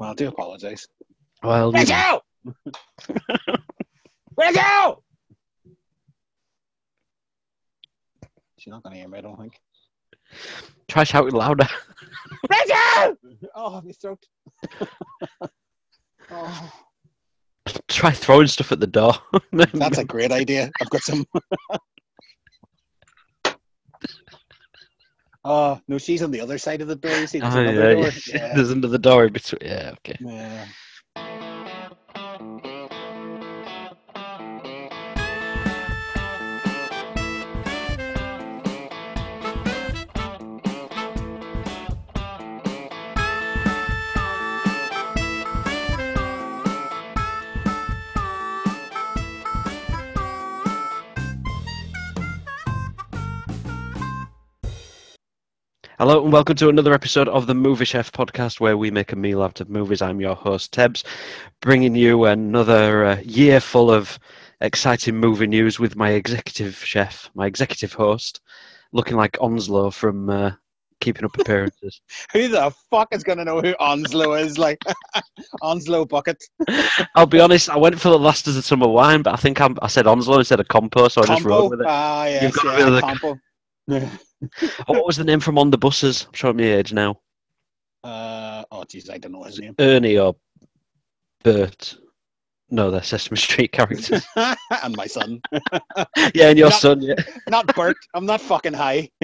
[0.00, 0.88] Well, I do apologise.
[1.42, 2.22] Well, you know, Rachel!
[4.38, 5.04] Rachel!
[8.56, 9.60] She's not going to hear me, I don't think.
[10.88, 11.68] try shouting louder.
[12.50, 13.16] Rachel!
[13.54, 14.24] Oh, my throat.
[16.30, 16.72] oh,
[17.88, 19.12] try throwing stuff at the door.
[19.52, 20.70] that's a great idea.
[20.80, 21.26] I've got some.
[25.44, 27.16] Oh, no, she's on the other side of the door.
[27.16, 28.10] You see, there's Oh, another yeah, door.
[28.26, 28.52] yeah.
[28.54, 29.60] There's the door between.
[29.62, 30.18] Yeah, okay.
[30.20, 30.66] Yeah.
[56.00, 59.16] Hello and welcome to another episode of the Movie Chef podcast where we make a
[59.16, 60.00] meal out of movies.
[60.00, 61.04] I'm your host, Tebs,
[61.60, 64.18] bringing you another uh, year full of
[64.62, 68.40] exciting movie news with my executive chef, my executive host,
[68.92, 70.52] looking like Onslow from uh,
[71.02, 72.00] Keeping Up Appearances.
[72.32, 74.56] Who the fuck is going to know who Onslow is?
[74.56, 74.82] Like,
[75.60, 76.42] Onslow Bucket.
[77.14, 79.60] I'll be honest, I went for the last of the summer wine, but I think
[79.60, 81.86] I'm, I said Onslow instead of Compo, so I just rolled with it.
[81.86, 83.38] Ah, yes, You've got yeah, rid of the- Compo.
[84.42, 86.24] Oh, what was the name from On the Buses?
[86.26, 87.20] I'm showing my age now.
[88.02, 89.74] Uh, oh, jeez, I don't know his name.
[89.78, 90.34] Ernie or
[91.44, 91.96] Bert.
[92.70, 94.24] No, they're Sesame Street characters.
[94.36, 95.42] and my son.
[96.34, 97.14] yeah, and your Not- son, yeah.
[97.48, 97.96] Not Bert.
[98.14, 99.10] I'm not fucking high.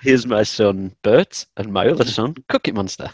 [0.00, 3.10] Here's my son Bert and my other son Cookie Monster.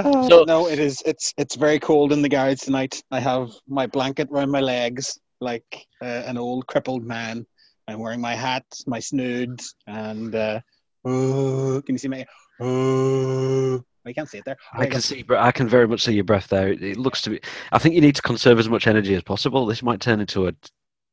[0.00, 1.02] So- no, it is.
[1.06, 3.02] It's it's very cold in the garage tonight.
[3.10, 7.46] I have my blanket around my legs like uh, an old crippled man.
[7.86, 10.60] I'm wearing my hat, my snood, and uh,
[11.04, 12.26] oh, can you see my?
[12.60, 14.56] Oh, I can't see it there.
[14.72, 16.68] I can see, but I can very much see your breath there.
[16.68, 17.40] It, it looks to be.
[17.72, 19.66] I think you need to conserve as much energy as possible.
[19.66, 20.52] This might turn into a,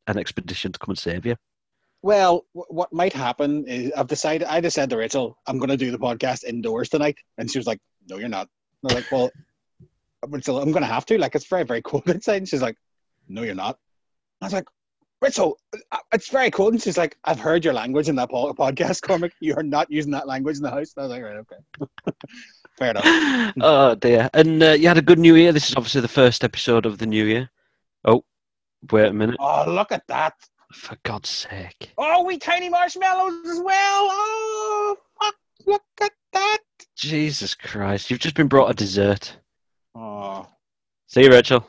[0.07, 1.35] an expedition to come and save you.
[2.01, 4.47] Well, wh- what might happen is I've decided.
[4.47, 7.59] I just said to Rachel, I'm going to do the podcast indoors tonight, and she
[7.59, 8.47] was like, "No, you're not."
[8.83, 9.31] I was like, "Well,
[10.27, 11.17] Rachel, I'm going to have to.
[11.17, 12.77] Like, it's very, very cold outside." And she's like,
[13.27, 13.77] "No, you're not."
[14.41, 14.67] I was like,
[15.21, 15.57] "Rachel,
[15.91, 19.01] uh, it's very cold." And she's like, "I've heard your language in that po- podcast,
[19.07, 19.31] Cormac.
[19.39, 22.11] You are not using that language in the house." And I was like, "Right, okay,
[22.77, 24.29] fair enough." oh dear!
[24.33, 25.51] And uh, you had a good New Year.
[25.51, 27.49] This is obviously the first episode of the New Year.
[28.03, 28.23] Oh,
[28.91, 29.37] wait a minute!
[29.39, 30.33] Oh, look at that!
[30.73, 31.91] For God's sake!
[31.97, 34.07] Oh, we tiny marshmallows as well.
[34.11, 35.35] Oh, fuck!
[35.65, 36.57] Look at that!
[36.95, 38.11] Jesus Christ!
[38.11, 39.37] You've just been brought a dessert.
[39.95, 40.45] Oh,
[41.07, 41.65] See you, Rachel.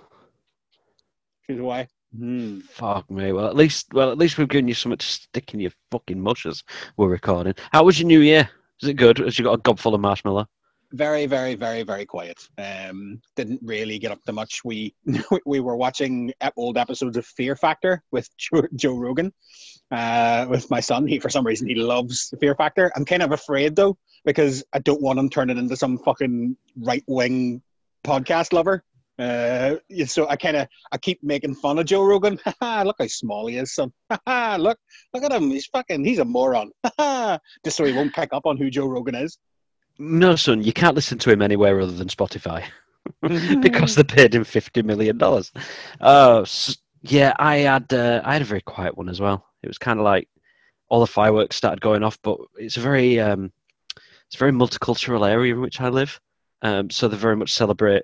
[1.47, 1.87] she's away.
[2.15, 2.61] Hmm.
[2.61, 3.33] Fuck me.
[3.33, 6.21] Well, at least, well, at least we've given you something to stick in your fucking
[6.21, 6.63] mushes.
[6.97, 7.55] We're recording.
[7.73, 8.49] How was your New Year?
[8.83, 9.19] Is it good?
[9.19, 10.47] Has you got a gob full of marshmallow?
[10.93, 14.95] very very very very quiet um didn't really get up to much we
[15.47, 19.33] we were watching old episodes of fear factor with joe, joe rogan
[19.91, 23.33] uh with my son he for some reason he loves fear factor i'm kind of
[23.33, 27.61] afraid though because i don't want him turning into some fucking right-wing
[28.05, 28.85] podcast lover
[29.19, 32.39] uh so i kind of i keep making fun of joe rogan
[32.85, 33.91] look how small he is son
[34.59, 34.79] look
[35.15, 36.71] look at him he's fucking he's a moron
[37.65, 39.39] just so he won't pick up on who joe rogan is
[39.99, 42.63] No, son, you can't listen to him anywhere other than Spotify
[43.63, 45.51] because they paid him fifty million dollars.
[46.01, 49.47] Oh, s- yeah, I had uh, I had a very quiet one as well.
[49.63, 50.29] It was kind of like
[50.89, 53.51] all the fireworks started going off, but it's a very um,
[54.27, 56.21] it's a very multicultural area in which I live.
[56.63, 58.03] Um, so they very much celebrate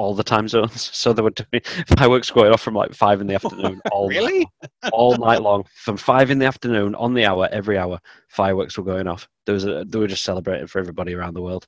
[0.00, 0.90] all the time zones.
[1.00, 1.62] So they were doing
[1.98, 4.46] fireworks going off from like five in the afternoon all Really?
[4.92, 8.84] all night long from five in the afternoon on the hour every hour fireworks were
[8.84, 11.66] going off there was a, they were just celebrating for everybody around the world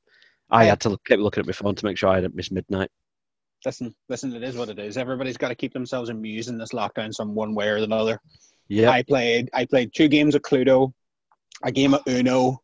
[0.50, 0.70] i Yeah.
[0.70, 2.90] had to look, keep looking at my phone to make sure i didn't miss midnight
[3.66, 4.96] listen, listen, it is what it is.
[4.96, 8.18] Everybody's got to keep themselves amused in this lockdown some one way or another.
[8.68, 10.92] yeah I played I played two games of Cluedo,
[11.62, 12.60] a game of Uno,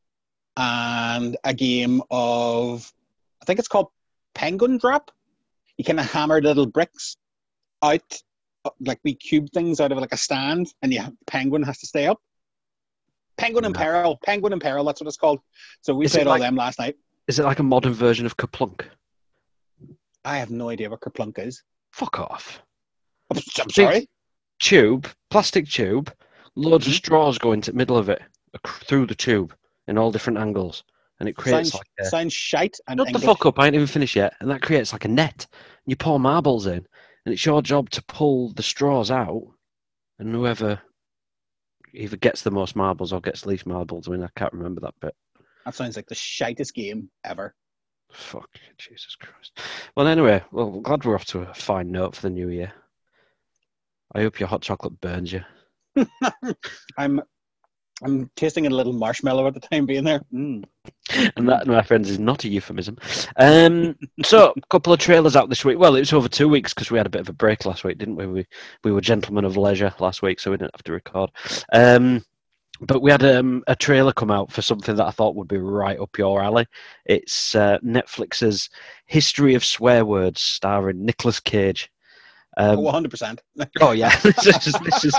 [0.56, 2.90] and a game of
[3.40, 3.88] I think it's called
[4.34, 5.10] Penguin Drop.
[5.78, 7.16] You kind of hammer little bricks
[7.82, 8.02] out
[8.80, 11.78] like we cube things out of like a stand, and you have, the penguin has
[11.78, 12.20] to stay up.
[13.38, 14.84] Penguin in peril, penguin in peril.
[14.84, 15.38] That's what it's called.
[15.80, 16.96] So we Is played all like- them last night.
[17.28, 18.84] is it like a modern version of KerPlunk
[20.24, 21.62] I have no idea what KerPlunk is.
[21.92, 22.60] fuck off
[23.30, 24.08] I'm, I'm sorry.
[24.60, 26.12] tube plastic tube
[26.56, 26.96] loads of Mhm.
[26.96, 28.22] straws go into the middle of it
[28.66, 29.54] through the tube
[29.86, 30.82] in all different angles
[31.20, 32.76] and it creates Sounds, like a shite.
[32.86, 33.58] And Shut the fuck up!
[33.58, 35.46] I ain't even finished yet, and that creates like a net.
[35.52, 36.86] And You pour marbles in,
[37.24, 39.46] and it's your job to pull the straws out,
[40.18, 40.80] and whoever
[41.92, 44.08] either gets the most marbles or gets least marbles.
[44.08, 45.14] I mean, I can't remember that bit.
[45.64, 47.54] That sounds like the shitest game ever.
[48.10, 48.48] Fuck,
[48.78, 49.60] Jesus Christ.
[49.96, 52.72] Well, anyway, well, I'm glad we're off to a fine note for the new year.
[54.14, 55.42] I hope your hot chocolate burns you.
[56.98, 57.20] I'm
[58.02, 60.20] I'm tasting a little marshmallow at the time being there.
[60.32, 60.64] Mm.
[61.36, 62.96] And that, my friends, is not a euphemism.
[63.36, 65.78] Um, so, a couple of trailers out this week.
[65.78, 67.84] Well, it was over two weeks because we had a bit of a break last
[67.84, 68.26] week, didn't we?
[68.26, 68.46] We
[68.84, 71.30] we were gentlemen of leisure last week, so we didn't have to record.
[71.72, 72.24] Um,
[72.80, 75.58] but we had um, a trailer come out for something that I thought would be
[75.58, 76.66] right up your alley.
[77.06, 78.70] It's uh, Netflix's
[79.06, 81.90] History of Swear Words, starring Nicolas Cage.
[82.56, 83.38] Um, 100%.
[83.80, 85.14] oh yeah, this is this is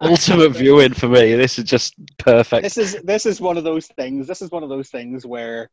[0.00, 1.34] ultimate viewing for me.
[1.34, 2.62] This is just perfect.
[2.62, 4.26] This is this is one of those things.
[4.26, 5.70] This is one of those things where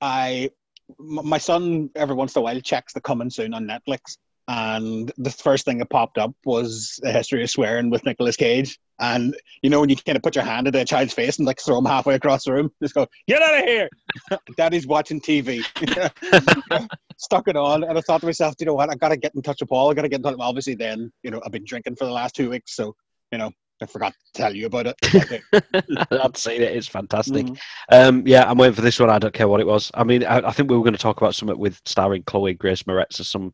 [0.00, 0.50] I
[0.98, 4.16] my son every once in a while checks the coming soon on Netflix,
[4.48, 8.78] and the first thing that popped up was a history of swearing with Nicolas Cage.
[9.00, 11.46] And you know when you kind of put your hand at a child's face and
[11.46, 13.88] like throw them halfway across the room, just go, "Get out of here!"
[14.56, 15.64] Daddy's watching TV.
[17.18, 18.90] Stuck it on, and I thought to myself, you know what?
[18.90, 19.90] I got to get in touch with Paul.
[19.90, 20.32] I got to get in touch.
[20.32, 22.94] With obviously, then you know I've been drinking for the last two weeks, so
[23.32, 23.50] you know
[23.82, 24.96] I forgot to tell you about it.
[26.10, 26.76] I've seen it.
[26.76, 27.46] It's fantastic.
[27.46, 27.94] Mm-hmm.
[27.94, 29.10] Um, yeah, I'm waiting for this one.
[29.10, 29.90] I don't care what it was.
[29.94, 32.54] I mean, I, I think we were going to talk about something with starring Chloe
[32.54, 33.52] Grace Moretz or some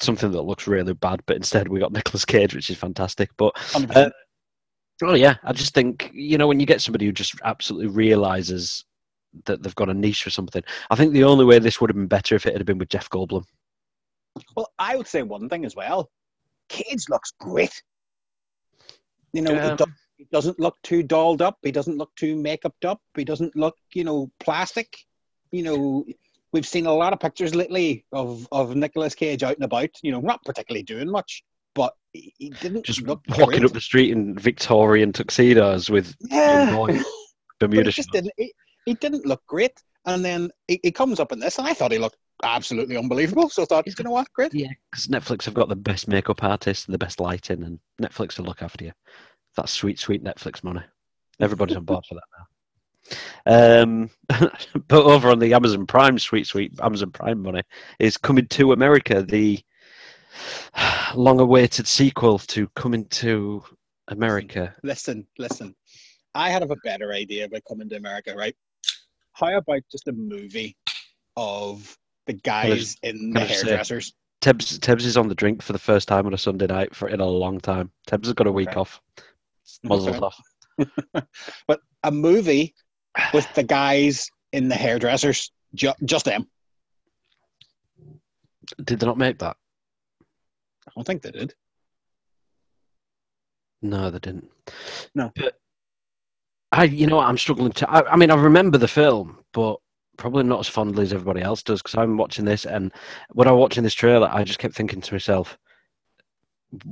[0.00, 3.30] something that looks really bad, but instead we got Nicolas Cage, which is fantastic.
[3.36, 3.54] But
[3.94, 4.10] uh,
[5.02, 8.84] oh yeah, I just think you know when you get somebody who just absolutely realizes
[9.44, 10.62] that they've got a niche for something.
[10.90, 12.88] I think the only way this would have been better if it had been with
[12.88, 13.44] Jeff Goldblum.
[14.56, 16.10] Well, I would say one thing as well.
[16.68, 17.82] Cage looks great.
[19.32, 21.58] You know, um, he, doesn't look too dolled up.
[21.62, 23.00] He doesn't look too makeuped up.
[23.14, 24.96] He doesn't look, you know, plastic.
[25.52, 26.06] You know,
[26.52, 29.90] we've seen a lot of pictures lately of of Nicolas Cage out and about.
[30.02, 31.44] You know, not particularly doing much,
[32.16, 36.70] he, he didn't just look walking up the street in Victorian tuxedos with yeah.
[37.60, 37.90] Bermuda.
[37.90, 38.52] just didn't, he,
[38.84, 41.92] he, didn't look great, and then he, he, comes up in this, and I thought
[41.92, 43.48] he looked absolutely unbelievable.
[43.48, 44.52] So I thought, he's you know what, great.
[44.54, 48.38] Yeah, because Netflix have got the best makeup artists and the best lighting, and Netflix
[48.38, 48.92] will look after you.
[49.56, 50.82] That's sweet, sweet Netflix money.
[51.40, 52.46] Everybody's on board for that now.
[53.46, 54.10] Um,
[54.88, 57.62] but over on the Amazon Prime, sweet, sweet Amazon Prime money
[57.98, 59.22] is coming to America.
[59.22, 59.60] The
[61.16, 63.62] long-awaited sequel to Coming to
[64.08, 64.74] America.
[64.82, 65.74] Listen, listen.
[66.34, 68.54] I had a better idea about Coming to America, right?
[69.32, 70.76] How about just a movie
[71.36, 71.96] of
[72.26, 74.14] the guys in the hairdressers?
[74.42, 77.08] Tebs, Tebs is on the drink for the first time on a Sunday night for
[77.08, 77.90] in a long time.
[78.08, 78.80] Tebs has got a week okay.
[78.80, 79.00] off.
[79.82, 80.26] Muzzled okay.
[80.26, 81.26] off.
[81.66, 82.74] but a movie
[83.32, 86.46] with the guys in the hairdressers, ju- just them.
[88.82, 89.56] Did they not make that?
[90.86, 91.54] I don't think they did.
[93.82, 94.50] No, they didn't.
[95.14, 95.30] No.
[95.36, 95.58] But
[96.72, 97.90] I, you know, I'm struggling to.
[97.90, 99.76] I, I mean, I remember the film, but
[100.16, 102.92] probably not as fondly as everybody else does because I'm watching this, and
[103.32, 105.58] when I was watching this trailer, I just kept thinking to myself,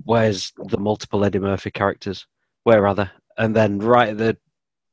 [0.05, 2.27] "Where's the multiple Eddie Murphy characters?
[2.65, 3.09] Where are they?"
[3.39, 4.37] And then right at the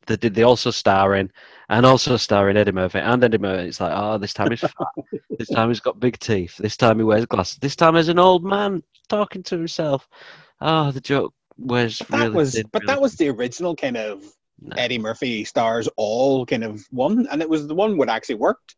[0.07, 1.29] they did the also starring
[1.69, 3.67] and also starring Eddie Murphy and Eddie Murphy.
[3.67, 4.73] It's like, oh, this time he's fat.
[5.37, 6.57] this time he's got big teeth.
[6.57, 7.59] This time he wears glasses.
[7.59, 10.07] This time he's an old man talking to himself.
[10.59, 13.75] Oh, the joke was but that really was, thin, but really that was the original
[13.75, 14.23] kind of
[14.61, 14.75] no.
[14.77, 18.75] Eddie Murphy stars all kind of one, and it was the one that actually worked.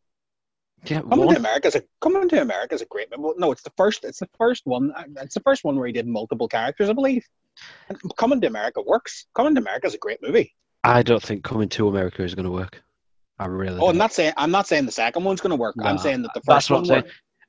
[0.85, 1.35] Yeah, coming one.
[1.35, 3.35] to America is a coming to America is a great movie.
[3.37, 4.03] No, it's the first.
[4.03, 4.93] It's the first one.
[5.21, 7.25] It's the first one where he did multiple characters, I believe.
[7.87, 9.25] And coming to America works.
[9.33, 10.53] Coming to America is a great movie.
[10.83, 12.83] I don't think coming to America is going to work.
[13.39, 13.77] I really.
[13.77, 13.89] Oh, don't.
[13.91, 15.77] I'm not saying I'm not saying the second one's going to work.
[15.77, 17.03] No, I'm saying that the first one.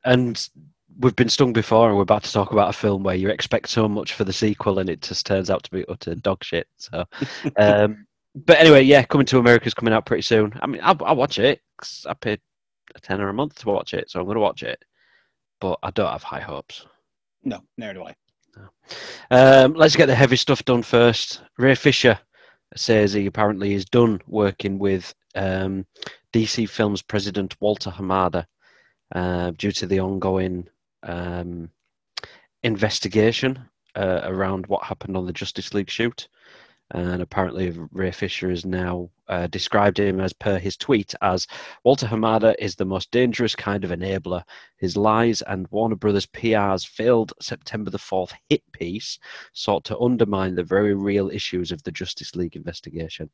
[0.04, 0.48] And
[0.98, 3.68] we've been stung before, and we're about to talk about a film where you expect
[3.68, 6.68] so much for the sequel, and it just turns out to be utter dog shit.
[6.76, 7.04] So,
[7.56, 10.52] um, but anyway, yeah, coming to America is coming out pretty soon.
[10.60, 12.40] I mean, I'll, I'll watch it because I paid
[12.94, 14.84] a tenner a month to watch it, so I'm going to watch it.
[15.60, 16.86] But I don't have high hopes.
[17.44, 18.14] No, neither do I.
[18.56, 18.68] No.
[19.30, 21.42] Um, let's get the heavy stuff done first.
[21.58, 22.18] Ray Fisher
[22.76, 25.86] says he apparently is done working with um,
[26.32, 28.46] DC Films president Walter Hamada
[29.14, 30.68] uh, due to the ongoing
[31.04, 31.70] um,
[32.62, 36.28] investigation uh, around what happened on the Justice League shoot.
[36.90, 41.46] And apparently, Ray Fisher has now uh, described him as per his tweet as
[41.82, 44.42] Walter Hamada is the most dangerous kind of enabler.
[44.76, 49.18] His lies and Warner Brothers PR's failed September the 4th hit piece
[49.54, 53.30] sought to undermine the very real issues of the Justice League investigation.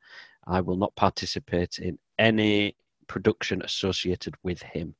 [0.46, 2.76] I will not participate in any
[3.08, 4.94] production associated with him.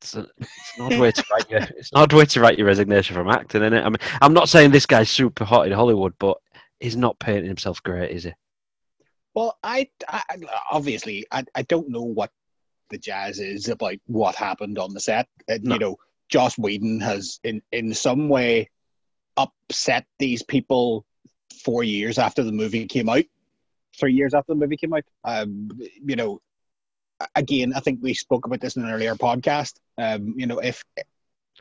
[0.00, 2.58] It's, a, it's, an odd way to write your it's an odd way to write
[2.58, 3.84] your resignation from acting, isn't it?
[3.84, 6.38] I mean, I'm not saying this guy's super hot in Hollywood, but
[6.78, 8.32] he's not painting himself great, is he?
[9.34, 10.22] Well, I, I
[10.70, 12.30] obviously I, I don't know what
[12.90, 15.28] the jazz is about what happened on the set.
[15.50, 15.74] Uh, No.
[15.74, 15.96] You know,
[16.28, 18.68] Joss Whedon has in in some way
[19.36, 21.04] upset these people
[21.62, 23.24] four years after the movie came out,
[23.98, 25.04] three years after the movie came out.
[25.24, 25.70] Um,
[26.04, 26.40] you know,
[27.34, 29.74] again, I think we spoke about this in an earlier podcast.
[29.96, 30.84] Um, you know, if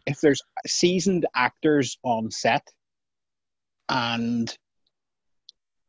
[0.06, 2.68] if there's seasoned actors on set
[3.90, 4.56] and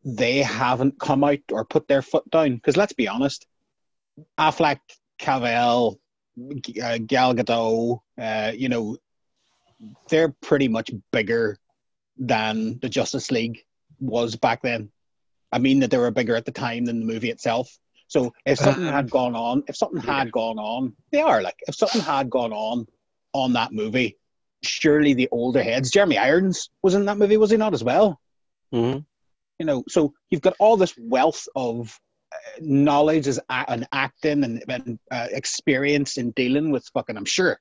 [0.04, 3.46] they haven't come out or put their foot down, because let's be honest,
[4.38, 4.80] Affleck,
[5.20, 5.98] Cavill,
[6.82, 8.96] uh, Gal Gadot, uh, you know,
[10.08, 11.56] they're pretty much bigger
[12.16, 13.64] than the Justice League
[14.00, 14.90] was back then.
[15.52, 17.78] I mean that they were bigger at the time than the movie itself.
[18.08, 21.74] So if something had gone on, if something had gone on, they are like if
[21.74, 22.86] something had gone on
[23.34, 24.16] on that movie,
[24.62, 28.18] surely the older heads, Jeremy Irons was in that movie, was he not as well?
[28.74, 29.04] Mhm.
[29.58, 31.98] You know, so you've got all this wealth of
[32.32, 37.16] uh, knowledge as a- and acting and, and uh, experience in dealing with fucking.
[37.16, 37.58] I'm sure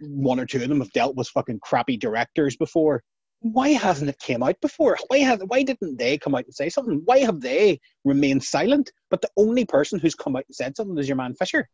[0.00, 3.02] one or two of them have dealt with fucking crappy directors before.
[3.52, 4.96] Why hasn't it came out before?
[5.08, 7.02] Why has why didn't they come out and say something?
[7.04, 8.90] Why have they remained silent?
[9.10, 11.68] But the only person who's come out and said something is your man Fisher.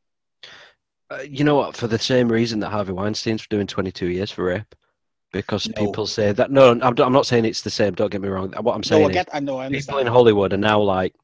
[1.11, 1.76] Uh, you know what?
[1.76, 4.75] For the same reason that Harvey Weinstein's doing 22 years for rape,
[5.33, 5.75] because No.
[5.75, 6.50] people say that.
[6.50, 7.95] No, I'm, I'm not saying it's the same.
[7.95, 8.52] Don't get me wrong.
[8.61, 9.29] What I'm saying No, I is, get.
[9.33, 9.59] I know.
[9.59, 11.14] I people in Hollywood are now like,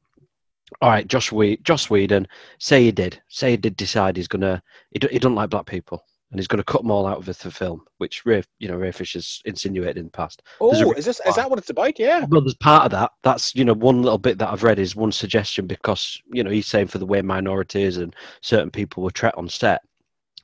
[0.81, 2.27] all right, Joss we Joss Whedon,
[2.59, 5.65] say he did, say he did decide he's gonna, he, do, he doesn't like black
[5.65, 8.75] people, and he's gonna cut them all out of the film, which Ray, you know,
[8.75, 10.43] Ray Fisher's insinuated in the past.
[10.61, 11.97] A oh, is this is that what it's about?
[11.97, 12.25] Yeah.
[12.29, 13.11] Well, there's part of that.
[13.23, 16.51] That's you know one little bit that I've read is one suggestion because you know
[16.51, 19.81] he's saying for the way minorities and certain people were treated on set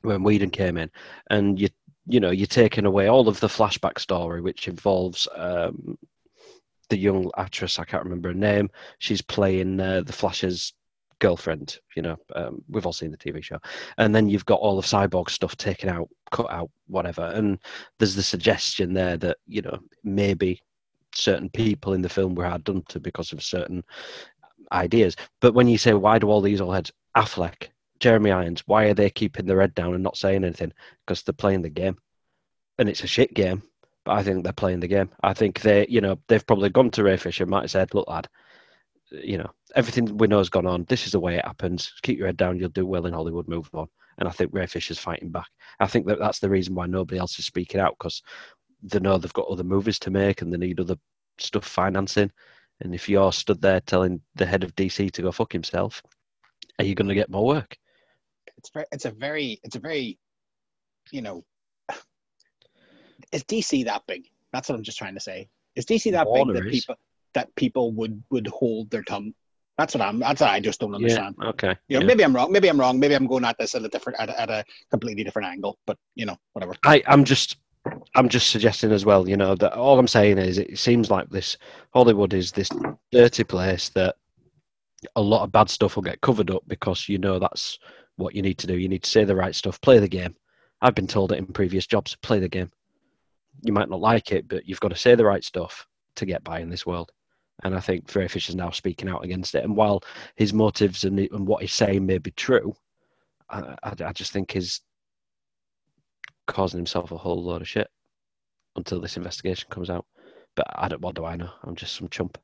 [0.02, 0.90] when Whedon came in,
[1.30, 1.70] and you
[2.08, 5.98] you know you're taking away all of the flashback story which involves um,
[6.90, 8.70] the young actress I can't remember her name.
[9.00, 10.74] She's playing uh, the Flash's
[11.20, 11.80] girlfriend.
[11.96, 13.60] You know, um, we've all seen the TV show,
[13.98, 17.32] and then you've got all of Cyborg stuff taken out, cut out, whatever.
[17.34, 17.60] And
[18.00, 20.62] there's the suggestion there that you know maybe
[21.14, 23.84] certain people in the film were hard done to because of certain
[24.72, 25.16] ideas.
[25.40, 27.70] But when you say why do all these all heads Affleck,
[28.00, 30.74] Jeremy Irons, why are they keeping their head down and not saying anything?
[31.06, 31.98] Because they're playing the game,
[32.78, 33.64] and it's a shit game.
[34.04, 35.10] But I think they're playing the game.
[35.24, 37.94] I think they, you know, they've probably gone to Ray Fisher, and might have said,
[37.94, 38.28] "Look, lad,
[39.12, 40.86] you know, everything we know has gone on.
[40.88, 41.94] This is the way it happens.
[42.02, 42.60] Keep your head down.
[42.60, 43.48] You'll do well in Hollywood.
[43.48, 45.48] Move on." And I think Ray Fisher's fighting back.
[45.80, 48.22] I think that that's the reason why nobody else is speaking out because
[48.82, 50.96] they know they've got other movies to make and they need other
[51.38, 52.32] stuff financing.
[52.82, 56.02] And if you're stood there telling the head of DC to go fuck himself,
[56.80, 57.78] are you going to get more work?
[58.66, 60.18] it's very, it's a very, it's a very,
[61.12, 61.44] you know,
[63.32, 64.26] is DC that big?
[64.52, 65.50] That's what I'm just trying to say.
[65.76, 66.86] Is DC that Warner big that is.
[66.86, 66.96] people
[67.36, 69.34] that people would would hold their tongue?
[69.78, 70.20] That's what I'm.
[70.20, 71.36] That's what I just don't understand.
[71.40, 71.50] Yeah.
[71.50, 71.76] Okay.
[71.88, 72.08] You know, yeah.
[72.08, 72.52] maybe I'm wrong.
[72.52, 73.00] Maybe I'm wrong.
[73.00, 75.78] Maybe I'm going at this at a different, at a, at a completely different angle.
[75.86, 76.74] But you know, whatever.
[76.84, 77.58] I, I'm just
[78.16, 81.30] I'm just suggesting as well, you know, that all I'm saying is it seems like
[81.30, 81.58] this
[81.94, 82.70] Hollywood is this
[83.12, 84.16] dirty place that
[85.16, 87.78] a lot of bad stuff will get covered up because you know that's
[88.16, 88.78] what you need to do.
[88.78, 90.36] You need to say the right stuff, play the game.
[90.82, 92.72] I've been told it in previous jobs, play the game.
[93.62, 96.44] You might not like it, but you've got to say the right stuff to get
[96.44, 97.12] by in this world.
[97.64, 99.64] And I think Ray Fisher's now speaking out against it.
[99.64, 100.04] And while
[100.36, 102.76] his motives and, and what he's saying may be true,
[103.50, 104.82] I, I, I just think he's
[106.48, 107.90] causing himself a whole load of shit
[108.76, 110.06] until this investigation comes out.
[110.56, 111.02] But I don't.
[111.02, 111.50] What do I know?
[111.64, 112.38] I'm just some chump.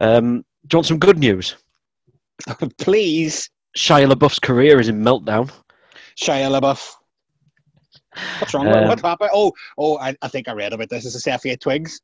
[0.00, 1.56] Um, do you want some good news?
[2.78, 5.50] Please, Shia LaBeouf's career is in meltdown.
[6.20, 6.94] Shia LaBeouf.
[8.38, 8.68] What's wrong?
[8.68, 9.30] Um, what happened?
[9.32, 11.04] Oh, oh, I, I think I read about this.
[11.04, 12.00] Is this FKA Twigs?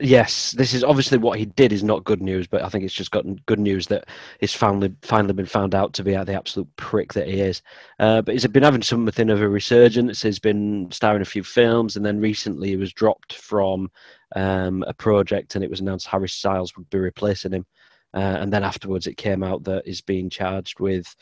[0.00, 2.94] Yes, this is obviously what he did is not good news, but I think it's
[2.94, 6.68] just gotten good news that he's finally finally been found out to be the absolute
[6.76, 7.62] prick that he is.
[7.98, 10.22] Uh, but he's been having something of a resurgence.
[10.22, 13.90] He's been starring a few films, and then recently he was dropped from
[14.36, 17.66] um, a project, and it was announced Harry Styles would be replacing him.
[18.14, 21.12] Uh, and then afterwards, it came out that he's being charged with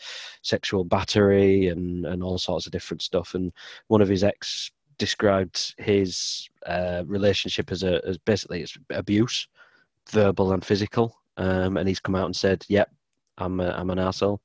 [0.42, 3.34] sexual battery and, and all sorts of different stuff.
[3.34, 3.52] And
[3.88, 9.48] one of his ex described his uh, relationship as a as basically it's abuse,
[10.10, 11.18] verbal and physical.
[11.36, 12.90] Um, and he's come out and said, "Yep,
[13.38, 14.40] I'm a, I'm an asshole."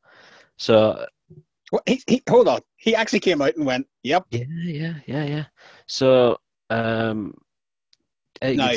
[0.58, 1.05] So
[1.72, 2.62] Well, he, he, hold on.
[2.75, 5.46] He actually came out and went, "Yep." yeah, yeah, yeah, yeah.
[5.88, 6.38] So
[6.70, 7.34] um,
[8.41, 8.74] uh, No,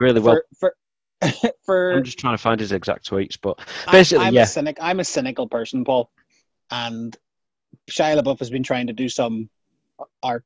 [0.00, 0.40] really well.
[0.58, 0.74] For
[1.20, 1.32] for,
[1.64, 4.42] for I'm just trying to find his exact tweets, but I- basically, I'm yeah.
[4.42, 4.78] a cynic.
[4.80, 6.10] I'm a cynical person, Paul,
[6.70, 7.16] and
[7.90, 9.50] Shia LaBeouf has been trying to do some
[10.22, 10.44] art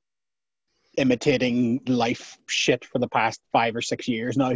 [0.96, 4.54] imitating life shit for the past five or six years now.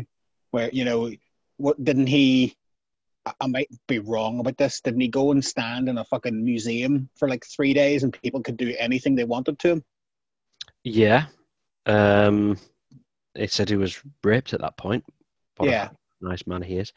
[0.50, 1.10] Where you know,
[1.56, 2.56] what didn't he?
[3.40, 4.80] I, might be wrong about this.
[4.80, 8.40] Didn't he go and stand in a fucking museum for like three days and people
[8.40, 9.84] could do anything they wanted to him?
[10.84, 11.26] Yeah.
[11.86, 12.56] Um,
[13.34, 15.04] he said he was raped at that point.
[15.56, 15.88] What Yeah.
[16.20, 16.92] nice man he is.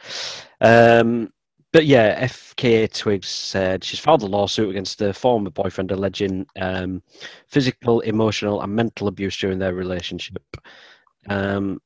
[0.62, 1.34] Um,
[1.72, 7.02] but yeah, FKA Twigs said she's filed a lawsuit against her former boyfriend alleging um,
[7.48, 10.44] physical, emotional, and mental abuse during their relationship.
[11.28, 11.80] Um,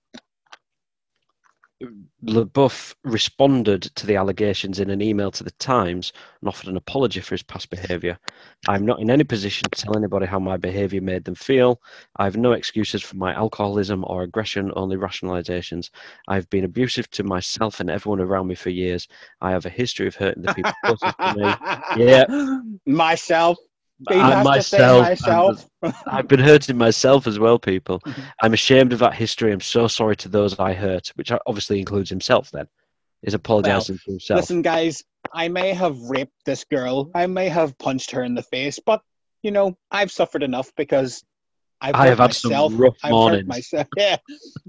[2.25, 7.19] LaBeouf responded to the allegations in an email to the Times and offered an apology
[7.19, 8.17] for his past behaviour.
[8.67, 11.81] I'm not in any position to tell anybody how my behaviour made them feel.
[12.17, 15.89] I have no excuses for my alcoholism or aggression, only rationalizations.
[16.27, 19.07] I've been abusive to myself and everyone around me for years.
[19.41, 21.53] I have a history of hurting the people closest to me.
[22.03, 22.25] Yeah.
[22.85, 23.57] Myself.
[24.09, 26.03] I has to say myself, myself.
[26.07, 28.01] I've been hurting myself as well, people.
[28.41, 29.51] I'm ashamed of that history.
[29.51, 32.67] I'm so sorry to those I hurt, which obviously includes himself then.
[33.21, 34.39] He's apologizing to himself.
[34.41, 37.09] Listen, guys, I may have raped this girl.
[37.15, 39.01] I may have punched her in the face, but
[39.41, 41.23] you know, I've suffered enough because
[41.81, 42.73] I've I have had some myself.
[42.75, 43.47] rough I've mornings.
[43.47, 43.87] myself.
[43.97, 44.17] Yeah,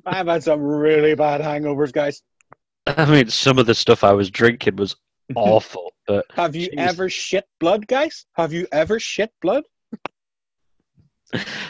[0.04, 2.22] I've had some really bad hangovers, guys.
[2.86, 4.96] I mean, some of the stuff I was drinking was
[5.34, 6.78] awful, but Have you Jeez.
[6.78, 8.26] ever shit blood, guys?
[8.34, 9.64] Have you ever shit blood?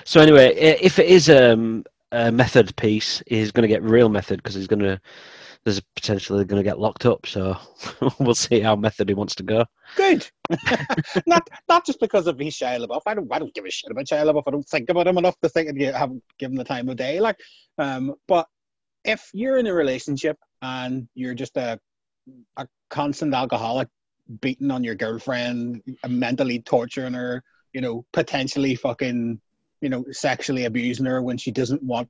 [0.04, 4.38] so anyway, if it is um, a method piece, he's going to get real method
[4.38, 5.00] because he's going to.
[5.64, 7.56] There's potentially going to get locked up, so
[8.18, 9.64] we'll see how method he wants to go.
[9.96, 10.28] Good.
[11.26, 13.00] not not just because of he's Shia LaBeouf.
[13.06, 14.42] I don't I don't give a shit about Shia LaBeouf.
[14.46, 17.18] I don't think about him enough to think and haven't given the time of day.
[17.18, 17.38] Like,
[17.78, 18.46] um, but
[19.04, 21.80] if you're in a relationship and you're just a
[22.56, 23.88] a constant alcoholic,
[24.40, 29.40] beating on your girlfriend, mentally torturing her, you know, potentially fucking,
[29.80, 32.08] you know, sexually abusing her when she doesn't want,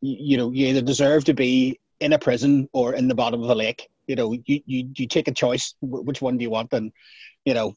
[0.00, 3.42] you, you know, you either deserve to be in a prison or in the bottom
[3.42, 3.88] of a lake.
[4.06, 5.74] You know, you you, you take a choice.
[5.80, 6.72] Which one do you want?
[6.72, 6.92] And
[7.44, 7.74] you know,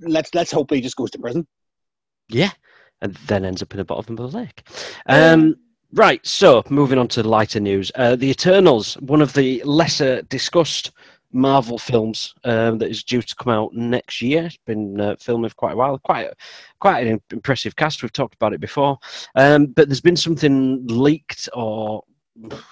[0.00, 1.46] let's let's hope he just goes to prison.
[2.28, 2.50] Yeah,
[3.00, 4.66] and then ends up in the bottom of the lake.
[5.06, 5.56] Um,
[5.92, 7.90] right, so moving on to lighter news.
[7.94, 10.92] Uh, the Eternals, one of the lesser discussed
[11.32, 14.44] Marvel films um, that is due to come out next year.
[14.44, 15.98] It's been uh, filming for quite a while.
[15.98, 16.28] Quite,
[16.78, 18.02] quite an impressive cast.
[18.02, 18.98] We've talked about it before,
[19.34, 22.02] um, but there's been something leaked, or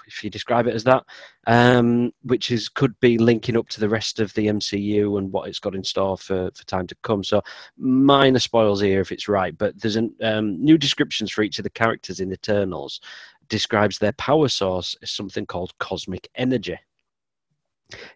[0.06, 1.04] if you describe it as that,
[1.46, 5.48] um, which is could be linking up to the rest of the MCU and what
[5.48, 7.22] it's got in store for, for time to come.
[7.22, 7.42] So
[7.76, 11.64] minor spoils here if it's right, but there's an, um, new descriptions for each of
[11.64, 13.00] the characters in Eternals
[13.48, 16.78] describes their power source as something called cosmic energy.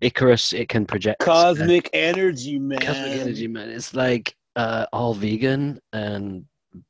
[0.01, 2.79] Ikaris, it can project uh, Cosmic energy, man.
[2.79, 3.69] cosmic energy, man.
[3.71, 6.45] It's like uh, all vegan and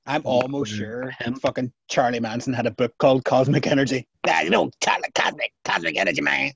[0.07, 1.41] I'm almost sure Hemp.
[1.41, 4.07] fucking Charlie Manson had a book called Cosmic Energy.
[4.27, 6.53] Yeah, you know, cosmic, cosmic energy, man.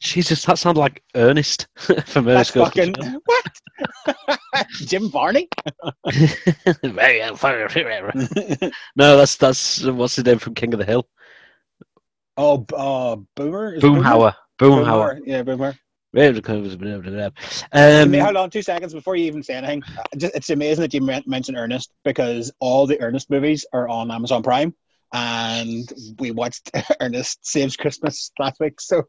[0.00, 1.66] Jesus, that sounds like Ernest
[2.06, 2.94] from That's Ernest to fucking
[3.24, 4.38] what?
[4.72, 5.48] Jim Varney?
[6.82, 7.20] Very
[8.96, 11.08] no, that's that's what's his name from King of the Hill.
[12.36, 13.74] oh, uh, Boomer.
[13.74, 14.02] Is it Boomer?
[14.02, 14.34] Boomhauer.
[14.58, 15.14] Boomhauer.
[15.14, 15.20] Boomer.
[15.26, 15.74] Yeah, Boomer.
[17.72, 19.82] Um, hold on two seconds before you even say anything.
[19.84, 24.42] Uh, it's amazing that you mentioned Ernest because all the Ernest movies are on Amazon
[24.42, 24.74] Prime,
[25.12, 28.80] and we watched Ernest Saves Christmas last week.
[28.80, 29.02] So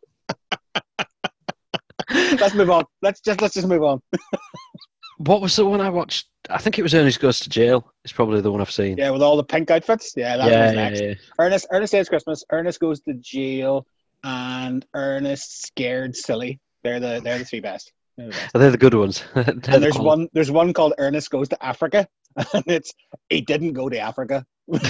[2.14, 2.86] let's move on.
[3.02, 4.02] Let's just let's just move on.
[5.18, 6.28] what was the one I watched?
[6.50, 7.92] I think it was Ernest Goes to Jail.
[8.04, 8.98] It's probably the one I've seen.
[8.98, 10.14] Yeah, with all the pink outfits.
[10.16, 11.02] Yeah, that yeah, was yeah, next.
[11.02, 11.14] yeah.
[11.40, 12.44] Ernest Ernest Saves Christmas.
[12.52, 13.86] Ernest goes to jail,
[14.24, 16.60] and Ernest Scared Silly.
[16.88, 17.92] They're the they're the three best.
[18.18, 18.52] They're the best.
[18.56, 19.26] Oh, they're the good ones.
[19.36, 22.08] And the there's one there's one called Ernest Goes to Africa,
[22.54, 22.94] and it's
[23.30, 24.46] he didn't go to Africa.
[24.68, 24.90] Let's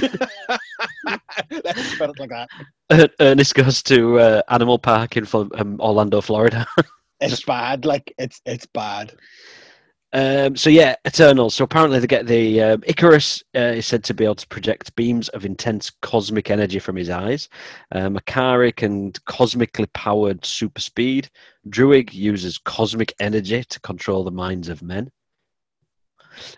[1.98, 2.50] put it like that.
[2.92, 6.68] Er- Ernest goes to uh, Animal Park in um, Orlando, Florida.
[7.20, 7.84] It's bad.
[7.84, 9.14] Like it's it's bad.
[10.14, 11.56] Um, so yeah, Eternals.
[11.56, 14.96] So apparently they get the um, Ikaris uh, is said to be able to project
[14.96, 17.50] beams of intense cosmic energy from his eyes.
[17.92, 21.30] Uh, Makkari can cosmically powered super speed.
[21.70, 25.12] Druig uses cosmic energy to control the minds of men.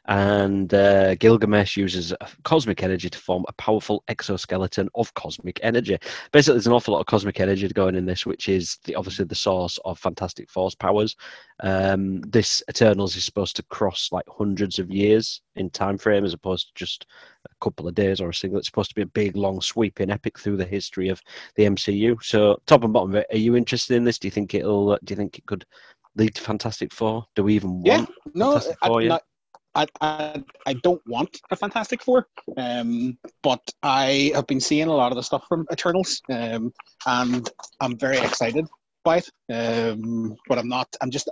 [0.05, 2.13] And uh, Gilgamesh uses
[2.43, 5.97] cosmic energy to form a powerful exoskeleton of cosmic energy.
[6.31, 9.25] Basically, there's an awful lot of cosmic energy going in this, which is the, obviously
[9.25, 11.15] the source of Fantastic Four's powers.
[11.61, 16.33] Um, this Eternals is supposed to cross like hundreds of years in time frame, as
[16.33, 17.05] opposed to just
[17.45, 18.59] a couple of days or a single.
[18.59, 21.21] It's supposed to be a big, long, sweeping epic through the history of
[21.55, 22.21] the MCU.
[22.23, 24.19] So, top and bottom of it, are you interested in this?
[24.19, 24.97] Do you think it'll?
[25.03, 25.65] Do you think it could
[26.15, 27.25] lead to Fantastic Four?
[27.35, 27.97] Do we even Yeah.
[27.97, 28.09] want?
[28.33, 29.17] No, Fantastic I, yeah.
[30.01, 35.11] I, I don't want a Fantastic Four, um, but I have been seeing a lot
[35.11, 36.73] of the stuff from Eternals, um,
[37.05, 38.67] and I'm very excited
[39.03, 39.29] by it.
[39.51, 40.87] Um, but I'm not.
[41.01, 41.29] I'm just.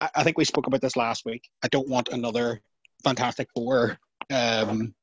[0.00, 1.48] I, I think we spoke about this last week.
[1.62, 2.60] I don't want another
[3.02, 3.98] Fantastic Four
[4.32, 4.94] um,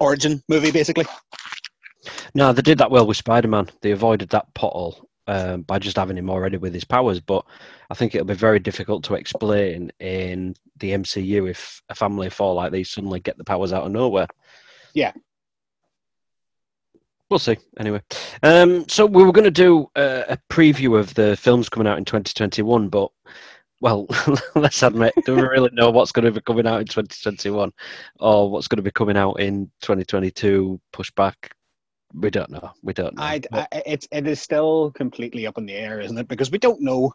[0.00, 1.06] origin movie, basically.
[2.34, 3.68] No, they did that well with Spider Man.
[3.82, 7.20] They avoided that pothole um, by just having him already with his powers.
[7.20, 7.44] But
[7.90, 12.32] I think it'll be very difficult to explain in the MCU if a family of
[12.32, 14.26] four like these suddenly get the powers out of nowhere.
[14.94, 15.12] Yeah.
[17.30, 17.58] We'll see.
[17.78, 18.00] Anyway,
[18.42, 21.98] um, so we were going to do a, a preview of the films coming out
[21.98, 23.10] in 2021, but
[23.82, 24.06] well,
[24.54, 27.70] let's admit, do we really know what's going to be coming out in 2021
[28.18, 30.80] or what's going to be coming out in 2022?
[30.92, 31.34] Pushback.
[32.14, 32.70] We don't know.
[32.82, 33.22] We don't know.
[33.22, 36.28] I, I, it's it is still completely up in the air, isn't it?
[36.28, 37.14] Because we don't know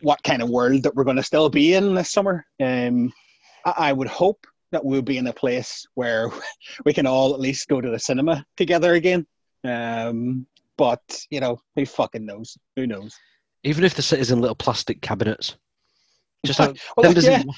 [0.00, 2.46] what kind of world that we're going to still be in this summer.
[2.60, 3.12] Um,
[3.64, 6.30] I, I would hope that we'll be in a place where
[6.84, 9.26] we can all at least go to the cinema together again.
[9.64, 10.46] Um,
[10.76, 12.56] but you know, who fucking knows?
[12.76, 13.16] Who knows?
[13.64, 15.56] Even if the sit is in little plastic cabinets,
[16.46, 17.40] just like, Well, send, us yeah.
[17.40, 17.48] in,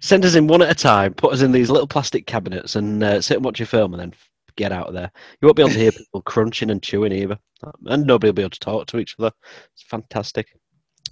[0.00, 1.14] send us in one at a time.
[1.14, 4.00] Put us in these little plastic cabinets and uh, sit and watch your film, and
[4.00, 4.14] then
[4.56, 5.10] get out of there.
[5.40, 7.38] You won't be able to hear people crunching and chewing either,
[7.86, 9.32] and nobody will be able to talk to each other.
[9.74, 10.48] It's fantastic.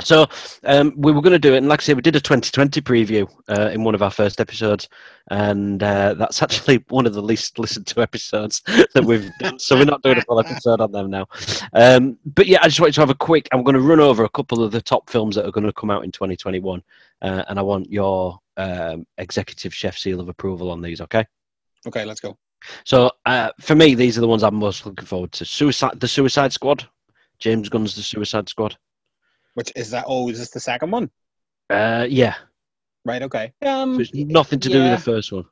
[0.02, 0.26] So
[0.64, 2.80] um, we were going to do it, and like I say, we did a 2020
[2.80, 4.88] preview uh, in one of our first episodes,
[5.30, 9.58] and uh, that's actually one of the least listened to episodes that we've done.
[9.58, 11.26] So we're not doing a full episode on them now.
[11.74, 13.48] Um, but yeah, I just wanted to have a quick.
[13.52, 15.72] I'm going to run over a couple of the top films that are going to
[15.72, 16.82] come out in 2021,
[17.22, 21.00] uh, and I want your um, executive chef seal of approval on these.
[21.00, 21.24] Okay.
[21.86, 22.36] Okay, let's go.
[22.84, 25.44] So uh, for me, these are the ones I'm most looking forward to.
[25.44, 26.86] Suicide, the Suicide Squad,
[27.38, 28.76] James Gunn's The Suicide Squad.
[29.54, 30.04] Which is that?
[30.06, 31.10] Oh, is this the second one?
[31.68, 32.34] Uh, yeah,
[33.04, 33.22] Right.
[33.22, 33.52] Okay.
[33.62, 34.90] Um, so it's nothing to do yeah.
[34.90, 35.44] with the first one.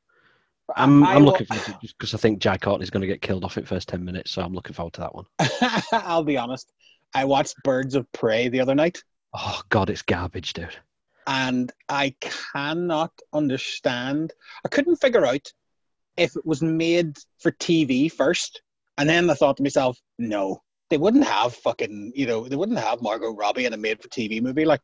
[0.76, 3.42] I'm, I'm will- looking forward to because I think Jai Courtney's going to get killed
[3.44, 5.24] off in first ten minutes, so I'm looking forward to that one.
[5.92, 6.70] I'll be honest.
[7.14, 10.76] I watched Birds of Prey the other night, Oh God, it's garbage, dude.
[11.26, 14.34] and I cannot understand.
[14.64, 15.50] I couldn't figure out
[16.18, 18.62] if it was made for TV first,
[18.98, 22.78] and then I thought to myself, no, they wouldn't have fucking, you know, they wouldn't
[22.78, 24.64] have Margot Robbie in a made-for-TV movie.
[24.64, 24.80] Like,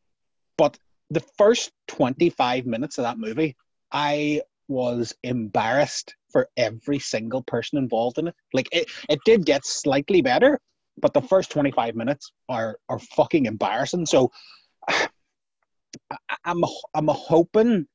[0.57, 0.79] but
[1.11, 3.57] the first twenty-five minutes of that movie,
[3.93, 8.35] I was embarrassed for every single person involved in it.
[8.53, 10.59] Like, it, it did get slightly better,
[11.01, 14.07] but the first 25 minutes are are fucking embarrassing.
[14.07, 14.31] So
[16.45, 17.87] I'm I'm hoping,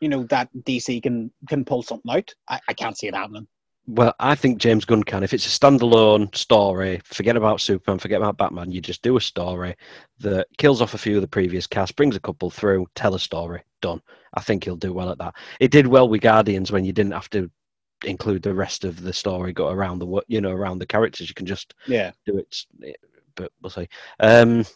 [0.00, 2.34] you know, that DC can can pull something out.
[2.48, 3.46] I, I can't see it happening.
[3.86, 5.22] Well, I think James Gunn can.
[5.22, 8.70] If it's a standalone story, forget about Superman, forget about Batman.
[8.70, 9.74] You just do a story
[10.18, 13.18] that kills off a few of the previous cast, brings a couple through, tell a
[13.18, 14.02] story, done.
[14.34, 15.34] I think he'll do well at that.
[15.58, 17.50] It did well with Guardians when you didn't have to
[18.04, 21.28] include the rest of the story, got around the you know around the characters.
[21.30, 22.12] You can just Yeah.
[22.26, 22.64] do it.
[23.36, 23.88] But we'll see.
[24.20, 24.66] Um,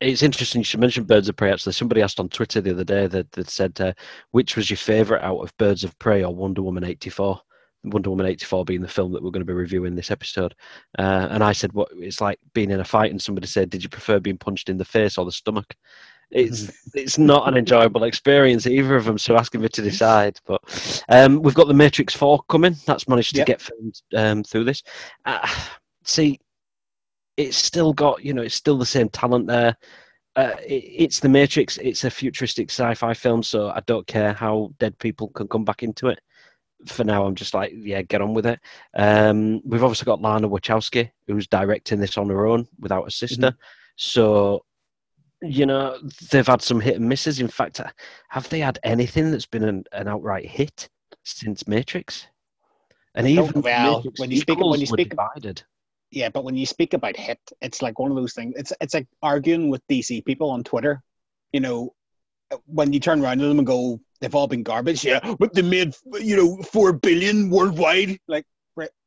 [0.00, 1.52] it's interesting you should mention Birds of Prey.
[1.52, 3.92] Actually, somebody asked on Twitter the other day that, that said, uh,
[4.32, 7.40] which was your favourite out of Birds of Prey or Wonder Woman eighty four?
[7.84, 10.54] Wonder Woman eighty four being the film that we're going to be reviewing this episode.
[10.98, 13.82] Uh, and I said, what it's like being in a fight, and somebody said, did
[13.82, 15.74] you prefer being punched in the face or the stomach?
[16.30, 19.18] It's it's not an enjoyable experience either of them.
[19.18, 20.38] So asking me to decide.
[20.46, 22.74] But um, we've got the Matrix Four coming.
[22.86, 23.46] That's managed to Yep.
[23.46, 24.82] get filmed um, through this.
[25.26, 25.46] Uh,
[26.04, 26.40] see,
[27.36, 29.76] it's still got you know it's still the same talent there.
[30.36, 31.76] Uh, it, it's the Matrix.
[31.78, 35.82] It's a futuristic sci-fi film, so I don't care how dead people can come back
[35.82, 36.20] into it.
[36.86, 38.58] For now, I'm just like, yeah, get on with it.
[38.94, 43.56] Um, we've obviously got Lana Wachowski, who's directing this on her own without a sister.
[43.96, 44.64] So,
[45.40, 45.96] you know,
[46.30, 47.38] they've had some hit and misses.
[47.40, 47.88] In fact, uh,
[48.28, 50.88] have they had anything that's been an, an outright hit
[51.22, 52.26] since Matrix?
[53.14, 55.62] And even well, Matrix when you speak- when you speak- divided.
[56.14, 58.54] Yeah, but when you speak about hit, it's like one of those things.
[58.56, 61.02] It's it's like arguing with DC people on Twitter.
[61.52, 61.94] You know,
[62.66, 65.62] when you turn around to them and go, "They've all been garbage." Yeah, but they
[65.62, 68.18] made you know four billion worldwide.
[68.28, 68.46] Like,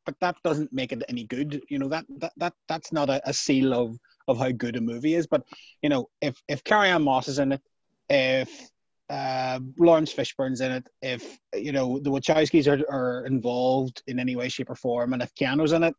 [0.08, 1.62] but that doesn't make it any good.
[1.68, 4.80] You know that that, that that's not a, a seal of of how good a
[4.80, 5.26] movie is.
[5.26, 5.42] But
[5.82, 7.62] you know, if if Carrie-Anne Moss is in it,
[8.08, 8.70] if
[9.10, 14.36] uh, Laurence Fishburne's in it, if you know the Wachowskis are, are involved in any
[14.36, 15.94] way, shape, or form, and if Keanu's in it,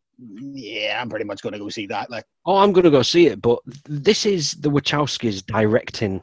[0.53, 2.09] yeah, I'm pretty much going to go see that.
[2.11, 6.21] Like, Oh, I'm going to go see it, but this is the Wachowskis directing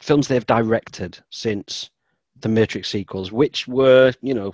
[0.00, 1.90] films they've directed since
[2.40, 4.50] the Matrix sequels, which were, you know,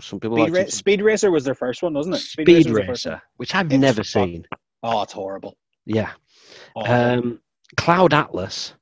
[0.00, 2.18] some people Speed, like Ra- Speed Racer was their first one, wasn't it?
[2.18, 4.46] Speed, their first Racer, which I've It's never fuck- seen.
[4.82, 5.56] Oh, it's horrible.
[5.84, 6.10] Yeah.
[6.76, 7.40] Um,
[7.76, 8.74] Cloud Atlas,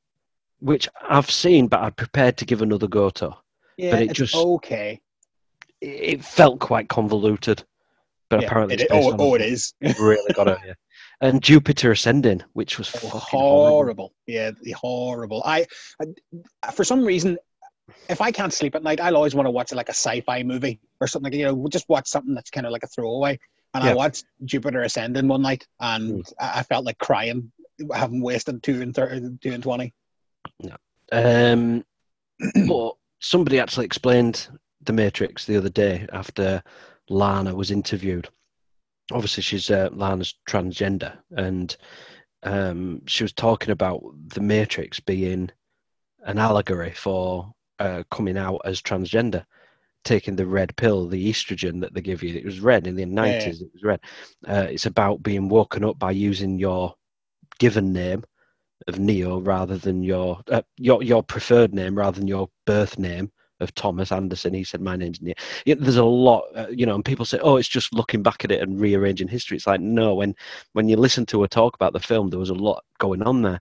[0.65, 3.37] which I've seen, but I'm prepared to give another go to.
[3.77, 5.01] yeah, but it just- okay.
[5.81, 7.63] It felt quite convoluted,
[8.31, 9.75] but Yeah, apparently it, it's is- based oh, on oh, it is.
[10.01, 10.59] really got it.
[10.67, 10.73] Yeah.
[11.21, 13.69] and Jupiter Ascending, which was Oh, horrible.
[13.69, 14.15] horrible.
[14.27, 15.43] Yeah, the horrible.
[15.45, 15.67] I,
[16.01, 17.37] I, for some reason,
[18.09, 20.81] if I can't sleep at night, I'll always want to watch like a sci-fi movie
[21.01, 21.31] or something.
[21.31, 23.39] Like, you know, just watch something that's kind of like a throwaway.
[23.75, 26.11] And I watched Jupiter Ascending one night, and.
[26.11, 26.21] Hmm.
[26.41, 27.53] I I felt like crying,
[27.93, 29.93] having wasted two and thirty, two and twenty.
[31.13, 31.85] Um,
[32.69, 34.49] but somebody actually explained
[34.83, 36.63] the Matrix the other day after
[37.09, 38.29] Lana was interviewed.
[39.13, 41.77] Obviously, she's uh, Lana's transgender, and
[42.43, 45.51] um, she was talking about the Matrix being
[46.25, 49.45] an allegory for uh, coming out as transgender,
[50.05, 52.35] taking the red pill, the estrogen that they give you.
[52.35, 53.61] It was red in the nineties.
[53.61, 54.01] It was red.
[54.49, 56.95] Uh, it's about being woken up by using your
[57.59, 58.25] given name
[58.89, 63.31] of Neo rather than your uh, your your preferred name rather than your birth name
[63.61, 64.55] of Thomas Anderson.
[64.55, 67.39] He said, "My name's Neo." Yeah, there's a lot, uh, you know, and people say,
[67.43, 70.35] "Oh, it's just looking back at it and rearranging history." It's like no, when
[70.73, 73.43] when you listen to a talk about the film, there was a lot going on
[73.43, 73.61] there.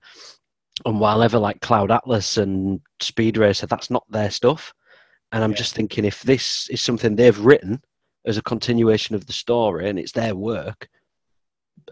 [0.86, 4.74] And while ever like Cloud Atlas and Speed Racer, that's not their stuff.
[5.32, 5.58] And I'm Yeah.
[5.58, 7.82] just thinking, if this is something they've written
[8.26, 10.90] as a continuation of the story and it's their work,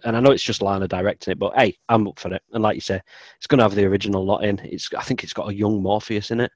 [0.03, 2.41] and I know it's just Lana directing it, but hey, I'm up for it.
[2.53, 3.01] And like you say,
[3.37, 4.59] it's going to have the original lot in.
[4.59, 6.51] It's I think it's got a young Morpheus in it,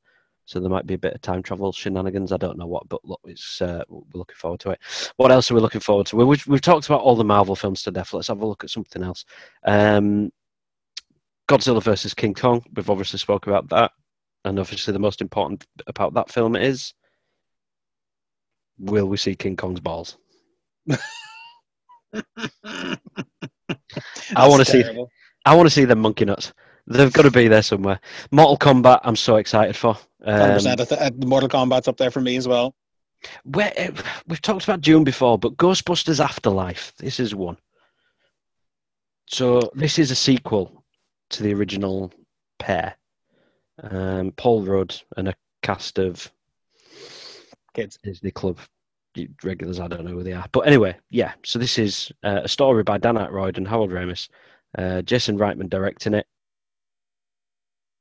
[0.45, 2.31] so there might be a bit of time travel shenanigans.
[2.31, 4.79] I don't know what, but look, it's uh, we're looking forward to it.
[5.17, 6.15] What else are we looking forward to?
[6.15, 8.13] We, we've, we've talked about all the Marvel films to death.
[8.13, 9.25] Let's have a look at something else.
[9.63, 10.31] Um,
[11.47, 12.63] Godzilla versus King Kong.
[12.75, 13.91] We've obviously spoke about that,
[14.45, 16.93] and obviously the most important about that film is.
[18.77, 20.17] Will we see King Kong's balls?
[24.35, 24.83] I want to see.
[25.45, 26.53] I want to see them monkey nuts.
[26.87, 27.99] They've got to be there somewhere.
[28.31, 29.01] Mortal Kombat.
[29.03, 29.97] I'm so excited for.
[30.23, 30.79] Um, percent.
[30.79, 32.75] The Mortal Kombat's up there for me as well.
[33.43, 33.91] where, eh,
[34.27, 36.93] we've talked about Dune before, but Ghostbusters Afterlife.
[36.97, 37.57] This is one.
[39.27, 40.83] So this is a sequel
[41.31, 42.13] to the original
[42.59, 42.95] pair.
[43.81, 46.31] Um, Paul Rudd and a cast of
[47.73, 47.99] Kids.
[48.03, 48.59] Disney Club
[49.43, 49.79] regulars.
[49.79, 51.33] I don't know who they are, but anyway, yeah.
[51.43, 54.29] So this is uh, a story by Dan Aykroyd and Harold Ramis.
[54.77, 56.27] Uh, Jason Reitman directing it.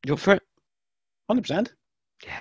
[0.06, 0.42] You up for it?
[1.28, 1.72] Hundred percent.
[2.24, 2.40] Yeah.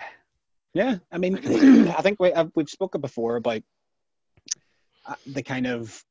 [0.74, 1.38] Yeah, I mean,
[1.92, 3.62] I think we, I've, we've spoken before about
[5.06, 6.04] uh, the kind of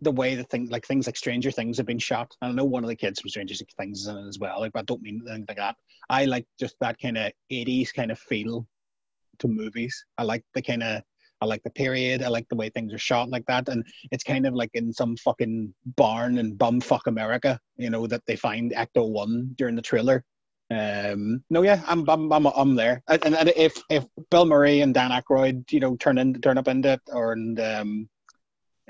[0.00, 2.36] the way that things like things like Stranger Things have been shot.
[2.40, 4.60] I know one of the kids from Stranger Things is in it as well.
[4.60, 5.76] Like, but I don't mean anything like that.
[6.08, 8.66] I like just that kind of '80s kind of feel
[9.40, 10.04] to movies.
[10.18, 11.02] I like the kind of
[11.40, 12.22] I like the period.
[12.22, 14.92] I like the way things are shot like that, and it's kind of like in
[14.92, 19.82] some fucking barn in bumfuck America, you know, that they find Ecto One during the
[19.82, 20.24] trailer.
[20.70, 23.02] Um, no, yeah, I'm, I'm, I'm, I'm there.
[23.08, 26.68] And, and- if, if Bill Murray and Dan Aykroyd, you know, turn in, turn up
[26.68, 28.08] into it, or and um,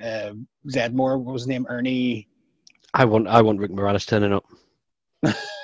[0.03, 0.33] uh,
[0.69, 2.29] Zeddemore, what was his name, Ernie?
[2.95, 4.45] I want I want Rick Moranis turning up.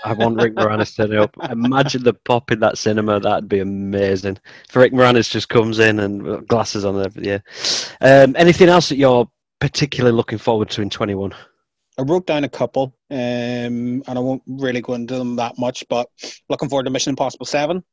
[0.05, 1.37] I want Rick Moranis turning up.
[1.51, 3.21] Imagine the pop in that cinema.
[3.21, 4.39] That'd be amazing.
[4.69, 7.39] If Rick Moranis just comes in and uh, glasses on, there, yeah.
[8.01, 11.33] Um, anything else that you're particularly looking forward to in 21?
[11.99, 15.85] I wrote down a couple, um, and I won't really go into them that much,
[15.89, 16.09] but
[16.49, 17.85] looking forward to Mission Impossible Seven.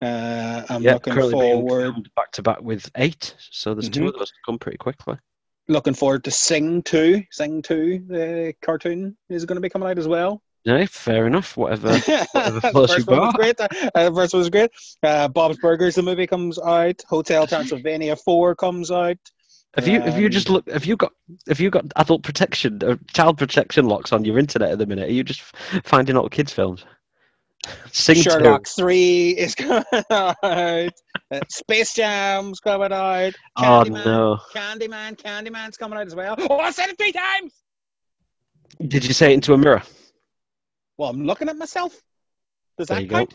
[0.00, 3.34] Uh, I'm yeah, looking forward, back to back with eight.
[3.50, 4.08] So there's two Mhm.
[4.08, 5.16] of those to come pretty quickly.
[5.70, 7.22] looking forward to Sing Two.
[7.30, 10.40] Sing Two, the cartoon is going to be coming out as well.
[10.64, 11.56] Yeah, fair enough.
[11.56, 11.92] Whatever.
[11.92, 13.60] the first your one was great.
[13.60, 14.70] Uh, first one was great.
[15.02, 17.00] Uh, Bob's Burgers, the movie comes out.
[17.08, 19.18] Hotel Transylvania Four comes out.
[19.76, 20.68] Have you have you just Um, look?
[20.70, 21.12] Have you got
[21.46, 25.08] have you got adult protection or child protection locks on your internet at the minute?
[25.08, 25.40] Are you just
[25.84, 26.84] finding out kids films?
[27.92, 28.16] Sing.
[28.16, 30.36] Sherlock Three is coming out.
[30.42, 30.88] Uh,
[31.48, 33.34] Space Jam's coming out.
[33.56, 34.38] Oh Candyman, no!
[34.54, 36.34] Candyman, Candyman's coming out as well.
[36.38, 37.52] Oh, I said it three times.
[38.86, 39.82] Did you say it into a mirror?
[40.98, 41.92] Well, I'm looking at myself.
[42.76, 43.16] Does There that you go.
[43.18, 43.34] count?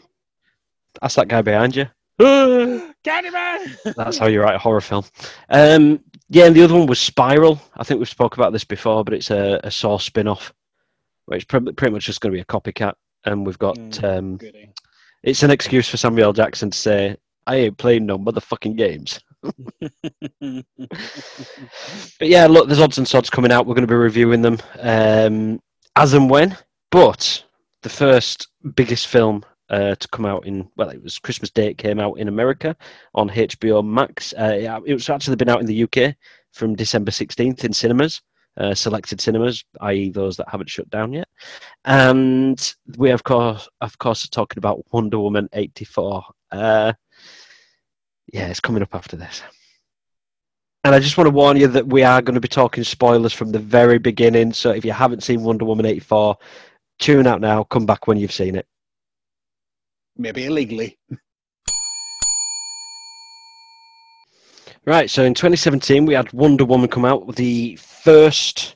[1.01, 1.87] That's that guy behind you.
[2.19, 3.75] Candyman.
[3.95, 5.03] That's how you write a horror film.
[5.49, 5.99] Um,
[6.29, 7.59] yeah, and the other one was Spiral.
[7.75, 10.53] I think we've spoke about this before, but it's a, a Saw spin-off,
[11.25, 12.93] which pretty, pretty much just going to be a copycat.
[13.25, 14.03] And we've got Mm.
[14.03, 14.39] um,
[15.23, 16.33] it's an excuse for Samuel L.
[16.33, 17.15] Jackson to say,
[17.47, 19.19] "I ain't playing no motherfucking games."
[22.19, 23.65] But yeah, look, there's odds and sods coming out.
[23.65, 25.61] We're going to be reviewing them um,
[25.95, 26.57] as and when.
[26.91, 27.43] But
[27.83, 31.67] the first biggest film uh, to come out in well, it was Christmas Day.
[31.67, 32.75] It came out in America
[33.13, 34.33] on HBO Max.
[34.33, 36.15] Uh, it was actually been out in the UK
[36.51, 38.21] from December 16th in cinemas,
[38.57, 41.27] uh, selected cinemas, i.e., those that haven't shut down yet.
[41.85, 46.23] And we of course, of course, are talking about Wonder Woman 84.
[46.51, 46.93] Uh,
[48.31, 49.41] yeah, it's coming up after this.
[50.85, 53.31] And I just want to warn you that we are going to be talking spoilers
[53.31, 54.51] from the very beginning.
[54.51, 56.37] So if you haven't seen Wonder Woman 84,
[56.99, 58.67] tune out now, come back when you've seen it.
[60.17, 60.97] Maybe illegally.
[64.85, 68.75] Right, so in 2017, we had Wonder Woman come out, the first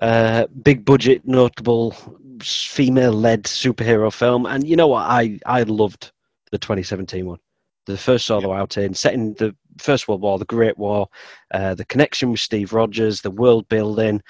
[0.00, 1.94] uh, big budget, notable
[2.42, 4.46] female led superhero film.
[4.46, 5.02] And you know what?
[5.02, 6.12] I, I loved
[6.50, 7.38] the 2017 one.
[7.86, 8.60] The first solo yep.
[8.60, 11.08] outing, setting the First World War, the Great War,
[11.52, 14.22] uh, the connection with Steve Rogers, the world building,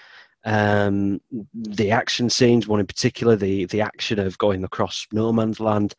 [0.44, 1.20] um,
[1.55, 5.94] the action scenes, one in particular, the, the action of going across no man's land.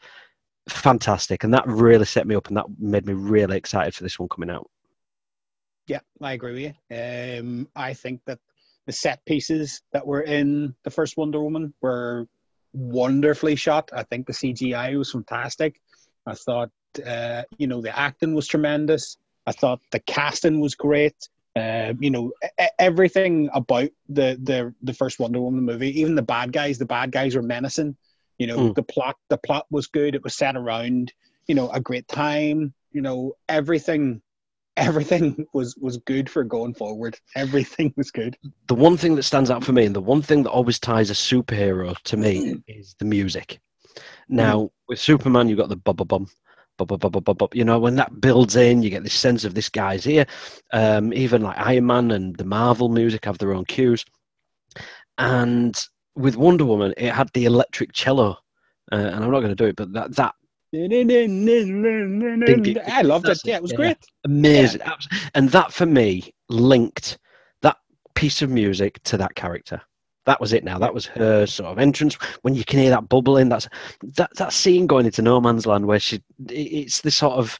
[0.70, 1.44] Fantastic.
[1.44, 4.30] And that really set me up and that made me really excited for this one
[4.30, 4.70] coming out.
[5.88, 7.40] Yeah, I agree with you.
[7.40, 8.40] Um, I think that
[8.86, 12.28] the set pieces that were in the first Wonder Woman were
[12.74, 13.90] wonderfully shot.
[13.94, 15.82] I think the CGI was fantastic.
[16.26, 16.70] I thought,
[17.06, 19.18] uh, you know, the acting was tremendous.
[19.48, 21.16] I thought the casting was great.
[21.56, 22.32] Uh, you know,
[22.78, 27.12] everything about the, the the first Wonder Woman movie, even the bad guys, the bad
[27.12, 27.98] guys were menacing.
[28.38, 28.76] You know, mm.
[28.76, 30.16] the plot the plot was good.
[30.16, 31.12] It was set around,
[31.48, 32.74] you know, a great time.
[32.92, 34.22] You know, everything
[34.78, 37.18] everything was was good for going forward.
[37.36, 38.38] Everything was good.
[38.68, 41.10] The one thing that stands out for me, and the one thing that always ties
[41.10, 42.64] a superhero to me, mm.
[42.68, 43.60] is the music.
[44.30, 44.70] Now, mm.
[44.88, 46.28] with Superman, you've got the bum bum bum.
[47.54, 50.26] You know, when that builds in, you get this sense of this guy's here.
[50.72, 54.06] Um, even like Iron Man and the Marvel music have their own cues.
[55.18, 55.80] And
[56.16, 58.38] with Wonder Woman, it had the electric cello,
[58.92, 60.36] uh, and I'm not going to do it, but that that
[62.88, 63.40] I loved it.
[63.44, 63.98] Yeah, it was yeah, great.
[64.26, 64.82] Amazing.
[64.86, 64.96] Yeah.
[65.34, 67.18] And that for me linked
[67.62, 67.78] that
[68.14, 69.82] piece of music to that character.
[70.26, 70.78] That was it now.
[70.78, 72.16] That was her sort of entrance.
[72.42, 73.68] When you can hear that bubbling, that's
[74.16, 77.60] that that scene going into no man's land where she it's the sort of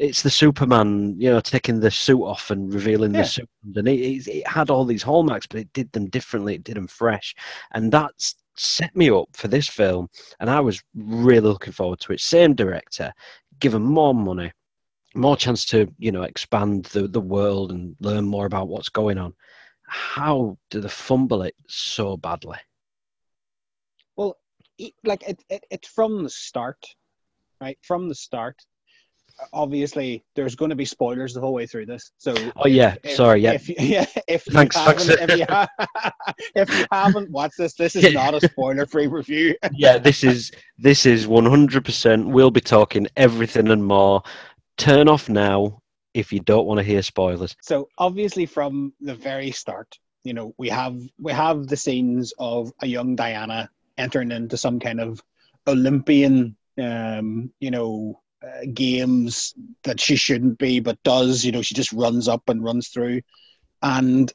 [0.00, 3.20] it's the Superman, you know, taking the suit off and revealing yeah.
[3.20, 6.54] the suit, and it, it, had all these hallmarks, but it did them differently.
[6.54, 7.34] It did them fresh,
[7.72, 10.08] and that's set me up for this film,
[10.40, 12.20] and I was really looking forward to it.
[12.20, 13.12] Same director,
[13.58, 14.50] given more money,
[15.14, 19.18] more chance to you know expand the the world and learn more about what's going
[19.18, 19.34] on.
[19.90, 22.58] How do they fumble it so badly?
[24.14, 24.36] Well,
[25.04, 26.86] like it, it, it's from the start,
[27.60, 27.76] right?
[27.82, 28.54] From the start,
[29.52, 32.12] obviously there's going to be spoilers the whole way through this.
[32.18, 35.22] So oh yeah, if, sorry, yeah, if, yeah, if you thanks, haven't, thanks.
[35.22, 36.12] If, you ha-
[36.54, 39.56] if you haven't watched this, this is not a spoiler-free review.
[39.72, 42.30] yeah, this is this is 100%.
[42.30, 44.22] We'll be talking everything and more.
[44.76, 45.79] Turn off now
[46.14, 47.56] if you don't want to hear spoilers.
[47.62, 52.72] So obviously, from the very start, you know, we have we have the scenes of
[52.80, 55.22] a young Diana entering into some kind of
[55.66, 61.44] Olympian, um, you know, uh, games that she shouldn't be, but does.
[61.44, 63.22] You know, she just runs up and runs through.
[63.82, 64.32] And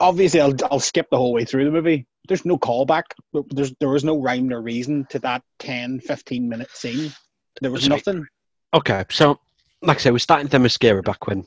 [0.00, 2.06] obviously, I'll, I'll skip the whole way through the movie.
[2.26, 3.04] There's no callback.
[3.32, 7.12] There's, there was no rhyme or reason to that 10, 15 minute scene.
[7.60, 8.26] There was nothing.
[8.74, 9.40] Okay, so
[9.82, 11.46] like I said, we're starting started Themyscira back when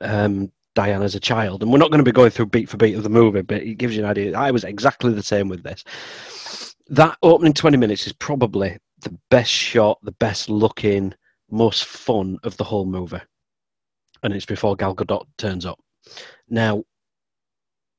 [0.00, 2.96] um, Diana's a child, and we're not going to be going through beat for beat
[2.96, 4.36] of the movie, but it gives you an idea.
[4.36, 5.84] I was exactly the same with this.
[6.88, 11.14] That opening 20 minutes is probably the best shot, the best looking,
[11.50, 13.20] most fun of the whole movie.
[14.22, 15.78] And it's before Gal Gadot turns up.
[16.48, 16.84] Now,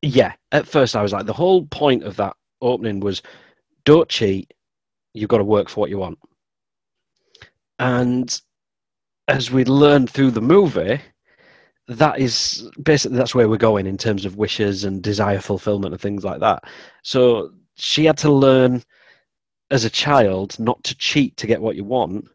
[0.01, 3.21] yeah, at first I was like, the whole point of that opening was
[3.85, 4.51] don't cheat,
[5.13, 6.19] you've got to work for what you want.
[7.79, 8.41] And
[9.27, 10.99] as we learned through the movie,
[11.87, 16.01] that is basically that's where we're going in terms of wishes and desire fulfillment and
[16.01, 16.63] things like that.
[17.03, 18.83] So she had to learn
[19.71, 22.25] as a child not to cheat to get what you want.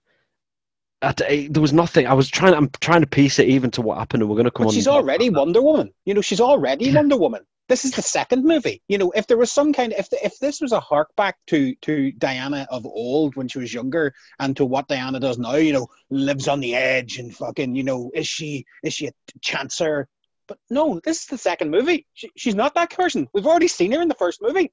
[1.03, 2.07] There was nothing.
[2.07, 2.55] I was trying.
[2.55, 4.71] I'm trying to piece it even to what happened, and we're going to come but
[4.71, 4.75] on.
[4.75, 5.93] She's already Wonder Woman.
[6.05, 6.95] You know, she's already.
[6.95, 7.47] Wonder Woman.
[7.71, 8.83] This is the second movie.
[8.89, 11.09] You know, if there was some kind, of, if the, if this was a hark
[11.17, 15.39] back to to Diana of old when she was younger, and to what Diana does
[15.39, 19.07] now, you know, lives on the edge and fucking, you know, is she is she
[19.07, 20.07] a chancer?
[20.47, 22.07] But no, this is the second movie.
[22.13, 23.29] She, she's not that person.
[23.33, 24.73] We've already seen her in the first movie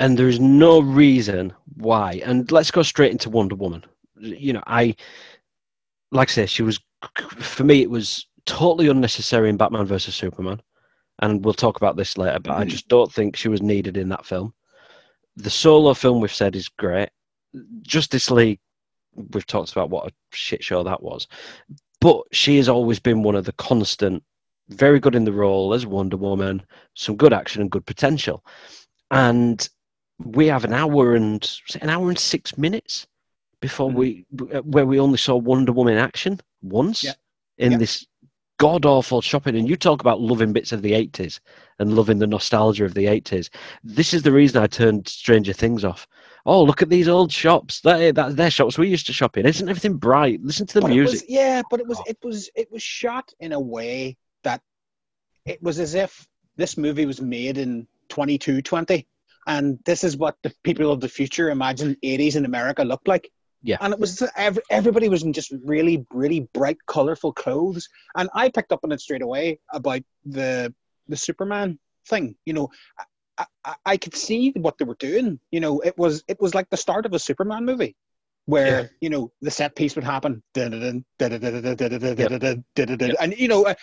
[0.00, 2.20] and there is no reason why.
[2.24, 3.84] And let's go straight into Wonder Woman.
[4.18, 4.94] You know, I
[6.10, 6.80] like I say, she was
[7.38, 7.82] for me.
[7.82, 10.60] It was totally unnecessary in Batman versus Superman,
[11.20, 12.38] and we'll talk about this later.
[12.38, 12.62] But mm-hmm.
[12.62, 14.52] I just don't think she was needed in that film.
[15.36, 17.10] The solo film we've said is great.
[17.82, 18.60] Justice League,
[19.14, 21.26] we've talked about what a shit show that was.
[22.00, 24.22] But she has always been one of the constant,
[24.68, 26.62] very good in the role as Wonder Woman,
[26.94, 28.44] some good action and good potential.
[29.10, 29.68] And
[30.18, 31.48] we have an hour and
[31.80, 33.06] an hour and six minutes
[33.60, 33.98] before mm-hmm.
[33.98, 34.26] we
[34.62, 37.12] where we only saw Wonder Woman action once yeah.
[37.58, 37.78] in yeah.
[37.78, 38.06] this
[38.58, 39.56] god awful shopping.
[39.56, 41.40] And you talk about loving bits of the 80s
[41.78, 43.48] and loving the nostalgia of the 80s.
[43.82, 46.06] This is the reason I turned Stranger Things off.
[46.44, 47.80] Oh, look at these old shops.
[47.82, 49.46] That, eh, that, they're shops we used to shop in.
[49.46, 50.42] Isn't everything bright?
[50.42, 51.20] Listen to the But music.
[51.22, 52.04] was- yeah, but it was Oh.
[52.06, 54.60] it was it was shot in a way that
[55.44, 59.06] it was as if this movie was made in 2220
[59.46, 63.30] and this is what the people of the future imagine 80s in America looked like.
[63.62, 63.78] Yeah.
[63.80, 68.48] And it was ev- everybody was in just really really bright colorful clothes and I
[68.50, 70.72] picked up on it straight away about the
[71.08, 72.36] the Superman thing.
[72.46, 72.68] You know,
[73.38, 75.40] I, I, I could see what they were doing.
[75.50, 77.96] You know, it was it was like the start of a Superman movie
[78.46, 78.86] where Yeah.
[79.00, 80.72] you know the set piece would happen, and
[83.38, 83.74] you know, uh,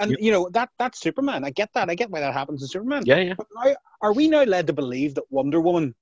[0.00, 1.44] and you know that that's Superman.
[1.44, 1.90] I get that.
[1.90, 3.02] I get why that happens in Superman.
[3.06, 3.34] Yeah, yeah.
[3.36, 5.94] But now, are we now led to believe that Wonder Woman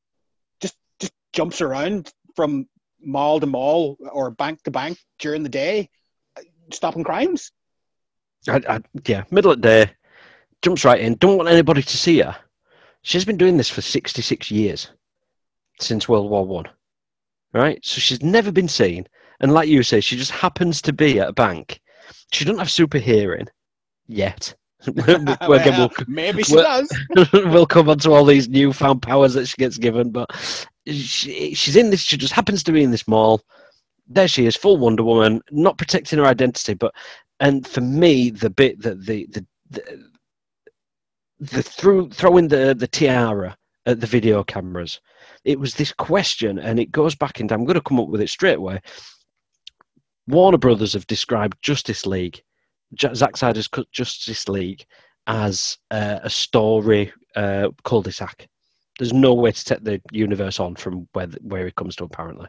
[1.00, 2.66] just jumps around from
[3.02, 5.88] mall to mall or bank to bank during the day,
[6.72, 7.52] stopping crimes?
[8.48, 9.90] I, I, yeah, middle of the day,
[10.62, 11.14] jumps right in.
[11.16, 12.36] Don't want anybody to see her.
[13.02, 14.90] She's been doing this for 66 years,
[15.80, 16.68] since World War One,
[17.52, 17.78] right?
[17.84, 19.06] So she's never been seen.
[19.40, 21.80] And like you say, she just happens to be at a bank.
[22.32, 23.46] She doesn't have super hearing
[24.06, 24.54] yet.
[24.96, 26.90] Well, we'll- maybe she does.
[27.32, 30.30] we'll come on to all these newfound powers that she gets given, but
[30.86, 32.00] she, she's in this.
[32.00, 33.42] She just happens to be in this mall.
[34.08, 36.74] There she is, full Wonder Woman, not protecting her identity.
[36.74, 36.94] But
[37.38, 40.04] and for me, the bit that the the the,
[41.38, 43.56] the through throwing the the tiara
[43.86, 45.00] at the video cameras,
[45.44, 47.60] it was this question, and it goes back in time.
[47.60, 48.80] I'm going to come up with it straight away.
[50.26, 52.42] Warner Brothers have described Justice League,
[52.98, 54.84] Zack Snyder's Justice League,
[55.26, 58.46] as uh, a story uh, cul-de-sac.
[59.00, 62.04] There's no way to take the universe on from where th- where it comes to
[62.04, 62.48] apparently,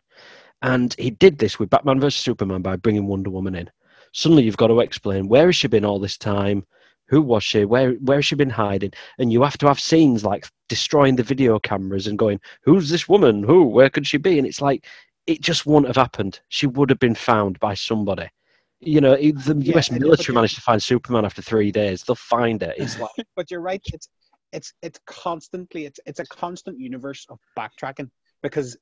[0.62, 3.72] and he did this with Batman vs Superman by bringing Wonder Woman in.
[4.14, 6.68] Suddenly, you've got to explain where has she been all this time,
[7.08, 10.26] who was she, where where has she been hiding, and you have to have scenes
[10.26, 14.38] like destroying the video cameras and going, who's this woman, who, where could she be,
[14.38, 14.86] and it's like
[15.28, 16.42] it just wouldn't have happened.
[16.50, 18.28] She would have been found by somebody.
[18.82, 19.92] You know, the Yeah, U.S.
[19.92, 22.04] Military managed to find Superman after three days.
[22.04, 22.76] They'll find it.
[22.78, 23.82] It's like but you're right.
[23.94, 24.10] It's
[24.52, 28.10] it's it's constantly it's it's a constant universe of backtracking
[28.42, 28.78] because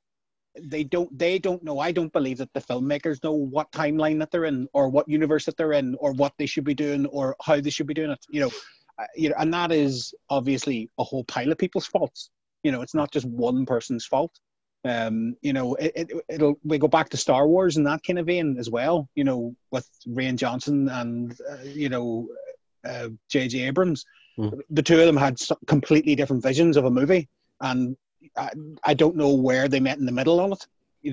[0.58, 1.78] they don't they don't know.
[1.78, 5.44] I don't believe that the filmmakers know what timeline that they're in or what universe
[5.46, 8.10] that they're in or what they should be doing or how they should be doing
[8.10, 8.24] it.
[8.30, 8.50] You know,
[8.98, 12.30] uh, you know, and that is obviously a whole pile of people's faults.
[12.64, 14.38] You know, it's not just one person's fault.
[14.84, 18.18] Um, you know, it, it, it'll we go back to Star Wars in that kind
[18.18, 19.08] of vein as well.
[19.14, 22.28] You know, with Rian Johnson and uh, you know
[22.84, 23.60] uh, J.J.
[23.60, 24.04] Abrams,
[24.38, 24.60] Mm.
[24.70, 27.28] the two of them had completely different visions of a movie,
[27.60, 27.96] and
[28.36, 28.50] I,
[28.84, 30.66] I don't know where they met in the middle on it.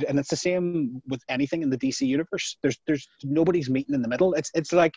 [0.07, 2.57] And it's the same with anything in the DC universe.
[2.61, 4.33] There's there's nobody's meeting in the middle.
[4.33, 4.93] It's it's like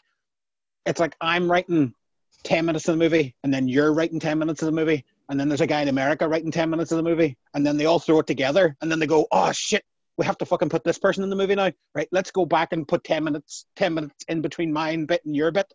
[0.84, 1.94] it's like I'm writing
[2.42, 5.38] ten minutes of the movie, and then you're writing ten minutes of the movie, and
[5.38, 7.86] then there's a guy in America writing ten minutes of the movie, and then they
[7.86, 9.84] all throw it together, and then they go, oh shit,
[10.16, 12.08] we have to fucking put this person in the movie now, right?
[12.10, 15.52] Let's go back and put ten minutes, ten minutes in between mine bit and your
[15.52, 15.72] bit.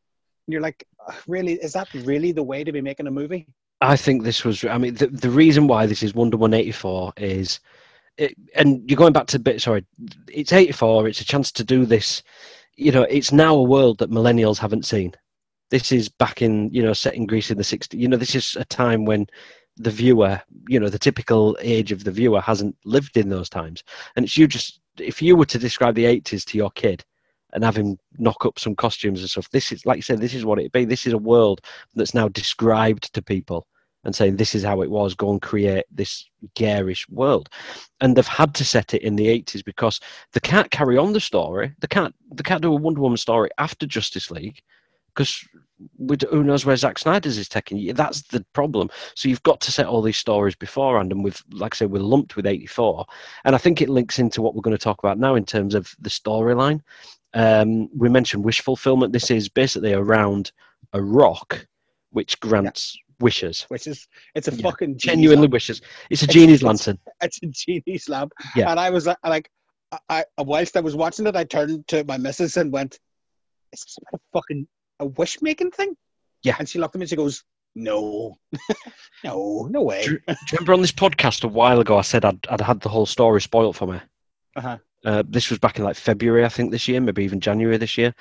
[0.48, 0.88] And you're like,
[1.28, 1.54] really?
[1.54, 3.48] Is that really the way to be making a movie?
[3.82, 4.64] I think this was.
[4.64, 7.60] I mean, the, the reason why this is Wonder 184 is,
[8.18, 9.62] it, and you're going back to the bit.
[9.62, 9.86] Sorry,
[10.32, 11.08] it's eighty four.
[11.08, 12.24] It's a chance to do this.
[12.76, 15.14] You know, it's now a world that millennials haven't seen.
[15.72, 18.00] This is back in you know set in Greece in the '60s.
[18.00, 19.28] You know, this is a time when
[19.78, 23.84] the viewer, you know, the typical age of the viewer hasn't lived in those times.
[24.16, 27.04] And it's you just if you were to describe the '80s to your kid
[27.56, 29.50] and have him knock up some costumes and stuff.
[29.50, 30.20] This is like you said.
[30.20, 30.86] This is what it'd be.
[30.86, 31.62] This is a world
[31.96, 33.66] that's now described to people
[34.04, 37.50] and saying this is how it was go and create this garish world
[38.02, 40.00] and they've had to set it in the 80s because
[40.34, 43.50] they can't carry on the story they can't they can't do a wonder woman story
[43.58, 44.62] after justice league
[45.16, 45.44] because
[46.30, 47.94] who knows where Zack Snyder's is taking you?
[47.94, 48.90] That's the problem.
[49.16, 52.02] So you've got to set all these stories beforehand, and we've, like I say, we're
[52.02, 53.06] lumped with 84,
[53.44, 55.76] and I think it links into what we're going to talk about now in terms
[55.76, 56.82] of the storyline.
[57.36, 59.14] Um, we mentioned wish fulfillment.
[59.14, 60.52] This is basically around
[60.94, 61.68] a rock
[62.12, 64.64] which grants wishes, Which is it's a Yeah.
[64.70, 65.54] fucking genuinely lamp.
[65.54, 65.82] wishes.
[66.10, 67.00] It's a genie's it's- lantern.
[67.22, 68.32] It's a genie's lamp.
[68.56, 68.72] Yeah.
[68.72, 69.50] And I was uh, like,
[70.10, 73.00] I, I whilst I was watching it, I turned to my missus and went,
[73.74, 74.68] "Is this about a fucking
[75.00, 75.96] a wish making thing?"
[76.44, 76.56] Yeah.
[76.60, 77.44] And she looked at me and she goes,
[77.76, 78.38] "No,
[79.24, 82.26] no, no way." Do, do you remember on this podcast a while ago I said
[82.26, 84.00] I'd, I'd had the whole story spoiled for me?
[84.56, 84.78] Uh-huh.
[85.06, 87.98] Uh, this was back in like February, I think, this year, maybe even January this
[87.98, 88.14] year.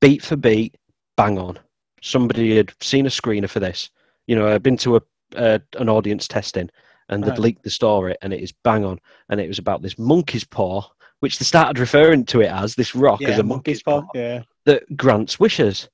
[0.00, 0.76] Beat for beat,
[1.16, 1.58] bang on.
[2.02, 3.90] Somebody had seen a screener for this.
[4.26, 5.02] You know, I'd been to a
[5.36, 6.70] uh, an audience testing,
[7.08, 7.42] and they'd Uh-huh.
[7.42, 8.98] leaked the story, and it is bang on.
[9.28, 10.82] And it was about this monkey's paw
[11.20, 14.02] which they started referring to it as this rock Yeah, as a monkey's paw.
[14.14, 14.42] Yeah.
[14.66, 15.88] that grants wishes.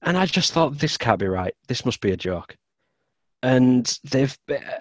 [0.00, 1.54] And I just thought this can't be right.
[1.68, 2.56] This must be a joke.
[3.42, 4.36] And they've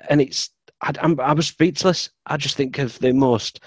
[0.09, 0.49] and it's
[0.81, 2.09] I, I'm, I was speechless.
[2.25, 3.59] I just think of the most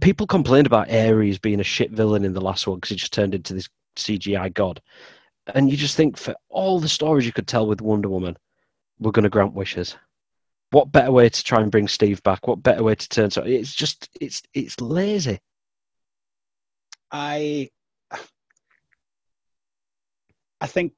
[0.00, 3.12] people complained about Ares being a shit villain in the last one because he just
[3.12, 4.80] turned into this CGI god.
[5.54, 8.36] And you just think for all the stories you could tell with Wonder Woman,
[8.98, 9.96] we're going to grant wishes.
[10.70, 12.46] What better way to try and bring Steve back?
[12.46, 13.30] What better way to turn?
[13.30, 15.40] So it's just it's it's lazy.
[17.10, 17.70] I
[20.60, 20.92] I think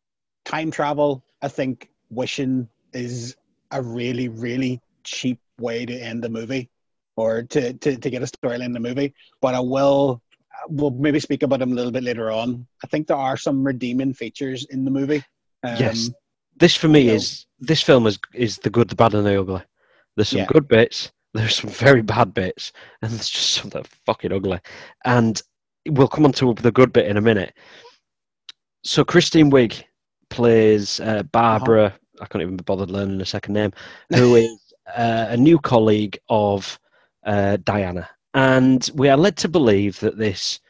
[0.44, 3.36] time travel, I think wishing is
[3.70, 6.68] a really, really cheap way to end the movie
[7.16, 9.14] or to, to, to get a storyline in the movie.
[9.40, 10.22] But I will
[10.68, 12.66] we'll maybe speak about them a little bit later on.
[12.84, 15.24] I think there are some redeeming features in the movie.
[15.64, 16.10] Um, Yes.
[16.56, 19.62] This for me is this film is is the good, the bad, and the ugly.
[20.16, 20.46] There's some Yeah.
[20.46, 21.10] good bits.
[21.34, 24.60] There's some very bad bits, and there's just some that are fucking ugly.
[25.04, 25.40] And
[25.88, 27.54] we'll come on to the good bit in a minute.
[28.84, 29.82] So Kristen Wiig
[30.28, 31.94] plays uh, Barbara.
[32.20, 33.72] I can't even be bothered learning a second name.
[34.14, 36.78] Who is uh, a new colleague of
[37.24, 40.60] uh, Diana, and we are led to believe that this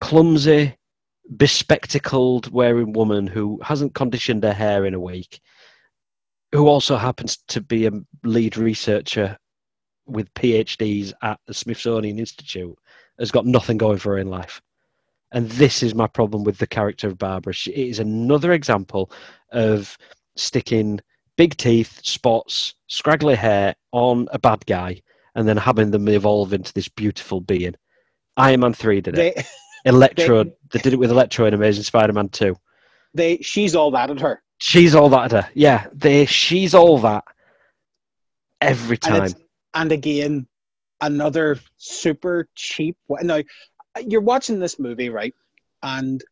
[0.00, 0.76] clumsy,
[1.36, 5.40] bespectacled wearing woman who hasn't conditioned her hair in a week,
[6.52, 7.92] who also happens to be a
[8.24, 9.38] lead researcher
[10.06, 12.76] with PhDs at the Smithsonian Institute,
[13.18, 14.60] has got nothing going for her in life.
[15.32, 17.52] And this is my problem with the character of Barbara.
[17.52, 19.12] She is another example
[19.52, 19.96] of
[20.36, 21.00] sticking
[21.36, 25.00] big teeth, spots, scraggly hair on a bad guy,
[25.34, 27.74] and then having them evolve into this beautiful being.
[28.36, 29.36] Iron Man 3 did it.
[29.36, 29.44] they
[29.90, 32.56] Electro, they- they did it with Electro in Amazing Spider-Man 2.
[33.14, 34.42] they she's all that at her.
[34.58, 35.50] She's all that at her.
[35.54, 37.24] Yeah, they, she's all that
[38.60, 39.22] every And, time.
[39.24, 39.34] it's,
[39.74, 40.46] and again,
[41.00, 42.96] another super cheap.
[43.22, 43.40] Now,
[44.06, 45.34] you're watching this movie, right?
[45.82, 46.22] And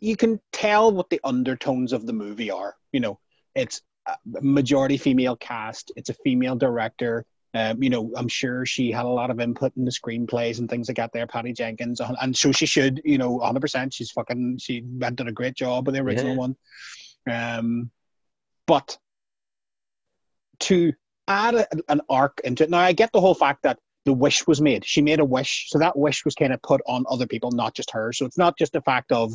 [0.00, 2.74] you can tell what the undertones of the movie are.
[2.92, 3.20] You know,
[3.54, 7.24] it's a majority female cast, it's a female director.
[7.56, 10.68] Um, you know, I'm sure she had a lot of input in the screenplays and
[10.68, 12.02] things like that there, Patty Jenkins.
[12.20, 13.94] And so she should, you know, 100%.
[13.94, 16.38] She's fucking, she had done a great job with the original Yeah.
[16.38, 16.56] one.
[17.30, 17.90] Um,
[18.66, 18.98] but
[20.60, 20.92] to
[21.28, 22.70] add a, an arc into it.
[22.70, 24.84] Now, I get the whole fact that the wish was made.
[24.84, 27.74] She made a wish, so that wish was kind of put on other people, not
[27.74, 28.12] just her.
[28.12, 29.34] So it's not just the fact of,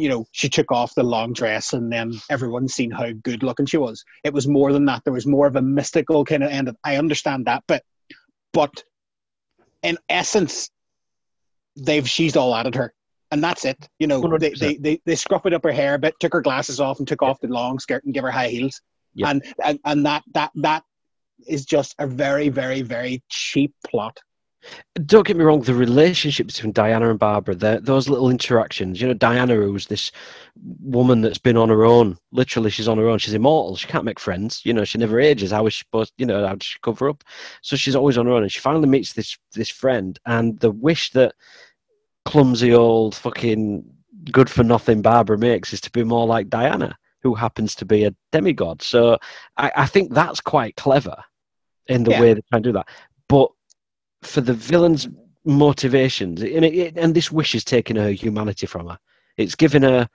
[0.00, 3.66] you know, she took off the long dress and then everyone's seen how good looking
[3.66, 4.04] she was.
[4.24, 5.02] It was more than that.
[5.04, 6.70] There was more of a mystical kind of end.
[6.84, 7.82] I understand that, but
[8.52, 8.82] but
[9.82, 10.70] in essence,
[11.76, 12.92] they've she's all added her.
[13.32, 13.88] And that's it.
[14.00, 14.58] You know, they, 100%.
[14.58, 17.22] they, they, they scruffed up her hair a bit, took her glasses off and took
[17.22, 18.80] off the long skirt and give her high heels.
[19.14, 19.30] Yeah.
[19.30, 20.82] And, and and that that that
[21.46, 24.18] is just a very, very, very cheap plot.
[25.06, 29.06] Don't get me wrong, the relationship between Diana and Barbara, the- those little interactions, you
[29.08, 30.12] know, Diana, who's this
[30.82, 34.04] woman that's been on her own, literally, she's on her own, she's immortal, she can't
[34.04, 35.50] make friends, you know, she never ages.
[35.50, 37.24] How is she supposed, you know, how does she cover up?
[37.62, 40.70] So she's always on her own, and she finally meets this this friend, and the
[40.70, 41.34] wish that
[42.26, 43.84] clumsy old fucking
[44.30, 48.04] good for nothing Barbara makes is to be more like Diana, who happens to be
[48.04, 48.82] a demigod.
[48.82, 49.16] So
[49.56, 51.16] I, I think that's quite clever
[51.86, 52.20] in the Yeah.
[52.20, 52.88] way they try and do that.
[53.28, 53.50] But
[54.22, 55.08] for the villain's
[55.44, 58.98] motivations, and, it, it- and this wish is taking her humanity from her.
[59.36, 60.08] It's giving her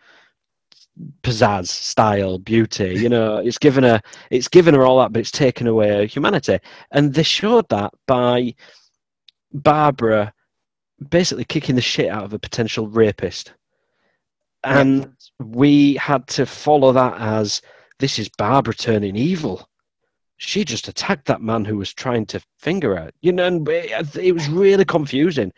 [1.24, 2.93] pizzazz, style, beauty.
[2.95, 6.06] You know, it's given her, it's given her all that, but it's taken away her
[6.06, 6.60] humanity.
[6.91, 8.56] And they showed that by
[9.53, 10.34] Barbara
[11.10, 13.53] basically kicking the shit out of a potential rapist.
[14.64, 17.62] And we had to follow that as
[17.99, 19.68] this is Barbara turning evil.
[20.38, 23.12] She just attacked that man who was trying to finger her.
[23.22, 25.52] You know, and it, it was really confusing.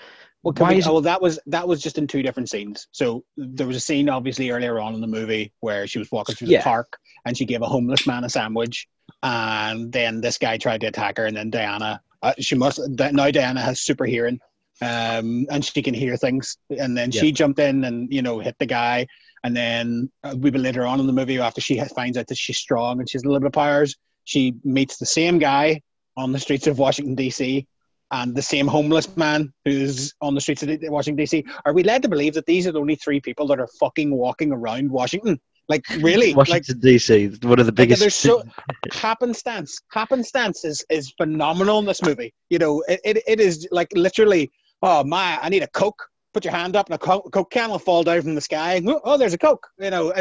[0.43, 2.49] Well, can Why we- is oh, well, that was that was just in two different
[2.49, 2.87] scenes.
[2.91, 6.35] So there was a scene obviously earlier on in the movie where she was walking
[6.35, 6.59] through Yeah.
[6.59, 8.87] the park and she gave a homeless man a sandwich,
[9.23, 13.31] and then this guy tried to attack her, and then Diana, uh, she must now
[13.31, 14.39] Diana has super hearing,
[14.81, 18.55] um, and she can hear things, and then she jumped in and you know hit
[18.59, 19.07] the guy,
[19.43, 22.37] and then a wee bit later on in the movie after she finds out that
[22.37, 23.95] she's strong and she has a little bit of powers,
[24.27, 25.81] she meets the same guy
[26.15, 27.65] on the streets of Washington D.C
[28.11, 31.45] and the same homeless man who's on the streets of Washington D.C.
[31.65, 34.15] Are we led to believe that these are the only three people that are fucking
[34.15, 35.39] walking around Washington?
[35.69, 36.33] Like really?
[36.33, 37.99] Like, Washington DC, one of the like biggest.
[37.99, 38.43] there's so
[38.93, 39.81] happenstance.
[39.91, 42.33] Happenstance is is phenomenal in this movie.
[42.49, 44.49] You know, it, it, it is like literally.
[44.81, 45.37] Oh my!
[45.41, 46.01] I need a coke.
[46.33, 48.81] Put your hand up, and a coke, coke can will fall down from the sky.
[48.85, 49.67] Oh, there's a coke.
[49.79, 50.13] You know,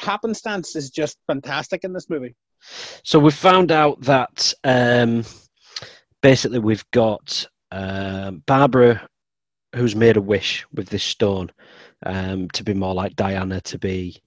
[0.00, 2.34] happenstance is just fantastic in this movie.
[3.02, 5.24] So we've found out that um,
[6.20, 9.08] basically we've got um, Barbara
[9.74, 11.50] who's made a wish with this stone
[12.04, 14.20] um, to be more like Diana, to be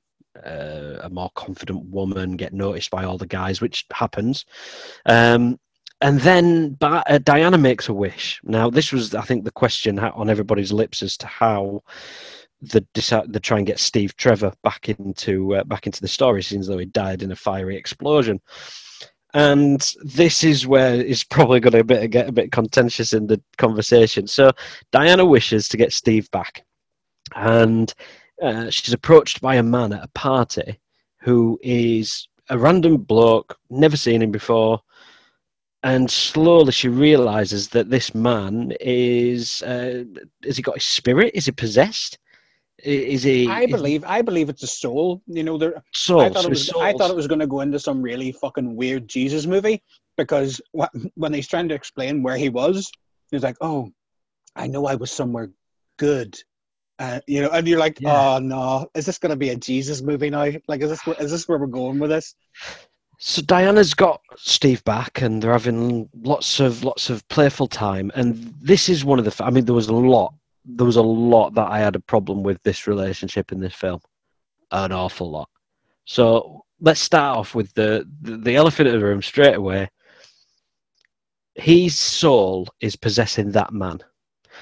[0.44, 4.46] uh, a more confident woman, get noticed by all the guys, which happens.
[5.06, 5.60] Um,
[6.02, 8.42] and then uh, Diana makes a wish.
[8.44, 11.84] Now, this was, I think, the question on everybody's lips as to how
[12.70, 12.86] the
[13.28, 16.78] the try and get Steve Trevor back into uh, back into the story, seems though
[16.78, 18.40] he died in a fiery explosion.
[19.34, 24.28] And this is where it's probably going to get a bit contentious in the conversation.
[24.28, 24.52] So
[24.92, 26.64] Diana wishes to get Steve back,
[27.36, 27.94] and
[28.42, 30.80] uh, she's approached by a man at a party
[31.20, 34.80] who is a random bloke, never seen him before,
[35.84, 40.04] and slowly she realizes that this man is uh,
[40.44, 41.32] has he got his spirit?
[41.36, 42.18] Is he possessed?
[42.86, 43.50] Is he?
[43.50, 44.04] I believe.
[44.06, 45.22] I believe it's a soul.
[45.26, 45.84] You know, there.
[45.94, 46.22] Soul.
[46.22, 46.70] I thought it was.
[46.80, 49.82] I thought it was going to go into some really fucking weird Jesus movie
[50.18, 50.62] because
[51.16, 52.92] when he's trying to explain where he was,
[53.32, 53.92] he's like, "Oh,
[54.56, 55.50] I know I was somewhere
[55.98, 56.38] good."
[57.00, 58.36] Uh, you know, and you're like, yeah.
[58.36, 60.48] "Oh no, is this going to be a Jesus movie now?
[60.68, 62.36] Like, is this is this where we're going with this?"
[63.18, 68.12] So Diana's got Steve back, and they're having lots of lots of playful time.
[68.14, 69.44] And this is one of the.
[69.44, 70.36] I mean, there was a lot.
[70.66, 74.00] There was a lot that I had a problem with this relationship in this film,
[74.72, 75.50] an awful lot.
[76.06, 79.90] So let's start off with the the, the elephant in the room straight away.
[81.56, 84.00] His soul is possessing that man.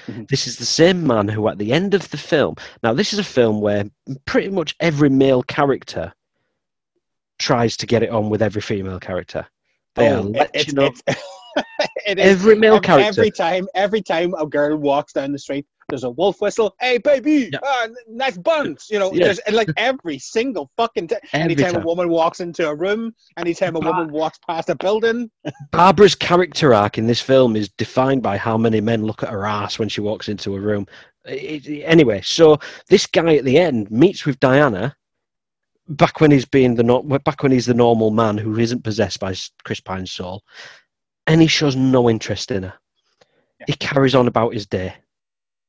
[0.06, 0.24] Mm-hmm.
[0.28, 3.18] This is the same man who, at the end of the film, now this is
[3.18, 3.84] a film where
[4.26, 6.12] pretty much every male character
[7.38, 9.46] tries to get it on with every female character.
[9.94, 10.92] They oh, are it's, you know,
[12.06, 12.24] it is.
[12.26, 13.08] every male character.
[13.08, 16.74] Every time, every time a girl walks down the street, there's a wolf whistle.
[16.80, 17.60] Hey, baby, yeah.
[17.64, 18.88] ah, nice buns.
[18.90, 19.26] You know, yeah.
[19.26, 21.20] there's like every single fucking time.
[21.32, 21.82] Anytime time.
[21.82, 25.30] a woman walks into a room, anytime a woman walks past a building.
[25.70, 29.46] Barbara's character arc in this film is defined by how many men look at her
[29.46, 30.84] ass when she walks into a room.
[31.26, 34.96] It, it, anyway, so this guy at the end meets with Diana
[35.88, 39.32] back when he's being the back when he's the normal man who isn't possessed by
[39.64, 40.42] Chris Pine's soul,
[41.28, 42.74] and he shows no interest in her.
[43.60, 43.66] Yeah.
[43.68, 44.94] He carries on about his day.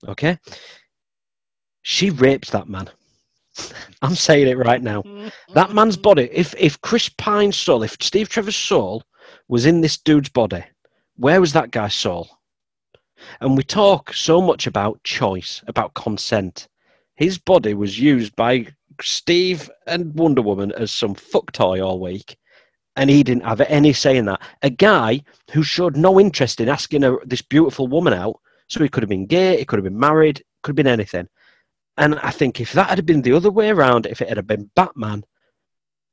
[0.08, 0.38] Okay,
[1.82, 2.90] she raped that man.
[4.02, 5.04] I'm saying it right now.
[5.54, 6.30] that man's body.
[6.32, 9.04] If if Chris Pine's soul, if Steve Trevor's soul
[9.48, 10.64] was in this dude's body,
[11.18, 12.30] where was that guy's soul?
[13.40, 16.68] And we talk so much about choice, about consent.
[17.16, 18.68] His body was used by
[19.02, 22.38] Steve and Wonder Woman as some fuck toy all week,
[22.96, 24.42] and he didn't have any say in that.
[24.62, 25.22] A guy
[25.52, 29.10] who showed no interest in asking a, this beautiful woman out, so he could have
[29.10, 31.28] been gay, he could have been married, could have been anything.
[31.98, 34.70] And I think if that had been the other way around, if it had been
[34.76, 35.24] Batman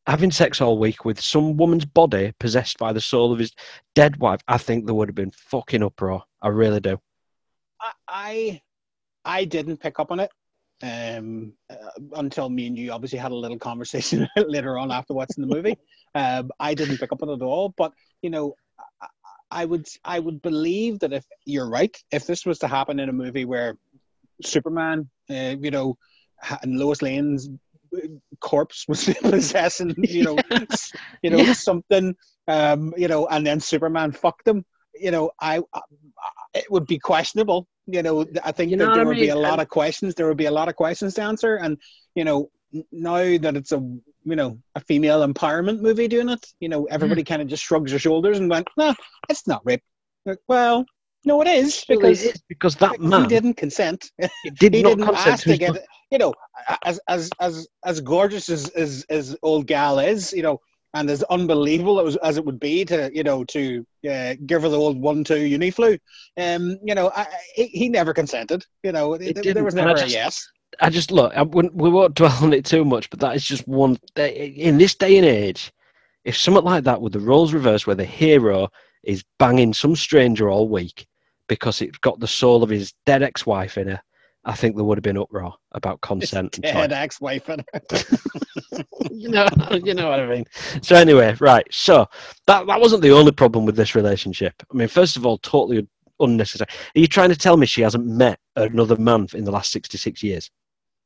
[0.07, 3.53] having sex all week with some woman's body possessed by the soul of his
[3.95, 6.23] dead wife, I think there would have been fucking uproar.
[6.41, 7.01] I really do.
[8.09, 8.61] I
[9.25, 10.31] I didn't pick up on it
[10.83, 11.77] um, uh,
[12.17, 15.77] until me and you obviously had a little conversation later on after watching the movie.
[16.15, 18.55] Um, I didn't pick up on it at all, but you know,
[19.53, 23.01] I, I would I would believe that if you're right, if this was to happen
[23.01, 23.77] in a movie where
[24.43, 25.97] Superman, uh, you know,
[26.63, 27.49] and Lois Lane's
[28.41, 30.39] corpse was possessing, you know,
[31.23, 31.53] you know yeah.
[31.53, 32.15] something,
[32.49, 34.65] um, you know, and then Superman fucked them.
[34.95, 35.81] you know, I, I
[36.55, 39.27] it would be questionable you know, I think you know that there would mean?
[39.27, 40.15] be a lot of questions.
[40.15, 41.77] There would be a lot of questions to answer, and
[42.15, 42.51] you know,
[42.93, 43.81] now that it's a
[44.25, 47.27] you know a female empowerment movie doing it, you know, everybody mm.
[47.27, 48.95] kind of just shrugs their shoulders and went, "No,
[49.29, 49.83] it's not rape."
[50.25, 50.85] Like, well,
[51.25, 54.11] no, it is because it is because that man he didn't consent.
[54.43, 55.77] He, did he didn't ask to get.
[55.77, 55.87] It.
[56.11, 56.35] You know,
[56.85, 60.59] as as as as gorgeous as as as old gal is, you know,
[60.95, 64.69] and as unbelievable as, as it would be to you know to uh, give her
[64.69, 65.99] the old one two uniflu,
[66.37, 68.65] um, you know, I, he, he, never consented.
[68.83, 70.47] You know, there was never just, a yes.
[70.81, 71.33] I just look.
[71.37, 73.99] I we won't dwell on it too much, but that is just one.
[74.17, 75.73] Eh, eh, in this day and age,
[76.25, 78.69] if something like that with the roles reversed, where the hero
[79.03, 81.07] is banging some stranger all week
[81.49, 84.01] because it's got the soul of his dead ex-wife in her,
[84.45, 86.57] I think there would have been uproar about consent.
[86.57, 88.85] His dead ex-wife in her.
[89.11, 89.47] you know,
[89.85, 90.45] you know what I mean.
[90.83, 91.67] So anyway, right.
[91.71, 92.07] So
[92.47, 94.55] that that wasn't the only problem with this relationship.
[94.73, 95.87] I mean, first of all, totally
[96.21, 96.69] unnecessary.
[96.71, 100.23] Are you trying to tell me she hasn't met another man in the last sixty-six
[100.23, 100.51] years?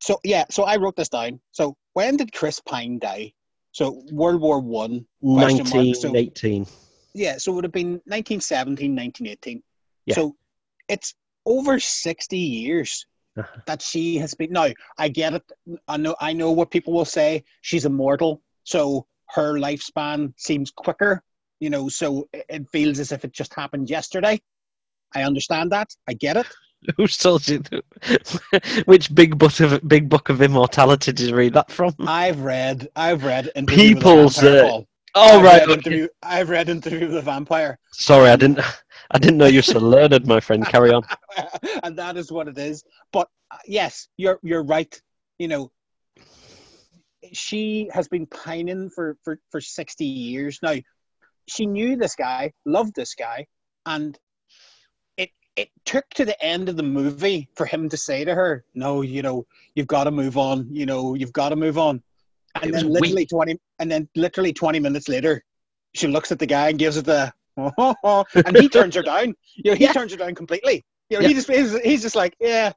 [0.00, 1.40] So yeah, so I wrote this down.
[1.52, 3.32] So when did Chris Pine die?
[3.72, 6.64] So World War One, nineteen eighteen.
[6.64, 6.72] So,
[7.14, 9.62] yeah, so it would have been 1917, 1918.
[10.04, 10.14] Yeah.
[10.14, 10.36] So
[10.88, 11.14] it's
[11.46, 13.06] over 60 years
[13.38, 13.60] uh-huh.
[13.66, 14.52] that she has been.
[14.52, 14.68] Now
[14.98, 15.42] I get it.
[15.88, 16.16] I know.
[16.20, 17.44] I know what people will say.
[17.62, 21.22] She's immortal, so her lifespan seems quicker.
[21.60, 24.40] You know, so it feels as if it just happened yesterday.
[25.14, 25.88] I understand that.
[26.06, 26.46] I get it.
[26.96, 27.58] Who's told you?
[27.58, 31.94] that- Which big book of big book of immortality did you read that from?
[32.00, 34.82] I've read, I've read Interview People's, uh,
[35.18, 35.66] Oh I've right.
[35.66, 36.08] read okay.
[36.22, 38.60] I've read Interview with a Vampire, Sorry, I didn't.
[39.10, 40.66] I didn't know you're so learned, my friend.
[40.66, 41.02] Carry on.
[41.84, 42.84] and that is what it is.
[43.12, 45.00] But uh, yes, you're you're right.
[45.38, 45.70] You know,
[47.32, 50.74] she has been pining for for for sixty years now.
[51.48, 53.46] She knew this guy, loved this guy,
[53.86, 54.18] and
[55.56, 59.02] it took to the end of the movie for him to say to her, "No,
[59.02, 60.66] you know, you've got to move on.
[60.70, 62.02] You know, you've got to move on."
[62.62, 65.42] And then literally twenty, and then literally twenty minutes later,
[65.94, 67.32] she looks at the guy and gives it the,
[68.46, 69.34] and he turns her down.
[69.54, 69.92] You know, he Yeah.
[69.92, 70.84] turns her down completely.
[71.10, 71.28] You know, Yeah.
[71.28, 72.72] he just he's, he's just like, yeah,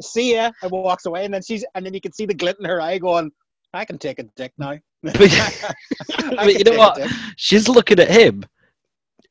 [0.00, 1.24] see ya, and walks away.
[1.24, 3.30] And then she's, and then you can see the glint in her eye, going,
[3.72, 4.78] I can take a dick now.
[5.02, 6.98] But, I but you know what?
[7.36, 8.44] She's looking at him,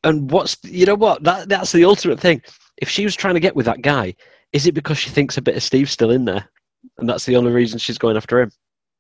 [0.04, 1.24] and what's you know what?
[1.24, 2.42] That that's the ultimate thing.
[2.78, 4.16] If she was trying to get with that guy,
[4.52, 6.50] is it because she thinks a bit of Steve's still in there,
[6.98, 8.52] and that's the only reason she's going after him?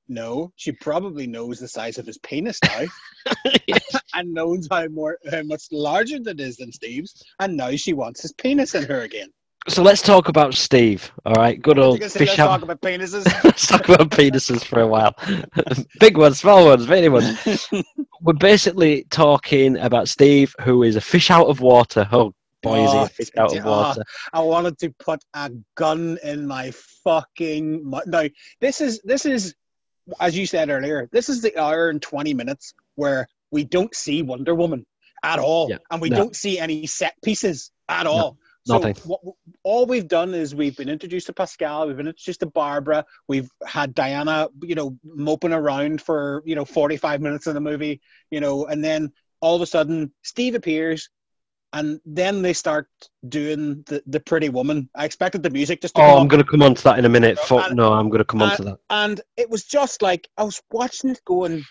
[0.09, 2.85] No, she probably knows the size of his penis now,
[4.13, 8.21] and knows how more how much larger that is than Steve's, and now she wants
[8.21, 9.29] his penis in her again.
[9.69, 11.09] so let's talk about Steve.
[11.25, 12.47] All right, good old say, fish let's out.
[12.47, 13.25] talk about penises.
[13.43, 15.15] Let's talk about penises for a while.
[15.99, 17.67] Big ones, small ones, many ones.
[18.21, 22.07] We're basically talking about Steve, who is a fish out of water.
[22.11, 22.33] Oh
[22.63, 24.03] boy, is he Oh, a fish out of oh, water.
[24.33, 26.71] I wanted to put a gun in my
[27.03, 28.23] fucking mu- now.
[28.61, 29.53] This is this is
[30.19, 31.07] as you said earlier.
[31.11, 34.85] This is the hour and twenty minutes where we don't see Wonder Woman
[35.23, 36.17] at all, Yeah, and we no.
[36.17, 38.37] don't see any set pieces at all.
[38.65, 38.95] so nothing.
[39.05, 39.21] What,
[39.63, 43.49] all we've done is we've been introduced to Pascal, we've been introduced to Barbara, we've
[43.65, 48.01] had Diana, you know, moping around for you know forty five minutes in the movie,
[48.31, 49.11] you know, and then
[49.41, 51.09] all of a sudden Steve appears,
[51.73, 52.87] and then they start
[53.29, 54.89] doing the, the pretty woman.
[54.95, 57.05] I expected the music just to Oh, I'm going to come on to that in
[57.05, 57.37] a minute.
[57.39, 58.79] Fuck and- no, I'm going to come on uh, to that.
[58.91, 61.63] and it was just like I was watching it, going,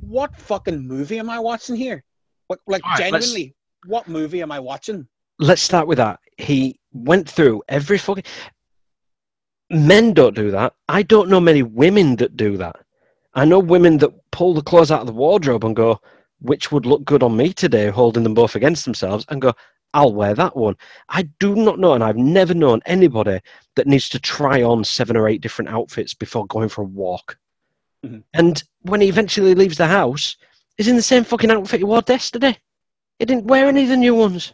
[0.00, 2.02] "What fucking movie am I watching here?"
[2.48, 3.54] Like, like right, genuinely,
[3.86, 5.06] what movie am I watching?
[5.38, 6.20] Let's start with that.
[6.38, 8.24] He went through every fucking.
[9.70, 10.74] Men don't do that.
[10.88, 12.76] I don't know many women that do that.
[13.34, 16.00] I know women that pull the clothes out of the wardrobe and go,
[16.44, 19.54] which would look good on me today, holding them both against themselves, and go,
[19.94, 20.76] I'll wear that one.
[21.08, 23.40] I do not know, and I've never known anybody
[23.76, 27.38] that needs to try on seven or eight different outfits before going for a walk.
[28.04, 28.22] Mhm.
[28.34, 30.36] And when he eventually leaves the house,
[30.76, 32.58] he's in the same fucking outfit he wore yesterday.
[33.18, 34.52] He didn't wear any of the new ones.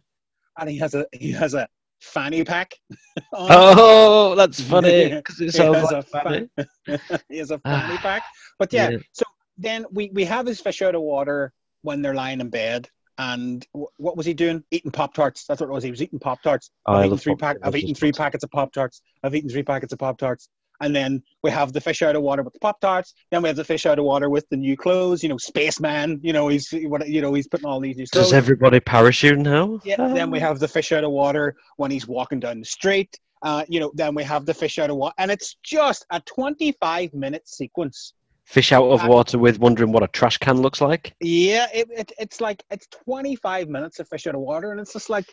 [0.58, 1.66] And he has a he has a
[2.00, 2.74] fanny pack.
[3.32, 3.48] on.
[3.50, 6.48] Oh, that's funny because it He sounds has like a funny.
[7.28, 8.22] he has a fanny pack.
[8.58, 8.98] But yeah, Yeah.
[9.12, 9.24] so
[9.58, 12.88] then we, we have his fish out of water when they're lying in bed.
[13.18, 14.64] And wh- what was he doing?
[14.70, 15.44] Eating Pop Tarts.
[15.46, 15.84] That's what it was.
[15.84, 16.70] He was eating Pop Tarts.
[16.86, 17.56] Oh, I've eaten three pack.
[17.62, 19.02] I've eaten three packets of Pop Tarts.
[19.22, 20.48] I've eaten three packets of Pop Tarts.
[20.82, 23.12] And then we have the fish out of water with the Pop Tarts.
[23.30, 25.22] Then we have the fish out of water with the new clothes.
[25.22, 26.20] You know, Spaceman.
[26.22, 28.26] You know, he's what you know he's putting all these new clothes.
[28.28, 29.80] Does everybody parachute now?
[29.84, 33.18] Yeah, then we have the fish out of water when he's walking down the street.
[33.42, 36.20] Uh, you know, then we have the fish out of water, and it's just a
[36.20, 38.14] 25 minute sequence.
[38.50, 41.14] Fish out of water with wondering what a trash can looks like.
[41.20, 44.92] Yeah, it, it, it's like it's 25 minutes of fish out of water, and it's
[44.92, 45.26] just like,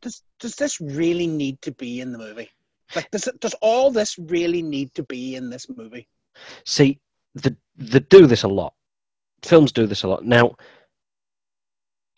[0.00, 2.48] does does this really need to be in the movie?
[2.96, 6.08] Like, does does all this really need to be in this movie?
[6.64, 6.98] See,
[7.34, 8.72] the they do this a lot.
[9.42, 10.24] Films do this a lot.
[10.24, 10.56] Now,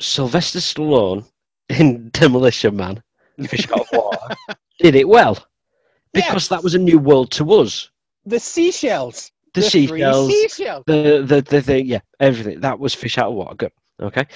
[0.01, 1.25] Sylvester Stallone
[1.69, 3.03] in Demolition Man,
[3.49, 4.37] Fish Out of Water,
[4.79, 5.35] did it well
[6.15, 6.49] because Yes.
[6.49, 7.91] that was a new world to us.
[8.25, 10.85] The seashells, The, three seashells, seashells.
[10.87, 12.61] the the the thing, yeah, everything.
[12.61, 13.55] That was Fish Out of Water.
[13.55, 13.73] Good.
[14.01, 14.27] Okay.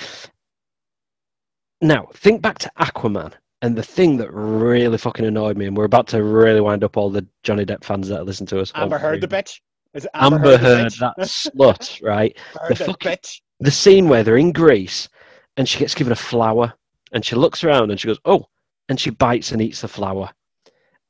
[1.80, 3.32] Now, think back to Aquaman.
[3.62, 6.96] And the thing that really fucking annoyed me, and we're about to really wind up
[6.96, 8.70] all the Johnny Depp fans that listen to us.
[8.74, 9.60] Amber Heard, the bitch.
[9.94, 10.98] Is Amber, the Heard, bitch?
[11.00, 12.36] that slut, right?
[12.60, 13.40] Heard the the fucking- bitch.
[13.60, 15.08] the scene where they're in Greece
[15.56, 16.74] and she gets given a flower
[17.12, 18.44] and she looks around and she goes, Oh,
[18.90, 20.30] and she bites and eats the flower.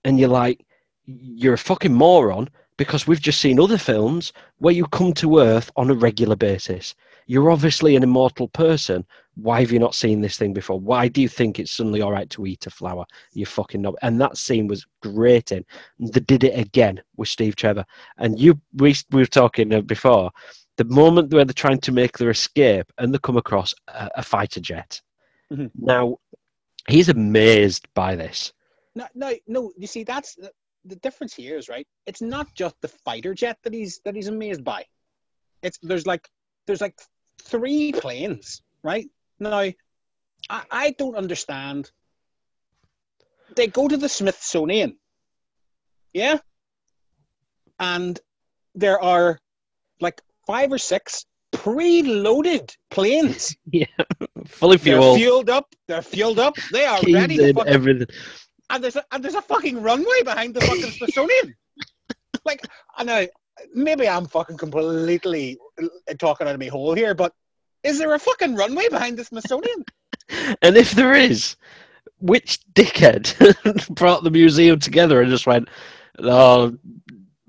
[0.04, 0.64] And you're like,
[1.04, 5.70] You're a fucking moron because we've just seen other films where you come to Earth
[5.76, 6.94] on a regular basis.
[7.26, 9.04] You're obviously an immortal person.
[9.34, 10.78] Why have you not seen this thing before?
[10.78, 13.04] Why do you think it's suddenly all right to eat a flower?
[13.32, 13.96] You fucking know.
[14.02, 15.64] And that scene was grating.
[15.98, 17.84] They did it again with Steve Trevor.
[18.18, 20.30] And you, we, we were talking uh, before
[20.76, 24.22] the moment where they're trying to make their escape and they come across a, a
[24.22, 25.00] fighter jet.
[25.50, 25.70] Mhm.
[25.78, 26.18] Now,
[26.88, 28.52] he's amazed by this.
[28.94, 29.72] No, no, no.
[29.76, 30.38] You see, that's
[30.86, 31.86] the, difference here is right.
[32.06, 34.84] It's not just the fighter jet that he's that he's amazed by.
[35.62, 36.28] It's there's like
[36.66, 36.98] there's like
[37.42, 39.06] three planes, right?
[39.38, 39.74] Now, I,
[40.48, 41.90] I don't understand
[43.54, 44.96] they go to the Smithsonian.
[46.12, 46.38] Yeah.
[47.78, 48.18] And
[48.74, 49.38] there are
[50.00, 53.56] like five or six pre-loaded planes.
[53.72, 53.86] Yeah,
[54.46, 55.02] fully fueled.
[55.02, 55.50] They're fueled.
[55.50, 55.74] up.
[55.86, 56.56] They're fueled up.
[56.72, 58.06] They are keys ready to fucking everything.
[58.70, 61.54] And there's a, and there's a fucking runway behind the fucking Smithsonian.
[62.44, 63.26] like, I know
[63.74, 65.58] maybe I'm fucking completely
[66.18, 67.32] talking out of my hole here, but
[67.82, 69.84] is there a fucking runway behind the Smithsonian?
[70.60, 71.54] And if there is,
[72.18, 75.68] which dickhead brought the museum together and just went,
[76.18, 76.76] "Oh,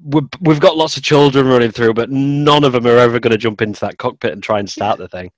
[0.04, 3.32] we've, we've got lots of children running through, but none of them are ever going
[3.32, 5.32] to jump into that cockpit and try and start the thing."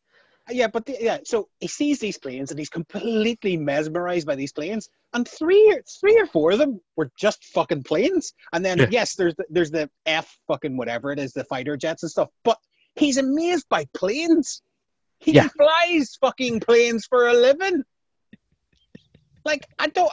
[0.52, 4.52] Yeah, but the, yeah, so he sees these planes and he's completely mesmerized by these
[4.54, 8.78] planes, and three or three or four of them were just fucking planes, and then
[8.78, 8.88] Yeah.
[8.90, 12.30] yes, there's the, there's the F fucking whatever it is, the fighter jets and stuff,
[12.44, 12.58] but
[12.96, 14.62] he's amazed by planes.
[15.20, 15.48] He Yeah.
[15.50, 17.84] flies fucking planes for a living.
[19.46, 20.12] Like I don't.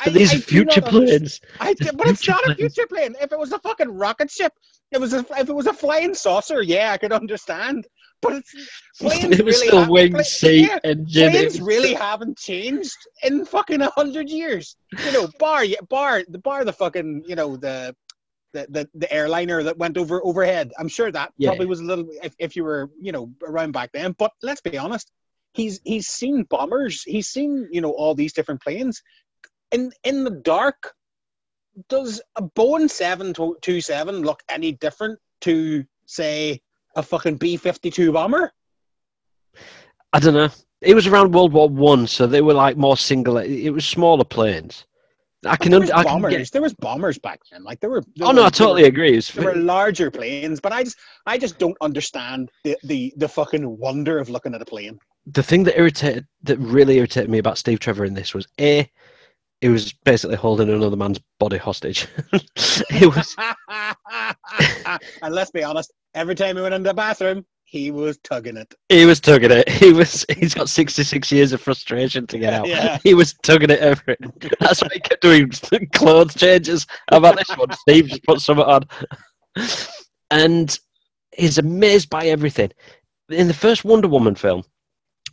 [0.00, 1.40] I, But these I do future planes.
[1.60, 3.14] I, but it's not a future plane.
[3.20, 4.52] If it was a fucking rocket ship,
[4.90, 7.86] it was a, if it was a flying saucer, yeah, I could understand.
[8.20, 8.98] But it's mm.
[9.00, 11.30] planes it was really still wing pla- seat yeah, engine.
[11.30, 14.76] Planes really haven't changed in fucking a hundred years.
[15.04, 17.94] You know, bar bar the bar the fucking you know the.
[18.54, 20.72] The, the, the airliner that went over overhead.
[20.78, 21.50] I'm sure that Yeah.
[21.50, 24.12] probably was a little if, if you were you know around back then.
[24.18, 25.12] But let's be honest,
[25.52, 27.02] he's he's seen bombers.
[27.02, 29.02] He's seen you know all these different planes.
[29.70, 30.94] In in the dark,
[31.90, 36.62] does a Boeing seven two seven look any different to say
[36.98, 38.52] a fucking B fifty two bomber?
[40.12, 40.48] I don't know.
[40.80, 43.38] It was around World War One, so they were like more single.
[43.38, 44.84] It was smaller planes.
[45.46, 45.70] I can.
[45.70, 46.36] there was I can bombers.
[46.36, 47.62] get, there was bombers back then.
[47.62, 48.02] Like there were.
[48.16, 49.14] there oh no, were- I totally There agree.
[49.16, 50.96] Were, there were larger planes, but I just
[51.26, 54.98] I just don't understand the, the the fucking wonder of looking at a plane.
[55.26, 58.90] the thing that irritated, that really irritated me about Steve Trevor in this was a,
[59.60, 62.08] he was basically holding another man's body hostage.
[62.34, 63.36] it was
[65.22, 68.74] and let's be honest, every time he went into the bathroom, he was tugging it.
[68.88, 69.68] he was tugging it.
[69.82, 72.66] He was he's got sixty six years of frustration to get out.
[72.74, 72.98] Yeah.
[73.04, 74.18] He was tugging it over it.
[74.58, 75.50] That's why he kept doing
[75.94, 76.86] clothes changes.
[77.10, 77.70] How about this one?
[77.72, 78.82] Steve just put something on.
[80.30, 80.78] And
[81.36, 82.70] he's amazed by everything.
[83.30, 84.62] In the first Wonder Woman film,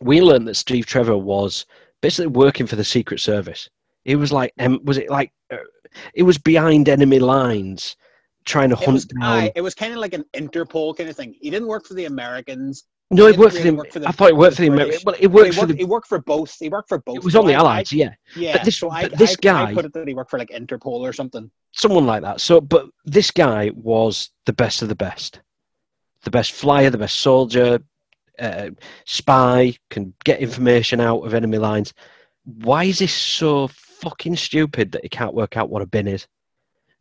[0.02, 1.66] we learned that Steve Trevor was
[2.02, 3.70] basically working for the Secret Service.
[4.04, 5.58] He was like, um, was it like, uh,
[6.14, 7.96] it was behind enemy lines,
[8.46, 9.24] trying to hunt down.
[9.24, 11.36] aye, it was kind of like an Interpol kind of thing.
[11.42, 12.84] He didn't work for the Americans.
[13.12, 13.76] no, he worked for really the.
[13.76, 14.68] work for the- I thought he worked for the.
[14.68, 15.04] Americans.
[15.06, 15.78] Well, he But worked he, for worked, the.
[15.78, 16.56] he worked for both.
[16.60, 17.18] He worked for both.
[17.18, 18.14] It was So on the I- I- Allies, yeah.
[18.36, 20.50] Yeah, this- so I, this I, guy- I put it that he worked for like
[20.50, 21.50] Interpol or something.
[21.72, 22.40] someone like that.
[22.42, 25.42] So, but this guy was the best of the best,
[26.24, 27.80] the best flyer, the best soldier,
[28.40, 28.70] uh,
[29.06, 31.94] spy, can get information out of enemy lines.
[32.44, 36.28] Why is this so fucking stupid that he can't work out what a bin is?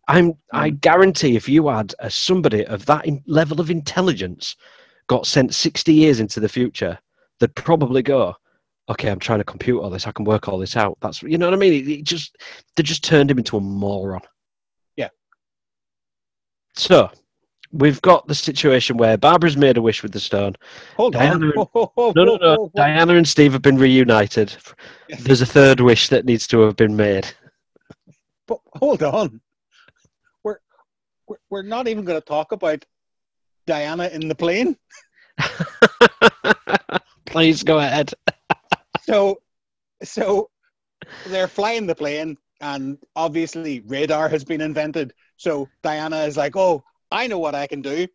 [0.09, 0.35] I'm.
[0.53, 0.77] I hmm.
[0.77, 4.57] guarantee if you had a, somebody of that in, level of intelligence
[5.07, 6.99] got sent sixty years into the future,
[7.41, 8.35] they'd probably go,
[8.89, 10.07] "Okay, I'm trying to compute all this.
[10.07, 11.73] I can work all this out." That's you know what I mean.
[11.73, 12.37] It, it just
[12.77, 14.21] they just turned him into a moron.
[14.97, 15.09] Yeah.
[16.77, 17.11] So
[17.75, 20.55] we've got the situation where Barbara's made a wish with the stone.
[20.97, 22.13] Hold Diana- on.
[22.15, 22.71] No, no, no.
[22.75, 24.57] Diana and Steve have been reunited.
[25.21, 27.27] There's a third wish that needs to have been made.
[28.47, 29.41] But hold on.
[31.51, 32.85] We're, not even going to talk about
[33.67, 34.77] Diana in the plane.
[37.27, 38.13] Please go ahead.
[39.07, 39.43] So,
[40.03, 40.49] so
[41.27, 45.13] they're flying the plane, and obviously radar has been invented.
[45.37, 48.07] So Diana is like, "Oh, I know what I can do,"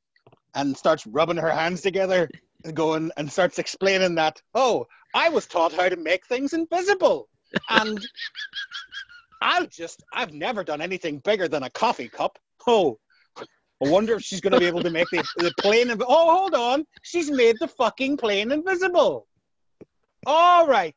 [0.55, 2.27] and starts rubbing her hands together,
[2.63, 7.29] and going and starts explaining that, "Oh, I was taught how to make things invisible,"
[7.69, 8.03] and
[9.41, 12.39] I'll just, I've never done anything bigger than a coffee cup.
[12.67, 12.99] Oh.
[13.37, 15.87] I wonder if she's going to be able to make the, the plane.
[15.87, 16.85] Inv- oh, hold on.
[17.01, 19.25] She's made the fucking plane invisible.
[20.25, 20.95] All right.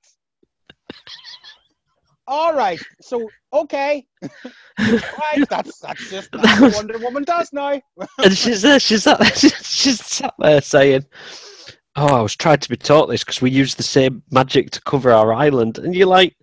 [2.27, 2.81] All right.
[3.01, 4.07] So okay.
[4.79, 5.45] right.
[5.51, 7.81] That's that's just that's what Wonder Woman does now.
[8.23, 8.81] And she's uh, there.
[8.81, 9.31] She's sat there.
[9.35, 11.05] She's sat there saying,
[11.97, 14.81] "Oh, I was trying to be taught this because we use the same magic to
[14.83, 16.37] cover our island." And you're like,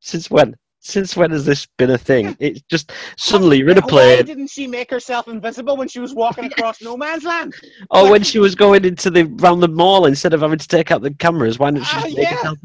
[0.00, 0.56] "Since when?
[0.82, 4.48] Since when has this been a thing?" It's just suddenly you're in a Why didn't
[4.48, 7.54] she make herself invisible when she was walking across no man's land?
[7.90, 10.90] or when she was going into the round the mall instead of having to take
[10.90, 11.58] out the cameras.
[11.58, 12.36] Why didn't she Ah, just make yeah.
[12.36, 12.58] herself?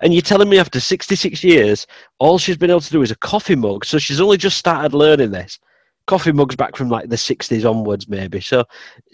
[0.00, 1.86] And you're telling me after 66 years,
[2.18, 3.84] all she's been able to do is a coffee mug.
[3.84, 5.58] So she's only just started learning this.
[6.06, 8.40] Coffee mugs back from like the 60s onwards, maybe.
[8.40, 8.64] So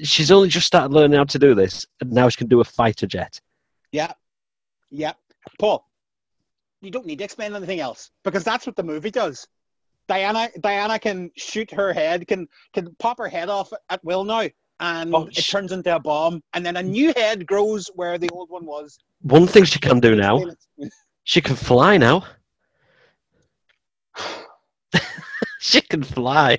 [0.03, 2.64] she's only just started learning how to do this, and now she can do a
[2.64, 3.40] fighter jet.
[3.92, 4.12] Yeah.
[4.90, 5.14] Yeah.
[5.59, 5.88] Paul.
[6.83, 9.47] You don't need to explain anything else because that's what the movie does.
[10.09, 14.49] Diana Diana can shoot her head, can can pop her head off at will now,
[14.80, 18.28] and Oh, it turns into a bomb, and then a new head grows where the
[18.30, 18.99] old one was.
[19.22, 20.45] One thing she can do now,
[21.24, 22.24] she can fly now.
[25.61, 26.59] she can fly.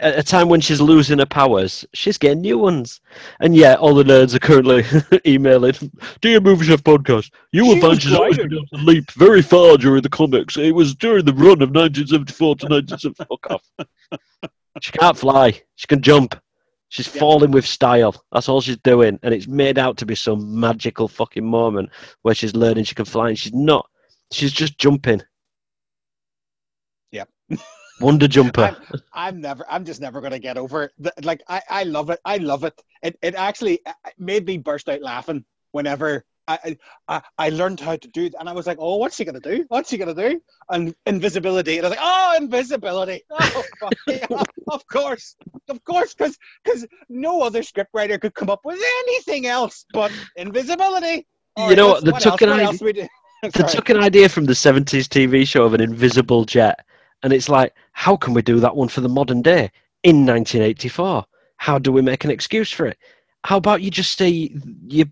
[0.00, 3.00] At a time when she's losing her powers, she's getting new ones.
[3.38, 4.82] And yeah, all the nerds are currently
[5.26, 5.74] emailing,
[6.20, 9.76] Dear Movie Chef Podcast, you will find she's always been able to leap very far
[9.76, 10.56] during the comics.
[10.56, 13.24] It was during the run of 1974 to 1970.
[13.28, 14.20] Fuck off.
[14.82, 15.62] She can't fly.
[15.76, 16.34] She can jump.
[16.88, 17.20] She's Yeah.
[17.20, 18.14] falling with style.
[18.32, 19.18] That's all she's doing.
[19.22, 21.90] And it's made out to be some magical fucking moment
[22.22, 23.88] where she's learning she can fly and she's not.
[24.32, 25.22] She's just jumping.
[27.12, 27.28] Yep.
[28.00, 28.76] Wonder jumper.
[29.12, 29.64] I'm never.
[29.70, 30.92] I'm just never gonna get over it.
[30.98, 32.20] The- Like I, I love it.
[32.24, 32.80] I love it.
[33.02, 36.76] It, it actually uh, made me burst out laughing whenever I,
[37.08, 39.40] I, I learned how to do it, and I was like, "Oh, what's she gonna
[39.40, 39.64] do?
[39.68, 40.40] What's she gonna do?"
[40.70, 41.78] And invisibility.
[41.78, 43.24] And I was like, "Oh, invisibility!
[43.30, 44.26] Oh, yeah,
[44.68, 45.36] of course,
[45.68, 51.26] of course, because because no other scriptwriter could come up with anything else but invisibility."
[51.56, 53.08] All You know what, let's- the else, token what idea-?
[53.42, 56.84] They took an idea from the 70s TV show of an invisible jet.
[57.22, 59.70] And it's like, how can we do that one for the modern day
[60.02, 61.24] in 1984?
[61.56, 62.98] How do we make an excuse for it?
[63.44, 64.28] How about you just say
[64.88, 65.06] you,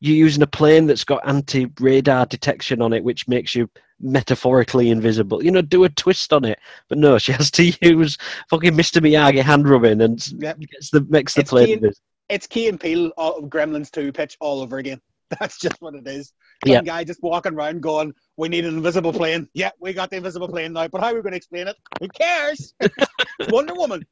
[0.00, 3.68] you're using a plane that's got anti radar detection on it, which makes you
[4.00, 5.42] metaphorically invisible?
[5.44, 6.58] You know, do a twist on it.
[6.88, 8.16] But no, she has to use
[8.48, 9.00] fucking Mr.
[9.02, 10.60] Miyagi hand rubbing and Yep.
[10.70, 12.04] gets the, makes the It's plane key- invisible.
[12.28, 15.00] it's Key and Peele all, Gremlins 2 pitch all over again.
[15.40, 16.32] That's just what it is.
[16.66, 16.82] Some Yeah.
[16.82, 19.48] guy just walking around going, We need an invisible plane.
[19.54, 21.76] Yeah, we got the invisible plane now, but how are we going to explain it?
[22.00, 22.74] Who cares?
[23.50, 24.04] Wonder Woman.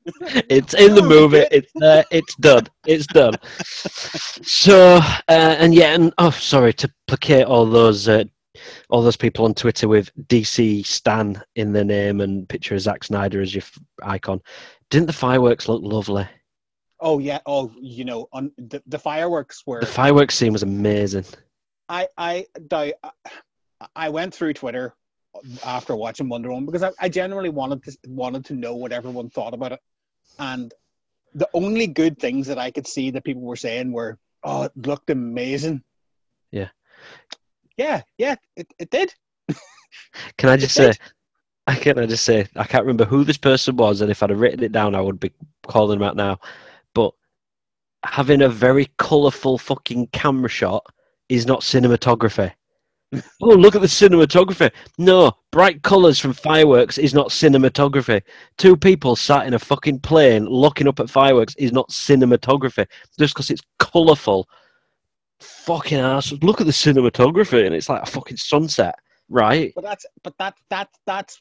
[0.48, 1.44] It's in the movie.
[1.50, 2.04] It's there.
[2.10, 2.66] It's done.
[2.86, 3.34] It's done.
[4.42, 8.24] So uh, and yeah, and oh, sorry to placate all those uh,
[8.90, 13.04] all those people on Twitter with DC Stan in their name and picture of Zack
[13.04, 14.40] Snyder as your f- icon.
[14.90, 16.26] Didn't the fireworks look lovely?
[17.01, 17.38] Oh, yeah.
[17.46, 19.80] Oh, you know, on the, the fireworks were.
[19.80, 21.24] The fireworks scene was amazing.
[21.88, 22.92] I, I, I,
[23.94, 24.94] I went through Twitter
[25.64, 29.30] after watching Wonder Woman because I, I genuinely wanted to wanted to know what everyone
[29.30, 29.80] thought about it,
[30.38, 30.72] and
[31.34, 34.72] the only good things that I could see that people were saying were, "Oh, it
[34.76, 35.82] looked amazing."
[36.51, 36.68] Yeah.
[37.76, 39.14] Yeah, yeah, it, it did.
[40.36, 40.92] Can I just say?
[41.66, 41.99] I can't.
[41.99, 44.64] I just say I can't remember who this person was, and if I'd have written
[44.64, 45.32] it down, I would be
[45.66, 46.40] calling them out now.
[48.05, 50.84] Having a very colourful fucking camera shot
[51.28, 52.53] is not cinematography.
[53.42, 54.70] oh, look at the cinematography!
[54.99, 58.22] No, bright colours from fireworks is not cinematography.
[58.59, 62.86] Two people sat in a fucking plane looking up at fireworks is not cinematography.
[63.18, 64.46] Just because it's colourful.
[65.40, 66.32] Fucking ass!
[66.42, 68.94] Look at the cinematography, and it's like a fucking sunset,
[69.30, 69.72] right?
[69.74, 71.40] But that's but that that that's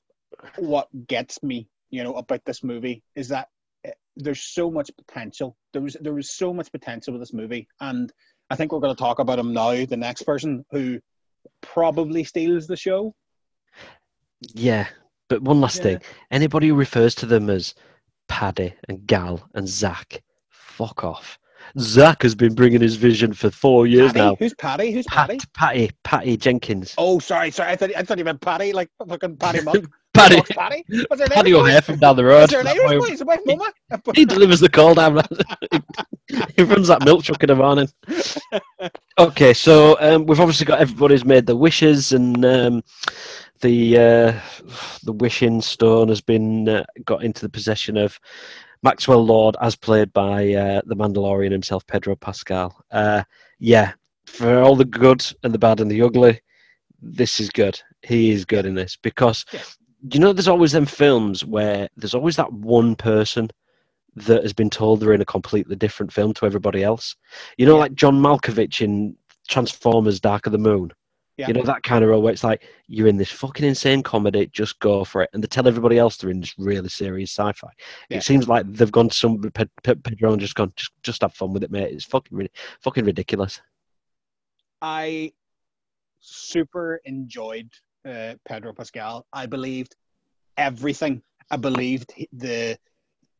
[0.58, 3.49] what gets me, you know, about this movie is that
[4.18, 5.55] there's so much potential.
[5.74, 8.11] There was there was so much potential with this movie, and
[8.49, 9.86] I think we're going to talk about him now.
[9.86, 10.99] The next person who
[11.61, 13.13] probably steals the show.
[14.53, 14.88] Yeah,
[15.30, 15.84] but one last Yeah.
[15.84, 16.01] thing.
[16.32, 17.74] Anybody who refers to them as
[18.28, 21.39] Paddy and Gal and Zach, fuck off.
[21.80, 24.20] Zach has been bringing his vision for four years Patty?
[24.26, 24.36] now.
[24.36, 24.91] Who's Patty?
[24.91, 25.39] Who's Pat, Patty?
[25.53, 26.93] Patty, Patty Jenkins.
[26.97, 27.72] Oh, sorry, sorry.
[27.72, 29.86] I thought I thought you meant Patty, like fucking Patty Monk.
[30.18, 30.84] Paddy, What's Patty?
[31.07, 31.36] What's her name?
[31.36, 32.43] Paddy from down the road.
[32.43, 33.13] Is there an Irish boy?
[33.13, 33.74] Is it Mama?
[34.15, 35.22] he delivers the call down.
[36.55, 37.88] he runs that milk truck in the morning.
[39.20, 42.84] Okay, so um, we've obviously got everybody's made their wishes, and um,
[43.61, 44.39] the uh,
[45.03, 48.20] the wishing stone has been uh, got into the possession of
[48.84, 52.80] Maxwell Lord, as played by uh, the Mandalorian himself, Pedro Pascal.
[52.91, 53.24] Uh,
[53.57, 53.93] yeah,
[54.28, 56.39] for all the good and the bad and the ugly,
[57.01, 57.82] this is good.
[58.03, 59.61] He is good in this because Yeah.
[60.12, 63.50] You know there's always them films where there's always that one person
[64.16, 67.16] that has been told they're in a completely different film to everybody else.
[67.58, 67.82] You know, Yeah.
[67.82, 69.16] like John Malkovich in
[69.48, 70.91] Transformers: Dark of the Moon.
[71.38, 71.48] Yeah.
[71.50, 74.48] You know that kind of role where it's like you're in this fucking insane comedy,
[74.48, 77.68] just go for it, and they tell everybody else they're in this really serious sci-fi.
[78.10, 78.18] Yeah.
[78.18, 81.22] It seems like they've gone to some Pe- Pe- Pedro and just gone, just just
[81.22, 81.93] have fun with it, mate.
[81.93, 82.50] It's fucking
[82.82, 83.62] fucking ridiculous.
[84.82, 85.32] I
[86.20, 87.70] super enjoyed
[88.08, 89.26] uh, Pedro Pascal.
[89.34, 89.95] I believed
[90.58, 91.22] everything.
[91.51, 92.78] I believed the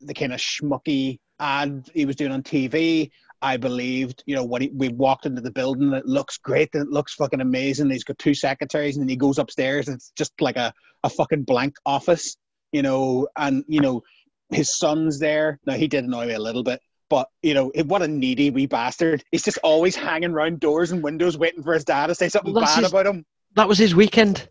[0.00, 3.10] the kind of schmucky ad he was doing on TV.
[3.40, 6.82] I believed, you know, when he, we walked into the building, it looks great and
[6.84, 7.90] it looks fucking amazing.
[7.90, 10.72] He's got two secretaries and then he goes upstairs and it's just like a,
[11.04, 12.36] a fucking blank office,
[12.72, 14.02] you know, and, you know,
[14.50, 15.58] his son's there.
[15.66, 18.66] Now, he did annoy me a little bit, but, you know, what a needy wee
[18.66, 19.22] bastard.
[19.30, 22.52] He's just always hanging around doors and windows waiting for his dad to say something
[22.54, 23.24] Well, bad his- about him.
[23.54, 24.48] That was his weekend.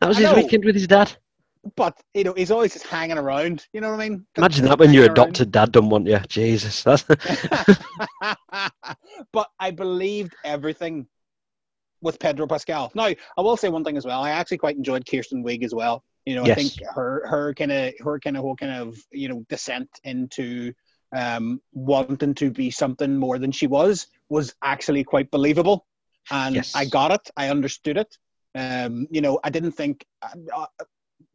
[0.00, 0.36] That was I his know.
[0.36, 1.12] weekend with his dad.
[1.76, 3.66] But you know, he's always just hanging around.
[3.72, 4.26] You know what I mean?
[4.36, 5.12] Imagine that when your around.
[5.12, 6.18] adopted dad done want you.
[6.28, 7.02] Jesus, that's
[9.32, 11.06] but I believed everything
[12.00, 12.92] with Pedro Pascal.
[12.94, 14.22] Now, I will say one thing as well.
[14.22, 16.04] I actually quite enjoyed Kirsten Wiig as well.
[16.26, 19.28] You know, I think her her kind of her kind of whole kind of you
[19.28, 20.72] know descent into
[21.14, 25.86] um, wanting to be something more than she was was actually quite believable,
[26.30, 26.74] and Yes.
[26.74, 27.30] I got it.
[27.36, 28.16] I understood it.
[28.54, 30.04] Um, you know, I didn't think.
[30.22, 30.66] Uh,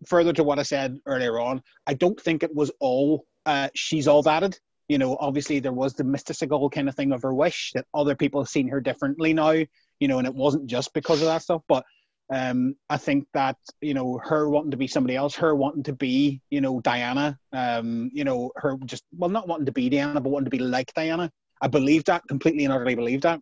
[0.05, 4.07] further to what I said earlier on, I don't think it was all uh, she's
[4.07, 4.57] all thatted.
[4.87, 8.15] You know, obviously there was the mystical kind of thing of her wish that other
[8.15, 9.51] people have seen her differently now.
[9.51, 11.85] You know, and it wasn't just because of that stuff, but
[12.33, 15.93] um, I think that you know her wanting to be somebody else, her wanting to
[15.93, 20.19] be you know Diana, um, you know her just well not wanting to be Diana,
[20.19, 21.31] but wanting to be like Diana.
[21.61, 23.39] I believe that completely and utterly believe that.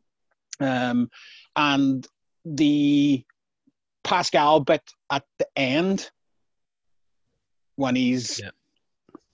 [0.60, 1.10] Um,
[1.56, 2.08] and
[2.46, 3.24] the
[4.04, 4.82] Pascal bit
[5.12, 6.10] at the end
[7.76, 8.50] when he's Yeah.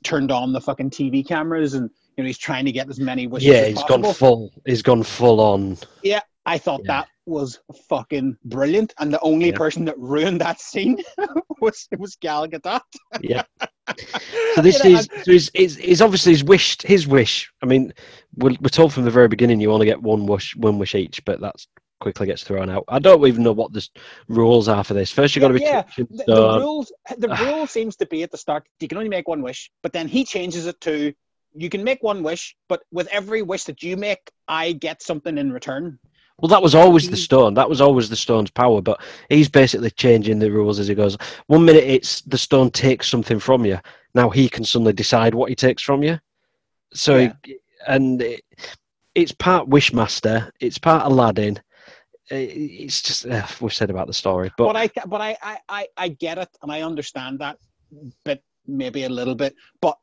[0.03, 3.27] turned on the fucking TV cameras and you know he's trying to get as many
[3.27, 3.53] wishes yeah.
[3.55, 4.03] as He's possible.
[4.03, 4.51] gone full.
[4.65, 5.77] He's gone full on.
[6.03, 7.01] Yeah, I thought Yeah.
[7.01, 7.59] that was
[7.89, 9.57] fucking brilliant, and the only Yeah.
[9.57, 10.97] person that ruined that scene
[11.61, 12.81] was was Gal Gadot.
[13.21, 13.43] Yeah.
[14.55, 16.75] So this You know, is so is, is is obviously his wish.
[16.81, 17.49] His wish.
[17.63, 17.93] I mean,
[18.35, 21.23] we're, we're told from the very beginning you only get one wish, one wish each,
[21.23, 21.67] but that's
[21.99, 22.83] quickly gets thrown out.
[22.87, 23.87] I don't even know what the
[24.27, 25.11] rules are for this.
[25.11, 28.31] First, you got to be Yeah, the, the rules the rule seems to be at
[28.31, 31.13] the start you can only make one wish but then he changes it to
[31.53, 35.37] you can make one wish but with every wish that you make i get something
[35.37, 35.97] in return
[36.39, 37.53] Well, that was always the stone.
[37.55, 38.79] That was always the stone's power.
[38.81, 41.17] But he's basically changing the rules as he goes.
[41.47, 43.79] One minute it's the stone takes something from you.
[44.13, 46.19] Now he can suddenly decide what he takes from you.
[46.93, 47.33] So, Yeah.
[47.43, 48.41] he- and it,
[49.15, 50.51] it's part Wishmaster.
[50.59, 51.59] It's part Aladdin.
[52.29, 52.35] It-
[52.85, 55.87] It's just uh, we've said about the story, but but i but I, I i
[55.97, 57.57] i get it and i understand that
[58.25, 59.97] but maybe a little bit but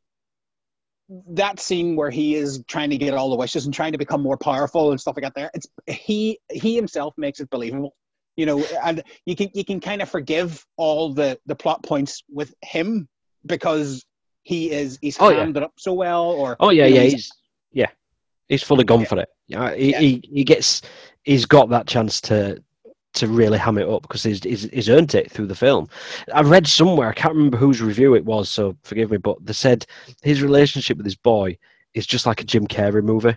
[1.28, 4.22] that scene where he is trying to get all the wishes and trying to become
[4.22, 7.94] more powerful and stuff like that there it's he he himself makes it believable
[8.36, 12.22] you know and you can you can kind of forgive all the the plot points
[12.30, 13.06] with him
[13.44, 14.04] because
[14.44, 15.46] he is he's Oh, yeah.
[15.46, 17.32] it up so well or Oh yeah, you know, yeah, he's- he's
[17.72, 17.90] yeah,
[18.48, 19.06] he's fully gone Yeah.
[19.06, 19.28] for it.
[19.46, 20.00] Yeah, he, Yeah.
[20.00, 20.80] he he gets
[21.24, 22.62] he's got that chance to
[23.14, 25.88] to really ham it up because he's, he's he's earned it through the film.
[26.34, 29.52] I read somewhere, I can't remember whose review it was, so forgive me, but they
[29.52, 29.86] said
[30.22, 31.56] his relationship with his boy
[31.94, 33.36] is just like a Jim Carrey movie.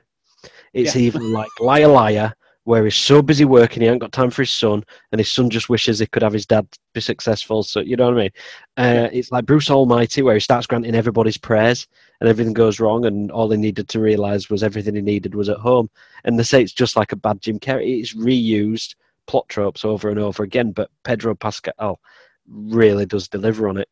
[0.74, 1.02] It's Yeah.
[1.04, 2.34] even like Liar Liar,
[2.68, 5.50] where he's so busy working he ain't got time for his son, and his son
[5.50, 7.64] just wishes he could have his dad be successful.
[7.64, 8.32] So you know what I mean?
[8.76, 9.10] Uh.
[9.14, 11.88] It's like Bruce Almighty, where he starts granting everybody's prayers
[12.20, 15.48] and everything goes wrong, and all he needed to realize was everything he needed was
[15.48, 15.90] at home.
[16.26, 18.02] And they say it's just like a bad Jim Carrey.
[18.02, 18.96] It's reused
[19.28, 22.02] plot tropes over and over again, but Pedro Pascal
[22.50, 23.88] really does deliver on it.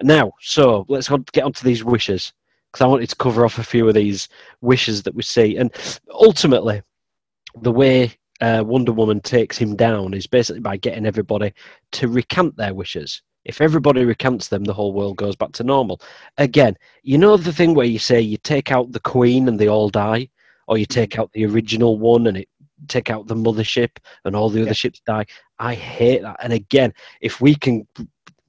[0.00, 2.32] Now, so let's get onto these wishes
[2.72, 4.28] because I wanted to cover off a few of these
[4.62, 5.70] wishes that we see, and
[6.10, 6.80] ultimately,
[7.62, 11.52] the way uh, Wonder Woman takes him down is basically by getting everybody
[11.92, 13.22] to recant their wishes.
[13.44, 16.00] If everybody recants them, the whole world goes back to normal.
[16.38, 19.68] Again, you know the thing where you say you take out the queen and they
[19.68, 20.28] all die,
[20.66, 22.48] or you take out the original one and it
[22.88, 23.90] take out the mothership
[24.24, 24.74] and all the other Yeah.
[24.74, 25.26] ships die.
[25.58, 26.36] I hate that.
[26.42, 27.86] And again, if we can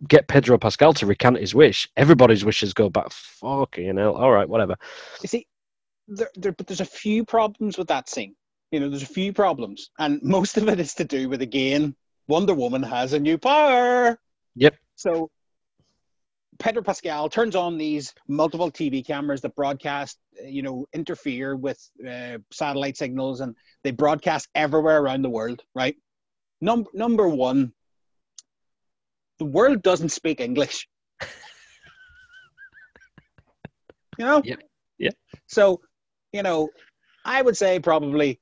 [0.07, 3.11] get Pedro Pascal to recant his wish, everybody's wishes go back.
[3.11, 4.15] Fucking hell.
[4.15, 4.75] All right, whatever.
[5.21, 5.47] You see,
[6.07, 8.35] there, there, but there's a few problems with that scene.
[8.75, 11.95] You know, there's a few problems, and most of it is to do with again,
[12.27, 14.19] Wonder Woman has a new power.
[14.55, 14.75] Yep.
[14.95, 15.31] So
[16.59, 21.79] Pedro Pascal turns on these multiple TV cameras that broadcast, uh, you know, interfere with
[22.05, 25.63] uh, satellite signals, and they broadcast everywhere around the world.
[25.73, 25.95] Right.
[26.59, 27.71] Number number one,
[29.39, 30.89] the world doesn't speak English.
[34.17, 34.41] you know.
[34.43, 34.63] Yep.
[34.97, 35.11] Yeah.
[35.47, 35.79] So,
[36.33, 36.71] you know,
[37.23, 38.41] I would say probably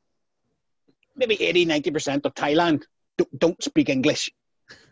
[1.16, 2.84] maybe 80, 90% of Thailand
[3.18, 4.32] don't, don't speak English.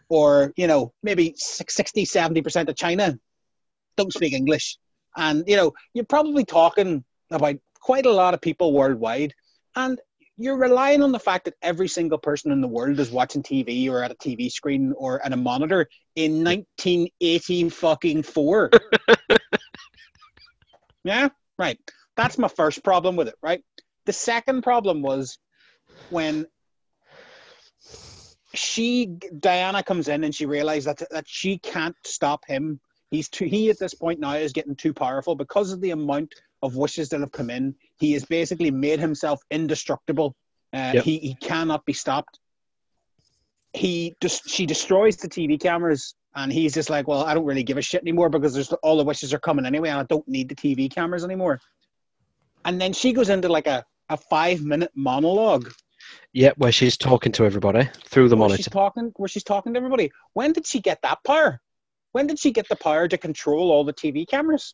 [0.10, 3.18] Or, you know, maybe 60, 70% of China
[3.96, 4.78] don't speak English.
[5.16, 9.34] And, you know, you're probably talking about quite a lot of people worldwide.
[9.76, 10.00] And
[10.38, 13.90] you're relying on the fact that every single person in the world is watching TV
[13.90, 18.70] or at a TV screen or at a monitor in 1980 fucking four.
[21.04, 21.80] yeah, right.
[22.18, 23.64] That's my first problem with it, right?
[24.06, 25.38] The second problem was
[26.10, 26.48] when
[28.54, 29.06] she
[29.40, 32.80] Diana comes in and she realized that that she can't stop him.
[33.10, 36.34] He's too he at this point now is getting too powerful because of the amount
[36.62, 37.76] of wishes that have come in.
[37.98, 40.36] He has basically made himself indestructible.
[40.74, 41.04] Uh, Yep.
[41.04, 42.40] He he cannot be stopped.
[43.74, 47.64] he just she destroys the TV cameras, and he's just like, "Well, I don't really
[47.64, 50.28] give a shit anymore because there's all the wishes are coming anyway, and I don't
[50.28, 51.60] need the TV cameras anymore."
[52.66, 55.72] And then she goes into like a a five minute monologue
[56.34, 58.58] Yeah, where she's talking to everybody through the where monitor.
[58.58, 60.12] she's talking where she's talking to everybody.
[60.34, 61.60] When did she get that power?
[62.14, 64.74] When did she get the power to control all the TV cameras?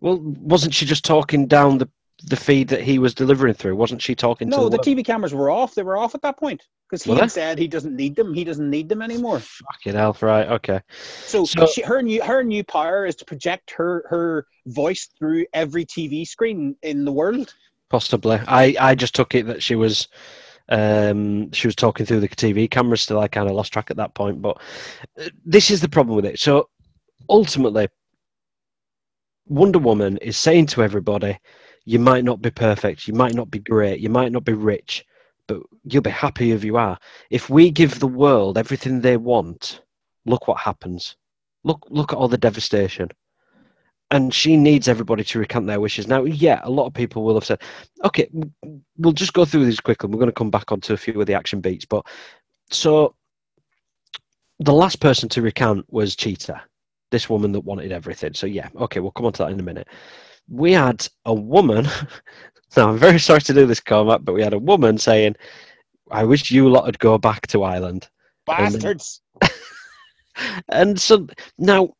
[0.00, 1.88] Well, wasn't she just talking down the
[2.26, 3.76] the feed that he was delivering through?
[3.76, 4.86] Wasn't she talking to No, the world?
[4.86, 5.74] TV cameras were off.
[5.74, 8.32] They were off at that point because he said he doesn't need them.
[8.32, 9.40] He doesn't need them anymore.
[9.40, 10.46] Fucking hell, right?
[10.48, 10.80] Okay.
[11.26, 15.46] So, So- she, her new her new power is to project her her voice through
[15.52, 17.52] every TV screen in the world.
[17.90, 18.38] Possibly.
[18.46, 20.08] I, I just took it that she was
[20.68, 23.20] um, she was talking through the TV cameras still.
[23.20, 24.40] I kind of lost track at that point.
[24.40, 24.58] But
[25.20, 26.38] uh, this is the problem with it.
[26.38, 26.68] So
[27.28, 27.88] ultimately,
[29.46, 31.38] Wonder Woman is saying to everybody,
[31.84, 35.04] you might not be perfect, you might not be great, you might not be rich,
[35.46, 36.98] but you'll be happy if you are.
[37.30, 39.82] If we give the world everything they want,
[40.24, 41.16] look what happens.
[41.62, 43.10] Look look at all the devastation.
[44.14, 46.06] And she needs everybody to recant their wishes.
[46.06, 47.60] Now, yeah, a lot of people will have said,
[48.04, 48.28] okay,
[48.96, 50.08] we'll just go through these quickly.
[50.08, 51.84] We're going to come back onto a few of the action beats.
[51.84, 52.06] But
[52.70, 53.16] so
[54.60, 56.62] the last person to recant was Cheetah,
[57.10, 58.34] this woman that wanted everything.
[58.34, 59.88] So, yeah, okay, we'll come on to that in a minute.
[60.48, 61.88] We had a woman.
[62.76, 65.34] now, I'm very sorry to do this, Cormac, but we had a woman saying,
[66.12, 68.08] I wish you lot would go back to Ireland.
[68.46, 69.22] Bastards.
[70.68, 71.26] And so
[71.58, 71.94] now,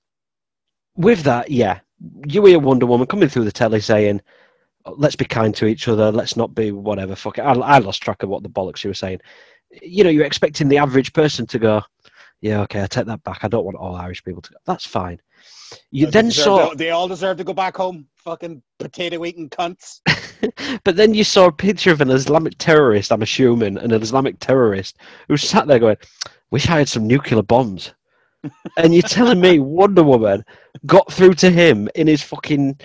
[0.96, 1.80] with that, yeah,
[2.26, 4.20] you hear Wonder Woman coming through the telly saying,
[4.86, 6.10] "Let's be kind to each other.
[6.10, 7.42] Let's not be whatever." Fuck it.
[7.42, 9.20] I, I lost track of what the bollocks she was saying.
[9.82, 11.82] You know, you're expecting the average person to go,
[12.40, 13.44] "Yeah, okay, I take that back.
[13.44, 15.20] I don't want all Irish people to go." That's fine.
[15.90, 18.06] You They then deserve saw, to- they all deserve to go back home.
[18.16, 20.00] Fucking potato eating cunts.
[20.84, 23.12] but then you saw a picture of an Islamic terrorist.
[23.12, 24.98] I'm assuming an Islamic terrorist
[25.28, 25.96] who sat there going,
[26.50, 27.92] "Wish I had some nuclear bombs."
[28.76, 30.44] And you're telling me Wonder Woman
[30.86, 32.78] got through to him in his fucking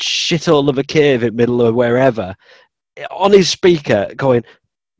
[0.00, 2.34] shithole of a cave in middle of wherever
[3.10, 4.44] on his speaker going,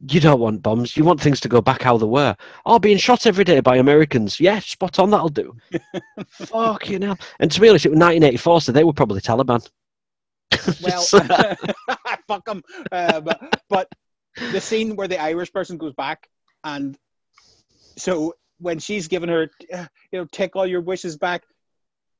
[0.08, 2.36] You don't want bombs, you want things to go back how they were.
[2.66, 4.40] Oh, being shot every day by Americans.
[4.40, 5.56] Yeah, spot on, that'll do.
[6.30, 7.18] Fucking hell.
[7.40, 9.66] And to be honest, it was 1984, so they were probably Taliban.
[10.82, 11.02] Well,
[12.28, 12.62] fuck them.
[12.92, 13.88] Uh, but, but
[14.52, 16.28] the scene where the Irish person goes back,
[16.62, 16.96] and
[17.96, 21.43] so when she's given her, you know, take all your wishes back,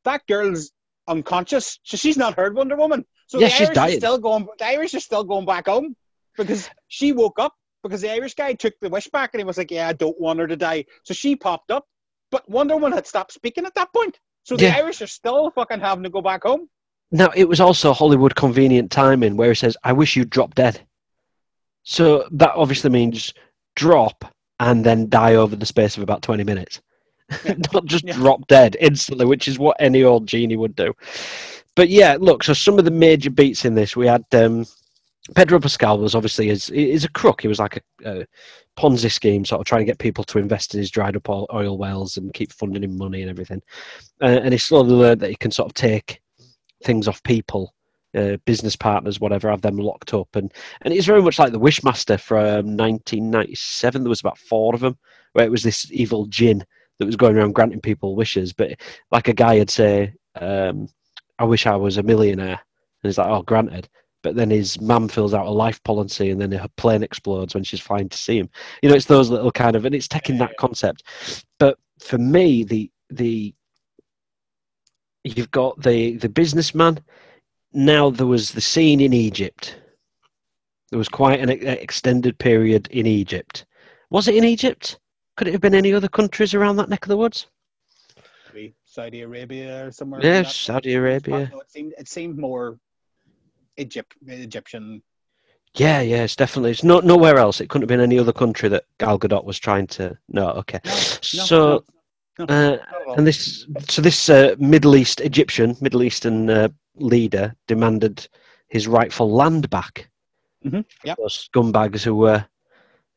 [0.05, 0.73] that girl's
[1.09, 1.79] unconscious.
[1.83, 3.05] So she's not heard Wonder Woman.
[3.27, 3.97] So Yeah, the she's Irish dying.
[3.97, 4.49] Are still going.
[4.59, 5.97] The Irish are still going back home
[6.37, 9.59] because she woke up because the Irish guy took the wish back and he was
[9.59, 11.87] like, "Yeah, I don't want her to die." So she popped up,
[12.31, 14.19] but Wonder Woman had stopped speaking at that point.
[14.43, 14.77] So the Yeah.
[14.77, 16.69] Irish are still fucking having to go back home.
[17.11, 20.85] Now, it was also Hollywood convenient timing where he says, I wish you'd drop dead.
[21.85, 23.33] So that obviously means
[23.77, 26.81] drop and then die over the space of about 20 minutes.
[27.73, 28.15] Not just Yeah.
[28.15, 30.93] drop dead instantly, which is what any old genie would do.
[31.75, 34.65] But yeah, look, so some of the major beats in this, we had um,
[35.35, 37.41] Pedro Pascal was obviously is is a crook.
[37.41, 38.27] He was like a, a
[38.79, 41.47] Ponzi scheme, sort of trying to get people to invest in his dried up oil,
[41.53, 43.63] oil wells and keep funding him money and everything.
[44.23, 46.21] Uh, and he slowly learned that he can sort of take
[46.85, 47.75] things off people,
[48.15, 50.35] uh, business partners, whatever, have them locked up.
[50.35, 54.03] And and it's very much like the Wishmaster from 1997.
[54.03, 54.97] There was about four of them,
[55.33, 56.65] where it was this evil djinn
[56.99, 58.53] that was going around granting people wishes.
[58.53, 58.81] But
[59.11, 60.89] like a guy would say, um,
[61.39, 62.61] "I wish I was a millionaire,"
[63.03, 63.89] and he's like, "Oh, granted."
[64.23, 67.63] But then his mum fills out a life policy, and then her plane explodes when
[67.63, 68.49] she's flying to see him.
[68.83, 71.03] You know, it's those little kind of, and it's taking that concept.
[71.59, 73.55] But for me, the the
[75.25, 76.99] you've got the the businessman.
[77.75, 79.77] Now there was the scene in Egypt.
[80.91, 83.67] There was quite an extended period in Egypt.
[84.11, 85.01] Was it in Egypt?
[85.37, 87.49] Could it have been any other countries around that neck of the woods?
[88.53, 90.21] Maybe Saudi Arabia or somewhere.
[90.23, 91.51] Yeah, that- Saudi Arabia.
[91.53, 92.79] No, it seemed it seemed more
[93.77, 95.03] Egypt, Egyptian.
[95.75, 96.71] Yeah, yeah, it's definitely.
[96.71, 97.61] It's not nowhere else.
[97.61, 100.17] It couldn't have been any other country that Gal Gadot was trying to.
[100.29, 100.79] No, okay.
[100.85, 101.85] No, so, no,
[102.39, 103.15] uh, not at all.
[103.17, 108.27] and this, so this uh, Middle East Egyptian, Middle Eastern uh, leader demanded
[108.69, 110.09] his rightful land back.
[110.65, 111.19] Mhm, yep.
[111.19, 112.45] Those scumbags who were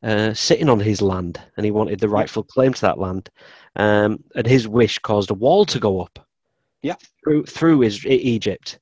[0.02, 3.30] uh, sitting on his land, and he wanted the rightful claim to that land.
[3.76, 6.18] Um, and his wish caused a wall to go up.
[6.82, 7.00] Yep.
[7.24, 8.78] Through through his, Egypt,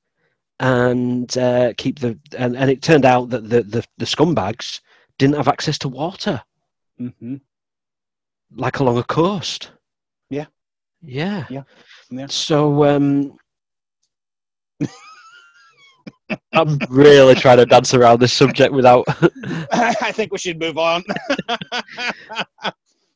[0.59, 4.81] and uh, keep the and, and it turned out that the, the the scumbags
[5.17, 6.41] didn't have access to water
[6.99, 7.35] Mm-hmm.
[8.55, 9.71] like along a coast.
[10.29, 10.45] Yeah.
[11.01, 11.45] Yeah.
[11.49, 11.63] Yeah.
[12.09, 12.27] Yeah.
[12.27, 13.37] So um
[16.53, 19.05] I'm really trying to dance around this subject without
[19.71, 21.03] I think we should move on.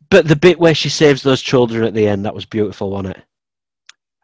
[0.10, 3.18] but the bit where she saves those children at the end, that was beautiful, wasn't
[3.18, 3.24] it?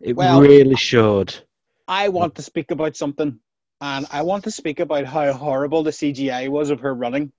[0.01, 1.35] It Well- really showed.
[1.89, 3.39] I want to speak about something,
[3.79, 7.31] and I want to speak about how horrible the CGI was of her running.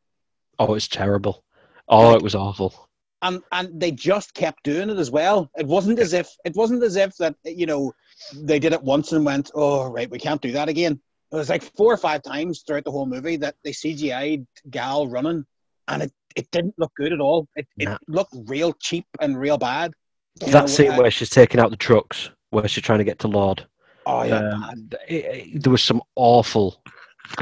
[0.59, 1.45] Oh, it's terrible.
[1.87, 2.88] Oh, it was awful.
[3.23, 5.51] And and they just kept doing it as well.
[5.57, 7.93] It wasn't as if it wasn't as if that you know
[8.35, 11.01] they did it once and went, oh right, we can't do that again.
[11.33, 15.07] It was like four or five times throughout the whole movie that they CGI'd Gal
[15.09, 15.45] running,
[15.89, 17.47] and it, it didn't look good at all.
[17.55, 19.93] It, it looked real cheap and real bad.
[20.41, 23.05] You that know, scene uh, where she's taking out the trucks, where she's trying to
[23.05, 23.67] get to Lord.
[24.07, 25.25] oh yeah, um, it,
[25.57, 26.81] it- there was some awful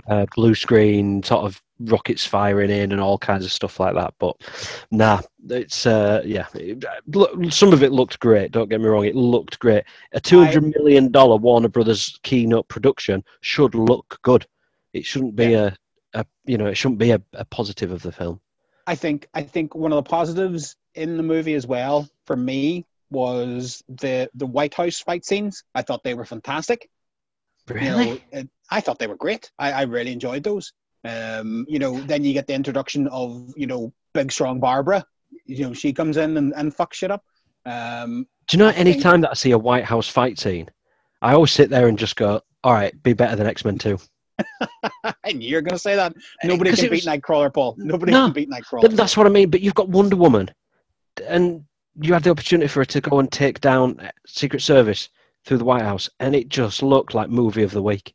[0.09, 4.15] uh, blue screen sort of rockets firing in and all kinds of stuff like that.
[4.19, 4.37] But
[4.91, 6.47] nah, it's uh, yeah.
[6.55, 8.53] It, look, some of it looked great.
[8.53, 9.85] Don't get me wrong, it looked great.
[10.13, 14.47] A two hundred million dollar Warner Brothers keynote production should look good.
[14.93, 15.77] It shouldn't be a,
[16.15, 18.41] a you know it shouldn't be a, a positive of the film.
[18.87, 22.87] I think I think one of the positives in the movie as well for me
[23.11, 25.65] was the the White House fight scenes.
[25.75, 26.89] I thought they were fantastic.
[27.69, 27.81] you
[28.33, 29.51] know, I thought they were great.
[29.59, 30.73] I, I really enjoyed those.
[31.05, 35.05] Um, you know, then you get the introduction of you know big strong Barbara.
[35.45, 37.25] You know, she comes in and, and fucks shit up.
[37.65, 40.39] Um, Do you know I any think- time that I see a White House fight
[40.39, 40.69] scene,
[41.23, 43.99] I always sit there and just go, "All right, be better than X Men 2.
[45.25, 46.15] I knew you're going to say that.
[46.45, 47.75] nobody can beat was- Nightcrawler, Paul.
[47.79, 48.91] Nobody No, can beat Nightcrawler.
[48.93, 49.51] That's what I mean.
[49.51, 50.51] But you've got Wonder Woman,
[51.27, 51.65] and
[52.01, 55.09] you had the opportunity for her to go and take down Secret Service
[55.45, 58.15] through the White House, and it just looked like movie of the week.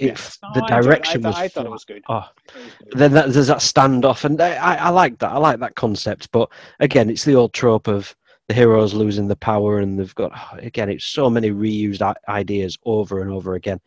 [0.00, 0.50] It, Yeah.
[0.54, 1.36] The No, I direction I, was.
[1.36, 2.02] thought, I thought it was good.
[2.08, 2.98] Oh, It was good.
[2.98, 5.32] then that, there's that standoff, and I, I I like that.
[5.32, 6.30] I like that concept.
[6.32, 6.48] But
[6.80, 8.14] again, it's the old trope of
[8.48, 13.20] the heroes losing the power, and they've got again, it's so many reused ideas over
[13.20, 13.80] and over again.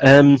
[0.00, 0.38] Um,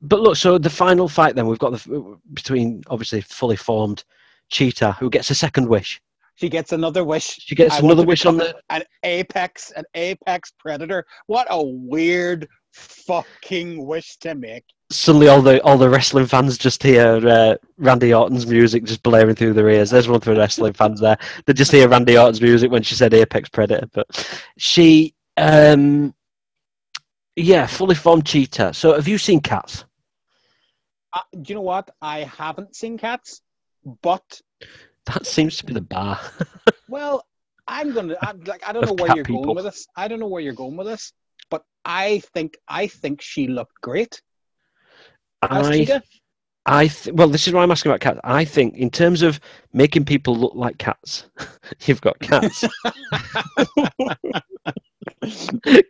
[0.00, 4.04] but look, so the final fight then we've got the between obviously fully formed
[4.48, 6.00] Cheetah, who gets a second wish.
[6.42, 7.38] She gets another wish.
[7.38, 8.52] She gets I another wish on the.
[8.68, 11.06] an apex, an apex predator.
[11.28, 14.64] What a weird fucking wish to make.
[14.90, 19.36] Suddenly, all the all the wrestling fans just hear uh, Randy Orton's music just blaring
[19.36, 19.90] through their ears.
[19.90, 21.16] There's one for the wrestling fans there.
[21.46, 23.86] They just hear Randy Orton's music when she said Apex Predator.
[23.92, 24.08] But
[24.58, 26.12] she, um,
[27.36, 28.74] yeah, fully formed cheetah.
[28.74, 29.84] So, have you seen Cats?
[31.12, 31.88] Uh, do you know what?
[32.02, 33.42] I haven't seen cats,
[34.02, 34.40] but
[35.06, 36.20] That seems to be the bar.
[36.88, 37.26] well,
[37.66, 38.16] I'm gonna.
[38.22, 39.44] I'm like, I don't know where you're people.
[39.44, 39.86] going with this.
[39.96, 41.12] I don't know where you're going with this,
[41.50, 44.20] but I think I think she looked great.
[45.42, 46.00] I.
[46.64, 48.20] I th- well, this is why I'm asking about cats.
[48.22, 49.40] I think in terms of
[49.72, 51.24] making people look like cats,
[51.86, 52.64] you've got cats.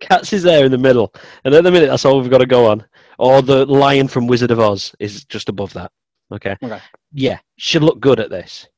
[0.01, 1.13] Cats is there in the middle,
[1.45, 2.85] and at the minute that's all we've got to go on.
[3.19, 5.91] Or the lion from Wizard of Oz is just above that.
[6.33, 6.57] Okay.
[6.63, 6.81] Okay.
[7.13, 8.69] Yeah, she looked good at this,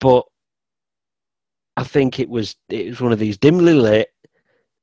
[0.00, 0.24] but
[1.76, 4.08] I think it was it was one of these dimly lit,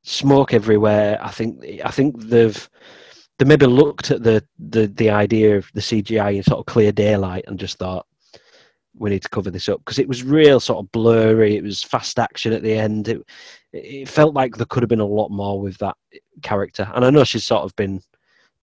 [0.04, 1.18] smoke everywhere.
[1.22, 2.70] I think I think they've
[3.38, 6.92] they maybe looked at the the the idea of the CGI in sort of clear
[6.92, 8.06] daylight and just thought
[8.98, 11.58] we need to cover this up because it was real sort of blurry.
[11.58, 13.08] It was fast action at the end.
[13.10, 13.22] It
[13.74, 15.98] it felt like there could have been a lot more with that
[16.44, 16.90] character.
[16.96, 18.02] And I know she's sort of been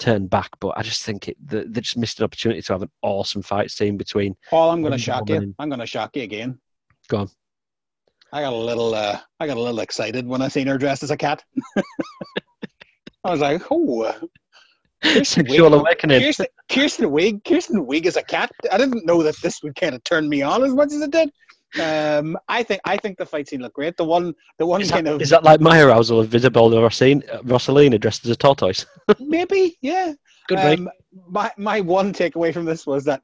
[0.02, 2.82] turned back, but I just think it they, they just missed an opportunity to have
[2.82, 4.34] an awesome fight scene between.
[4.50, 5.36] Paul, I'm going to shock you.
[5.36, 6.58] and- I'm going to shock you again.
[7.08, 7.28] Go on.
[8.32, 8.94] I got a little.
[8.94, 11.44] Uh, I got a little excited when I seen her dressed as a cat.
[13.24, 14.12] I was like, "Oh,
[15.02, 16.20] Kirsten Sexual awakening.
[16.22, 18.50] Kirsten, Kirsten Wiig, Kirsten Wiig is a cat.
[18.72, 21.10] I didn't know that this would kind of turn me on as much as it
[21.10, 21.30] did.
[21.80, 23.96] Um, I think I think the fight scene looked great.
[23.96, 26.70] The one, the one Is kind that, of is that like my arousal of Isabel
[26.70, 28.84] Rossellini dressed as a tortoise?
[29.20, 30.12] maybe, yeah.
[30.48, 30.58] Good.
[30.58, 30.90] Um,
[31.28, 33.22] my my one takeaway from this was that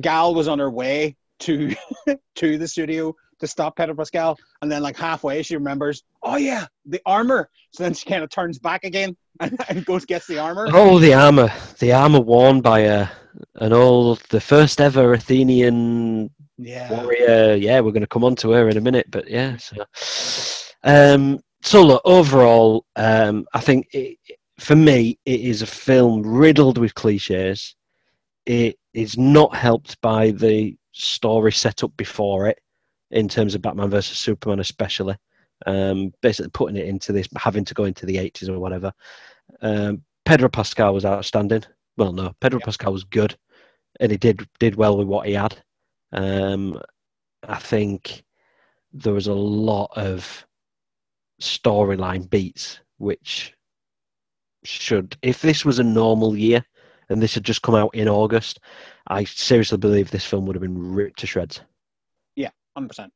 [0.00, 1.74] Gal was on her way to
[2.36, 6.66] to the studio to stop Pedro Pascal, and then like halfway she remembers, oh yeah,
[6.86, 7.50] the armor.
[7.72, 10.68] So then she kind of turns back again and, and goes gets the armor.
[10.72, 13.08] Oh, the armor, the armor worn by a
[13.56, 16.30] an old, the first ever Athenian
[16.62, 17.54] Yeah, warrior.
[17.54, 19.56] Yeah, we're going to come on to her in a minute, but yeah.
[19.56, 19.84] So,
[20.84, 24.18] um, so look, overall, um, I think it,
[24.58, 27.74] for me, it is a film riddled with cliches.
[28.44, 32.60] It is not helped by the story set up before it,
[33.10, 35.16] in terms of Batman versus Superman, especially.
[35.66, 38.92] Um, basically, putting it into this, having to go into the eighties or whatever.
[39.62, 41.64] Um, Pedro Pascal was outstanding.
[41.96, 42.66] Well, no, Pedro Yeah.
[42.66, 43.36] Pascal was good,
[43.98, 45.62] and he did did well with what he had.
[46.12, 46.80] Um,
[47.46, 48.24] I think
[48.92, 50.46] there was a lot of
[51.40, 53.54] storyline beats which
[54.62, 56.64] should, if this was a normal year
[57.08, 58.60] and this had just come out in August,
[59.06, 61.62] I seriously believe this film would have been ripped to shreds.
[62.36, 63.12] Yeah, hundred percent.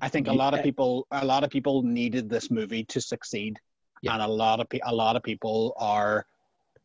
[0.00, 3.58] I think a lot of people, a lot of people needed this movie to succeed,
[4.00, 4.14] Yeah.
[4.14, 6.26] and a lot of pe- a lot of people are.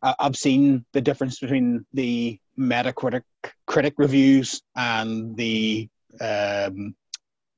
[0.01, 3.23] I- I've seen the difference between the Metacritic
[3.65, 5.89] critic reviews and the
[6.21, 6.95] um,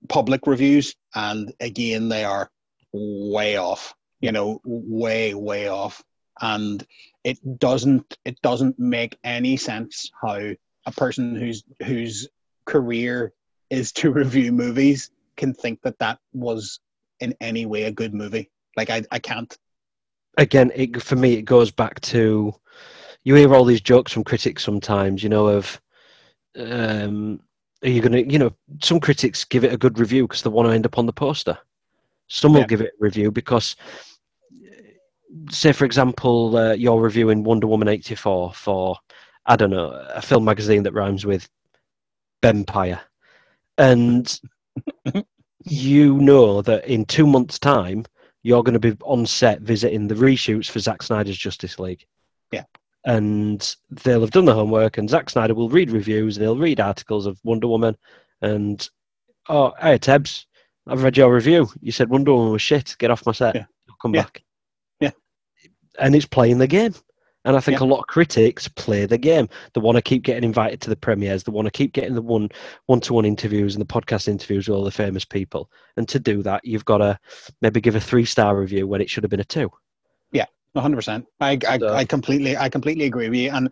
[0.08, 2.50] public reviews, and again, they are
[2.94, 3.94] way off.
[4.22, 6.04] You know, way way off,
[6.42, 6.86] and
[7.24, 10.52] it doesn't it doesn't make any sense how
[10.86, 12.28] a person whose whose
[12.66, 13.34] career
[13.70, 16.80] is to review movies can think that that was
[17.20, 18.50] in any way a good movie.
[18.76, 19.56] Like I, I can't.
[20.38, 22.54] again, it, for me, it goes back to
[23.26, 25.82] you hear all these jokes from critics sometimes, you know, of
[26.58, 27.42] um,
[27.84, 30.50] are you going to, you know, some critics give it a good review because they
[30.50, 31.58] want to end up on the poster.
[32.28, 33.76] Some will give it a review because,
[35.52, 38.98] say, for example, uh, you're reviewing Wonder Woman 84 for,
[39.46, 41.50] I don't know, a film magazine that rhymes with
[42.42, 43.02] Empire.
[43.78, 44.40] And
[45.66, 48.06] you know that in two months' time,
[48.44, 52.06] you're going to be on set visiting the reshoots for Zack Snyder's Justice League.
[52.52, 52.64] Yeah.
[53.06, 56.80] And they'll have done the homework, and Zack Snyder will read reviews, and he'll read
[56.80, 57.96] articles of Wonder Woman.
[58.42, 58.88] And,
[59.48, 60.46] oh, hey, Tebs,
[60.88, 61.70] I've read your review.
[61.82, 62.96] You said Wonder Woman was shit.
[62.98, 63.56] Get off my set.
[63.56, 63.66] Yeah.
[63.90, 64.24] I'll come Yeah.
[64.24, 64.44] back.
[65.00, 65.12] Yeah.
[66.00, 66.96] And it's playing the game.
[67.44, 67.86] And I think Yeah.
[67.86, 69.48] a lot of critics play the game.
[69.74, 71.44] They want to keep getting invited to the premieres.
[71.44, 72.50] They want to keep getting the one
[72.88, 75.70] one-to-one interviews and the podcast interviews with all the famous people.
[75.96, 77.20] And to do that, you've got to
[77.62, 79.72] maybe give a three-star review when it should have been a two.
[80.76, 81.26] Hundred percent.
[81.40, 83.52] I, I So- I completely I completely agree with you.
[83.52, 83.70] And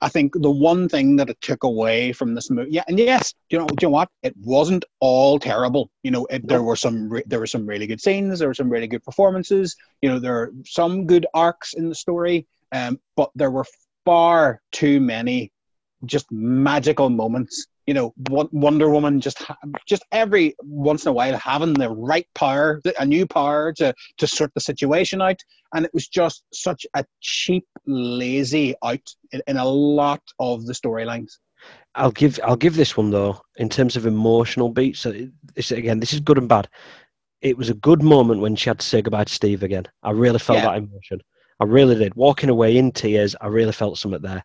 [0.00, 3.32] I think the one thing that it took away from this movie, yeah, and yes,
[3.48, 4.10] you know, do you know what?
[4.22, 5.90] It wasn't all terrible.
[6.02, 8.38] You know, it, there were some re- there were some really good scenes.
[8.38, 9.74] There were some really good performances.
[10.02, 12.46] You know, there are some good arcs in the story.
[12.72, 13.64] Um, but there were
[14.04, 15.50] far too many
[16.04, 17.66] just magical moments.
[17.86, 19.42] You know, Wonder Woman just
[19.86, 24.26] just every once in a while having the right power, a new power to to
[24.26, 25.40] sort the situation out,
[25.74, 29.00] and it was just such a cheap, lazy out
[29.32, 31.32] in, in a lot of the storylines.
[31.94, 35.00] I'll give I'll give this one though in terms of emotional beats.
[35.00, 35.12] So
[35.54, 36.68] this again, this is good and bad.
[37.40, 39.84] It was a good moment when she had to say goodbye to Steve again.
[40.02, 40.66] I really felt Yeah.
[40.66, 41.20] that emotion.
[41.60, 42.14] I really did.
[42.14, 44.44] Walking away in tears, I really felt something there.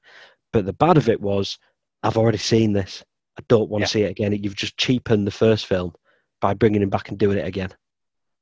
[0.54, 1.58] But the bad of it was,
[2.04, 3.04] I've already seen this.
[3.40, 3.86] I don't want Yeah.
[3.86, 4.34] to see it again.
[4.34, 5.94] You've just cheapened the first film
[6.42, 7.70] by bringing him back and doing it again.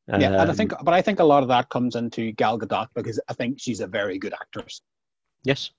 [0.08, 2.58] yeah, and I Um, think, but I think a lot of that comes into Gal
[2.58, 4.82] Gadot because I think she's a very good actress.
[5.44, 5.72] yes,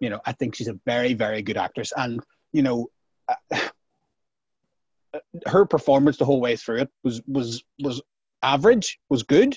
[0.00, 2.20] You know, I think she's a very, very good actress, and
[2.52, 2.88] you know,
[3.28, 3.68] uh,
[5.46, 8.02] her performance the whole way through it was was was
[8.42, 9.56] average, was good,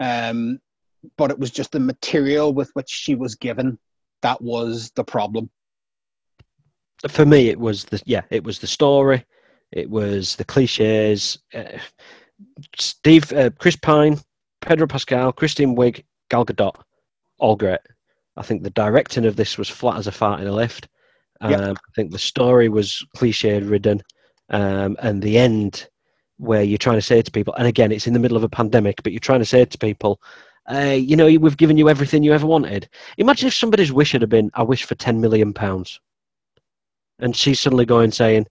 [0.00, 0.60] um,
[1.16, 3.78] but it was just the material with which she was given
[4.22, 5.48] that was the problem.
[7.06, 9.24] For me, it was the yeah, it was the story,
[9.70, 11.38] it was the cliches.
[11.54, 11.78] Uh,
[12.76, 14.18] Steve, uh, Chris Pine,
[14.60, 16.74] Pedro Pascal, Christine Wiig, Gal Gadot,
[17.38, 17.80] all great.
[18.36, 20.88] I think the directing of this was flat as a fart in a lift.
[21.40, 21.60] Um, Yep.
[21.60, 24.02] I think the story was cliche ridden,
[24.50, 25.88] um, and the end
[26.38, 28.48] where you're trying to say to people, and again, it's in the middle of a
[28.48, 30.20] pandemic, but you're trying to say to people,
[30.70, 32.88] uh, you know, we've given you everything you ever wanted.
[33.18, 36.00] Imagine if somebody's wish had been, I wish for ten million pounds
[37.18, 38.46] and she's suddenly going saying,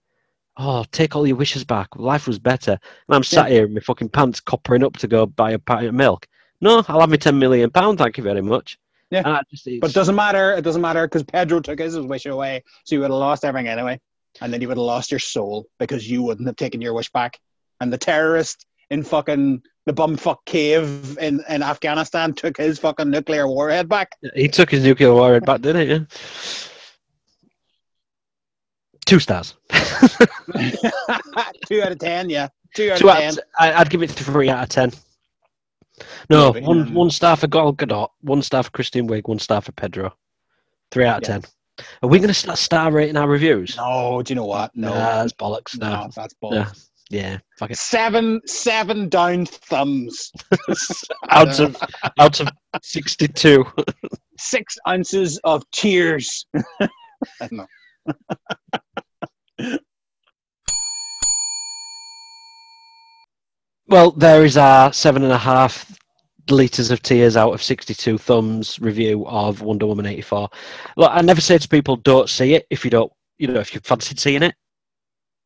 [0.56, 1.88] "Oh, take all your wishes back.
[1.96, 5.26] Life was better." And I'm sat here in my fucking pants, coppering up to go
[5.26, 6.26] buy a pint of milk.
[6.60, 7.98] No, I'll have my ten million pound.
[7.98, 8.78] Thank you very much.
[9.10, 9.40] Yeah.
[9.50, 10.52] Just, But it doesn't matter.
[10.52, 13.68] It doesn't matter because Pedro took his wish away, so you would have lost everything
[13.68, 13.98] anyway,
[14.40, 17.10] and then you would have lost your soul because you wouldn't have taken your wish
[17.10, 17.38] back.
[17.80, 23.48] And the terrorist in fucking the bumfuck cave in, in Afghanistan took his fucking nuclear
[23.48, 24.12] warhead back.
[24.34, 25.94] he took his nuclear warhead back, didn't he?
[25.94, 26.00] Yeah.
[29.08, 29.54] Two stars.
[31.66, 32.48] Two out of ten, yeah.
[32.74, 33.32] Two out Two of ten.
[33.32, 34.92] of, I- I'd give it three out of ten.
[36.28, 39.38] No, Yeah, one um, one star for Gal Gadot, one star for Christine Wiig, one
[39.38, 40.14] star for Pedro.
[40.90, 41.38] Three out of Yeah.
[41.38, 41.86] ten.
[42.02, 43.78] Are we going to start star rating our reviews?
[43.78, 44.76] No, do you know what?
[44.76, 45.78] No, Nah, that's bollocks.
[45.78, 45.88] No.
[46.02, 46.52] no, that's bollocks.
[46.52, 46.72] Yeah.
[47.10, 47.78] Yeah, fuck it.
[47.78, 50.30] Seven, seven down thumbs.
[51.30, 51.74] Out of
[52.18, 52.48] out of
[52.82, 53.64] sixty-two.
[54.38, 56.44] Six ounces of tears.
[56.54, 56.88] I
[57.40, 57.66] don't know.
[63.88, 65.98] Well, there is our seven and a half
[66.50, 70.50] liters of tears out of sixty-two thumbs review of Wonder Woman eighty-four.
[70.98, 73.74] Look, I never say to people, "Don't see it if you don't, you know, if
[73.74, 74.54] you fancied seeing it."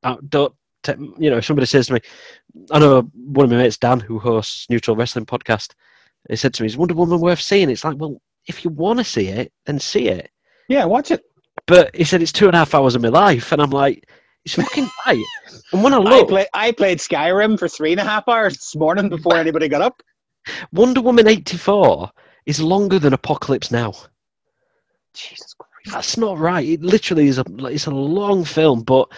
[0.02, 0.52] Uh, don't,
[0.82, 2.00] te- you know, if somebody says to me,
[2.72, 5.74] I know one of my mates, Dan, who hosts Neutral Wrestling Podcast,
[6.28, 8.98] he said to me, "Is Wonder Woman worth seeing?" It's like, well, if you want
[8.98, 10.28] to see it, then see it.
[10.68, 11.22] Yeah, watch it.
[11.68, 14.08] But he said it's two and a half hours of my life, and I'm like,
[14.44, 15.24] It's fucking right.
[15.72, 18.54] And when I I, look, play, I played Skyrim for three and a half hours
[18.54, 20.02] this morning before anybody got up.
[20.72, 22.10] Wonder Woman 84
[22.46, 23.92] is longer than Apocalypse Now.
[25.14, 25.92] Jesus Christ.
[25.92, 26.66] That's not right.
[26.66, 29.08] It literally is a it's a long film, but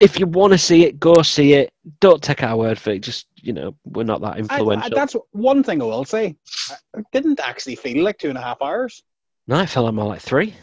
[0.00, 1.72] if you want to see it, go see it.
[2.00, 3.00] Don't take our word for it.
[3.00, 4.92] Just you know, we're not that influential.
[4.92, 6.36] I, that's one thing I will say.
[6.70, 9.02] I- It didn't actually feel like two and a half hours.
[9.46, 10.54] no, I felt like more like three.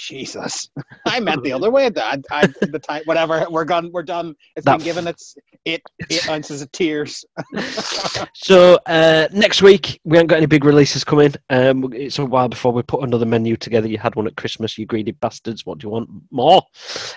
[0.00, 0.70] Jesus,
[1.06, 1.90] I meant the other way.
[1.96, 3.46] I, I, the time, whatever.
[3.50, 3.90] We're gone.
[3.92, 4.34] We're done.
[4.56, 5.34] It's That been given its
[5.66, 7.24] eight eight ounces of tears.
[8.34, 11.34] So uh, next week we haven't got any big releases coming.
[11.50, 13.86] Um, it's a while before we put another menu together.
[13.86, 15.64] You had one at Christmas, you greedy bastards.
[15.66, 16.62] What do you want more?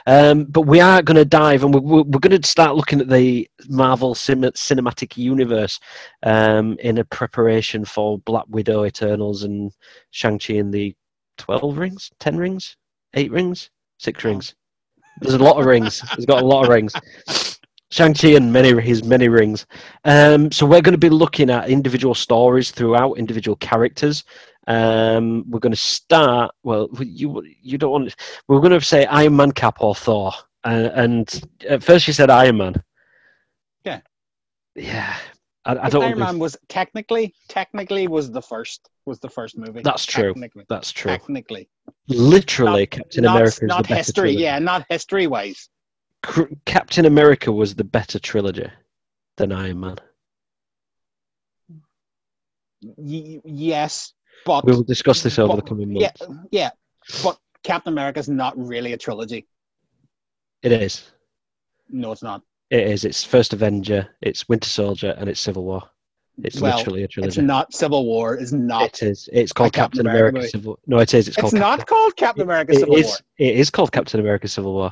[0.05, 3.09] Um, but we are going to dive, and we're, we're going to start looking at
[3.09, 5.79] the Marvel cin- cinematic universe
[6.23, 9.71] um, in a preparation for Black Widow, Eternals, and
[10.11, 10.95] Shang Chi and the
[11.37, 12.75] Twelve Rings, Ten Rings,
[13.13, 14.55] Eight Rings, Six Rings.
[15.21, 16.01] There's a lot of rings.
[16.15, 16.93] He's got a lot of rings.
[17.91, 19.67] Shang-Chi and many his many rings.
[20.03, 24.23] Um, so we're going to be looking at individual stories throughout, individual characters.
[24.65, 26.55] Um, we're going to start.
[26.63, 28.15] Well, you you don't want.
[28.47, 30.33] We're going to say Iron Man, Cap, or Thor.
[30.63, 32.83] Uh, and at first you said Iron Man.
[33.83, 34.01] Yeah.
[34.75, 35.15] Yeah.
[35.65, 36.03] I, I don't.
[36.03, 39.81] Iron Man was technically technically was the first was the first movie.
[39.81, 40.33] That's true.
[40.69, 41.11] That's true.
[41.11, 41.69] technically.
[42.07, 44.13] Literally, Not- Captain not, America is not history.
[44.29, 44.43] trilogy.
[44.43, 45.69] Yeah, not history wise.
[46.65, 48.69] Captain America was the better trilogy
[49.37, 49.97] than Iron Man.
[52.97, 54.13] Y- yes,
[54.45, 56.21] but We will discuss this over the coming months.
[56.21, 56.69] yeah, yeah,
[57.23, 59.47] but Captain America is not really a trilogy.
[60.61, 61.11] It is.
[61.89, 62.41] No, it's not.
[62.73, 63.05] It is.
[63.05, 64.07] It's first Avenger.
[64.21, 65.83] It's Winter Soldier, and it's Civil War.
[66.43, 67.27] It's Well, literally a trilogy.
[67.27, 68.35] It's not Civil War.
[68.35, 68.85] Is not.
[68.85, 69.29] It is.
[69.31, 70.49] It's called Captain Captain America America.
[70.49, 70.79] Civil.
[70.87, 71.27] No, it is.
[71.27, 71.53] It's, It's, called.
[71.53, 73.17] not Captain- called Captain America It Civil is- War.
[73.37, 74.91] It is called Captain America Civil War.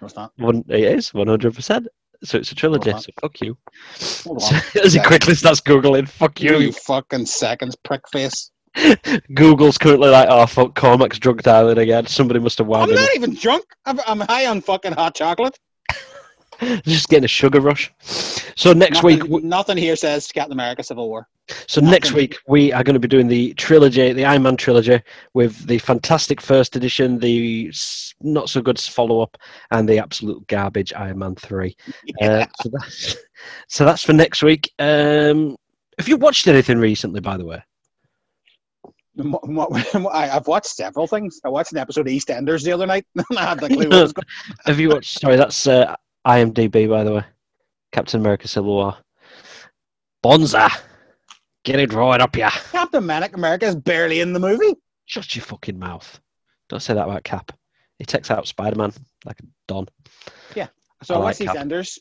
[0.00, 0.32] No, it's not.
[0.36, 0.64] One.
[0.68, 1.88] It is one hundred percent.
[2.22, 2.92] So it's a trilogy.
[2.92, 3.56] So fuck you.
[4.84, 6.72] As he quickly starts googling, fuck You, you.
[6.72, 8.50] fucking seconds, prick face.
[9.34, 12.06] Google's currently like, oh fuck, Cormac's drug dialing again.
[12.06, 12.96] Somebody must have I'm wound him.
[12.96, 13.64] not even drunk.
[13.86, 15.58] I'm, I'm high on fucking hot chocolate.
[16.84, 17.92] Just getting a sugar rush.
[18.56, 21.28] So next nothing, week, nothing here says Captain America Civil War.
[21.66, 25.00] So next week we are going to be doing the trilogy, the Iron Man trilogy,
[25.34, 27.72] with the fantastic first edition, the
[28.20, 29.36] not so good follow up,
[29.70, 31.76] and the absolute garbage Iron Man three.
[32.20, 33.16] Uh, so that's
[33.68, 34.72] so that's for next week.
[34.78, 35.56] Um,
[35.98, 37.62] have you watched anything recently, by the way?
[39.14, 39.68] Mo- mo-
[40.08, 41.40] I, I've watched several things.
[41.44, 43.06] I watched an episode of EastEnders the other night.
[43.36, 44.26] I had the clue what was going.
[44.66, 45.20] Have you watched?
[45.20, 45.94] Sorry, that's uh,
[46.28, 47.24] IMDb, by the way.
[47.90, 48.96] Captain America: Civil War.
[50.22, 50.68] Bonza,
[51.64, 52.50] get it right up ya.
[52.50, 54.74] Captain America America is barely in the movie.
[55.06, 56.20] Shut your fucking mouth.
[56.68, 57.52] Don't say that about Cap.
[57.98, 58.92] He takes out Spider Man
[59.24, 59.86] like a don.
[60.54, 60.66] Yeah.
[61.02, 61.56] So I I, like watched Cap.
[61.56, 61.98] EastEnders,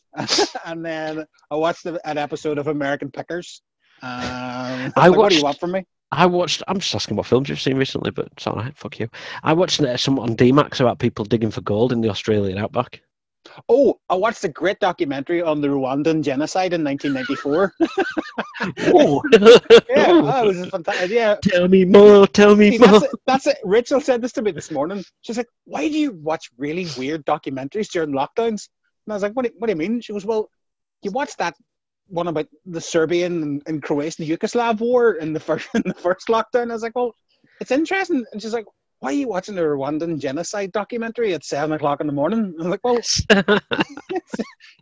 [0.65, 3.61] and then I watched the, an episode of American Pickers.
[4.01, 5.85] Um, I like, what do watched- you want from me?
[6.11, 6.63] I watched.
[6.67, 8.75] I'm just asking what films you've seen recently, but it's all right.
[8.77, 9.09] Fuck you.
[9.43, 13.01] I watched uh, some on DMAX about people digging for gold in the Australian outback.
[13.69, 17.73] Oh, I watched a great documentary on the Rwandan genocide in 1994.
[18.91, 19.21] Whoa.
[19.89, 21.11] yeah, oh, it was fantastic.
[21.11, 22.27] Yeah, Tell me more.
[22.27, 22.99] Tell me See, more.
[22.99, 23.57] that's, it, that's it.
[23.63, 25.03] Rachel said this to me this morning.
[25.21, 28.69] She's like, "Why do you watch really weird documentaries during lockdowns?"
[29.05, 30.49] And I was like, "What do, what do you mean?" She goes, "Well,
[31.01, 31.55] you watch that
[32.07, 36.27] one about the Serbian and, and Croatian Yugoslav war in the first in the first
[36.27, 37.13] lockdown." I was like, "Well,
[37.61, 38.65] it's interesting." And she's like,
[38.99, 42.69] "Why are you watching the Rwandan genocide documentary at seven o'clock in the morning?" I'm
[42.69, 42.97] like, "Well,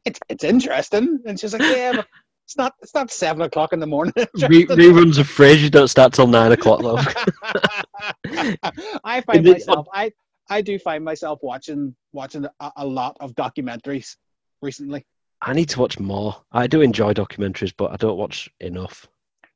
[0.05, 2.07] it's it's interesting." And she's like, "Yeah, but
[2.45, 6.13] it's not it's not seven o'clock in the morning." Re- reruns of Frasier don't start
[6.13, 6.97] till nine o'clock, though.
[9.03, 10.11] I find myself I
[10.49, 14.15] I do find myself watching watching a, a lot of documentaries
[14.61, 15.05] recently.
[15.41, 16.35] I need to watch more.
[16.51, 19.07] I do enjoy documentaries, but I don't watch enough.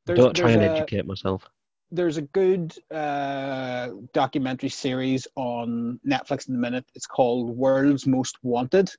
[0.08, 1.48] I don't try there's and a, educate myself.
[1.92, 6.86] There's a good uh, documentary series on Netflix in the minute.
[6.96, 8.92] It's called World's Most Wanted.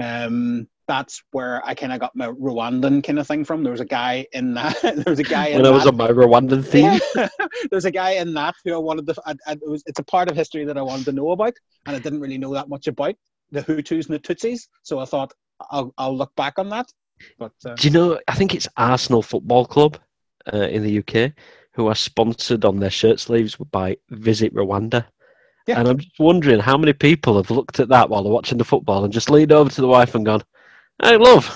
[0.00, 3.62] Um, that's where I kind of got my Rwandan kind of thing from.
[3.62, 4.80] There was a guy in that.
[4.82, 7.28] there was a guy in When I was on my Rwandan theme, Yeah.
[7.70, 9.14] There's a guy in that who I wanted to.
[9.24, 11.54] I, I, it was, it's a part of history that I wanted to know about,
[11.86, 13.14] and I didn't really know that much about
[13.50, 14.68] the Hutus and the Tutsis.
[14.82, 15.32] So I thought
[15.70, 16.86] I'll, I'll look back on that.
[17.38, 18.18] But uh, do you know?
[18.26, 19.98] I think it's Arsenal Football Club
[20.52, 21.32] uh, in the UK
[21.74, 25.04] who are sponsored on their shirt sleeves by Visit Rwanda.
[25.66, 25.78] Yeah.
[25.78, 28.64] And I'm just wondering how many people have looked at that while they're watching the
[28.64, 30.42] football and just leaned over to the wife and gone,
[31.02, 31.46] "Hey, love,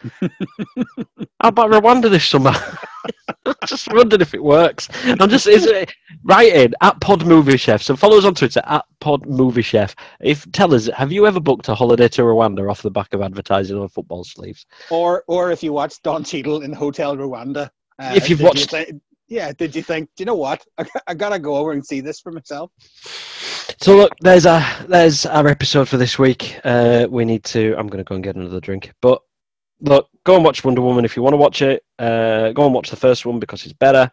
[0.20, 2.54] how about Rwanda this summer?"
[3.66, 4.88] just wondering if it works.
[5.04, 5.92] I'm just is it
[6.24, 7.82] right in at Pod Movie Chef.
[7.82, 9.94] So follow us on Twitter at Pod Movie Chef.
[10.20, 13.22] If tell us, have you ever booked a holiday to Rwanda off the back of
[13.22, 14.66] advertising on football sleeves?
[14.90, 17.70] Or or if you watched Don Cheadle in Hotel Rwanda.
[18.00, 20.08] Uh, If you've did you watched- thi- yeah, did you think?
[20.16, 20.64] Do you know what?
[20.78, 22.70] I, I gotta go over and see this for myself.
[23.80, 26.58] So look, there's a there's our episode for this week.
[26.64, 27.74] Uh, we need to.
[27.78, 28.92] I'm going to go and get another drink.
[29.00, 29.20] But
[29.80, 31.84] look, go and watch Wonder Woman if you want to watch it.
[31.98, 34.10] Uh, go and watch the first one because it's better.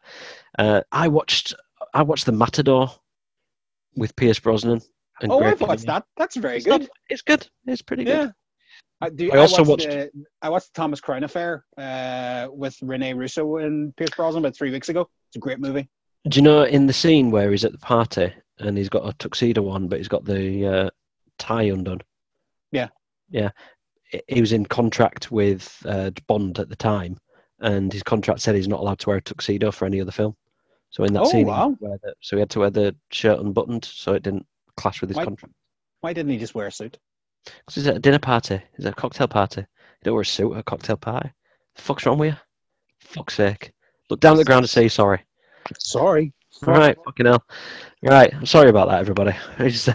[0.60, 1.56] Uh, I watched
[1.94, 2.92] I watched the Matador
[3.96, 4.82] with Pierce Brosnan.
[5.22, 6.04] And Oh, Greg I've watched that.
[6.18, 6.82] That's very It's good.
[6.82, 7.48] not- it's good.
[7.66, 8.34] It's pretty good.
[9.02, 10.08] I, do, I I, also watched, watched- uh,
[10.42, 14.72] I watched the Thomas Crown Affair uh, with Rene Russo and Pierce Brosnan about three
[14.72, 15.10] weeks ago.
[15.30, 15.90] It's a great movie.
[16.30, 19.14] Do you know in the scene where he's at the party and he's got a
[19.18, 20.90] tuxedo on, but he's got the uh,
[21.38, 22.02] tie undone?
[22.72, 22.88] Yeah.
[23.30, 23.50] Yeah.
[24.10, 27.18] He- He was in contract with uh, Bond at the time,
[27.60, 30.36] and his contract said he's not allowed to wear a tuxedo for any other film.
[30.90, 31.76] So in that Oh, scene, wow.
[31.82, 34.46] wear the, so he had to wear the shirt unbuttoned, so it didn't
[34.78, 35.54] clash with his Why- contract.
[36.02, 36.98] Why didn't he just wear a suit?
[37.46, 39.62] Because he's at a dinner party, he's at a cocktail party.
[39.62, 39.66] You
[40.04, 41.32] don't wear a suit at a cocktail party.
[41.76, 42.40] The fuck's wrong with you?
[43.00, 43.72] Fuck's sake!
[44.10, 45.24] Look down at the ground and say sorry.
[45.80, 46.34] Sorry.
[46.66, 47.44] All right, fucking hell.
[48.02, 49.36] Right, I'm sorry about that, everybody.
[49.60, 49.94] It's, uh,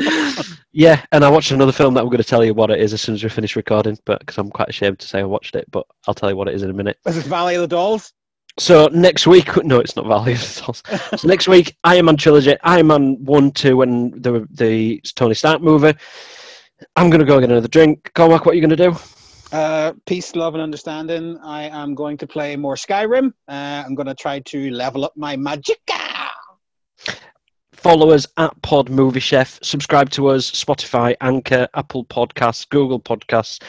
[0.72, 2.92] yeah, and I watched another film that I'm going to tell you what it is
[2.92, 5.56] as soon as we finish recording, but because I'm quite ashamed to say I watched
[5.56, 6.98] it, but I'll tell you what it is in a minute.
[7.06, 8.12] Is it Valley of the Dolls?
[8.60, 10.82] So next week, no, it's not Valley of the Dolls.
[11.18, 15.62] So next week, Iron Man trilogy, Iron Man one, two, and the the Tony Stark
[15.62, 15.94] movie.
[16.94, 18.12] I'm going to go get another drink.
[18.14, 18.96] Cormac, what are you going to do?
[19.50, 21.38] Uh, peace, love, and understanding.
[21.42, 23.32] I am going to play more Skyrim.
[23.48, 26.28] Uh, I'm going to try to level up my magicka.
[27.72, 29.58] follow us at Pod Movie Chef.
[29.62, 33.62] Subscribe to us, Spotify, Anchor, Apple Podcasts, Google Podcasts,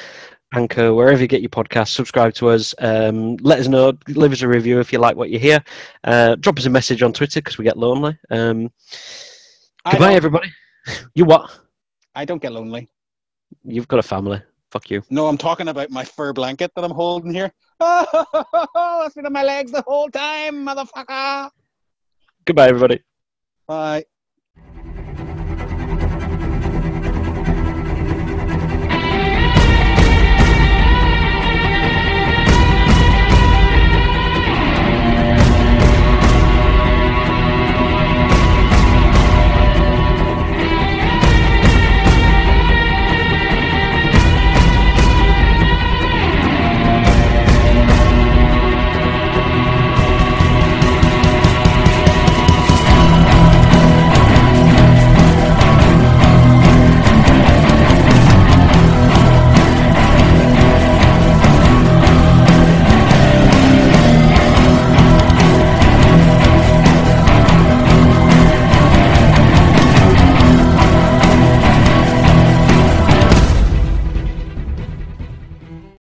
[0.54, 1.90] Anchor, wherever you get your podcasts.
[1.90, 2.76] Subscribe to us.
[2.80, 3.94] Um, let us know.
[4.08, 5.64] Leave us a review if you like what you hear.
[6.04, 8.18] Uh, drop us a message on Twitter because we get lonely.
[8.30, 8.72] Um,
[9.90, 10.52] goodbye, everybody.
[11.14, 11.60] You what?
[12.16, 12.90] I don't get lonely.
[13.64, 14.42] You've got a family.
[14.72, 15.04] Fuck you.
[15.12, 17.52] No, I'm talking about my fur blanket that I'm holding here.
[17.84, 21.50] Oh, that's been on my legs the whole time, motherfucker.
[22.46, 23.00] Goodbye, everybody.
[23.68, 24.06] Bye.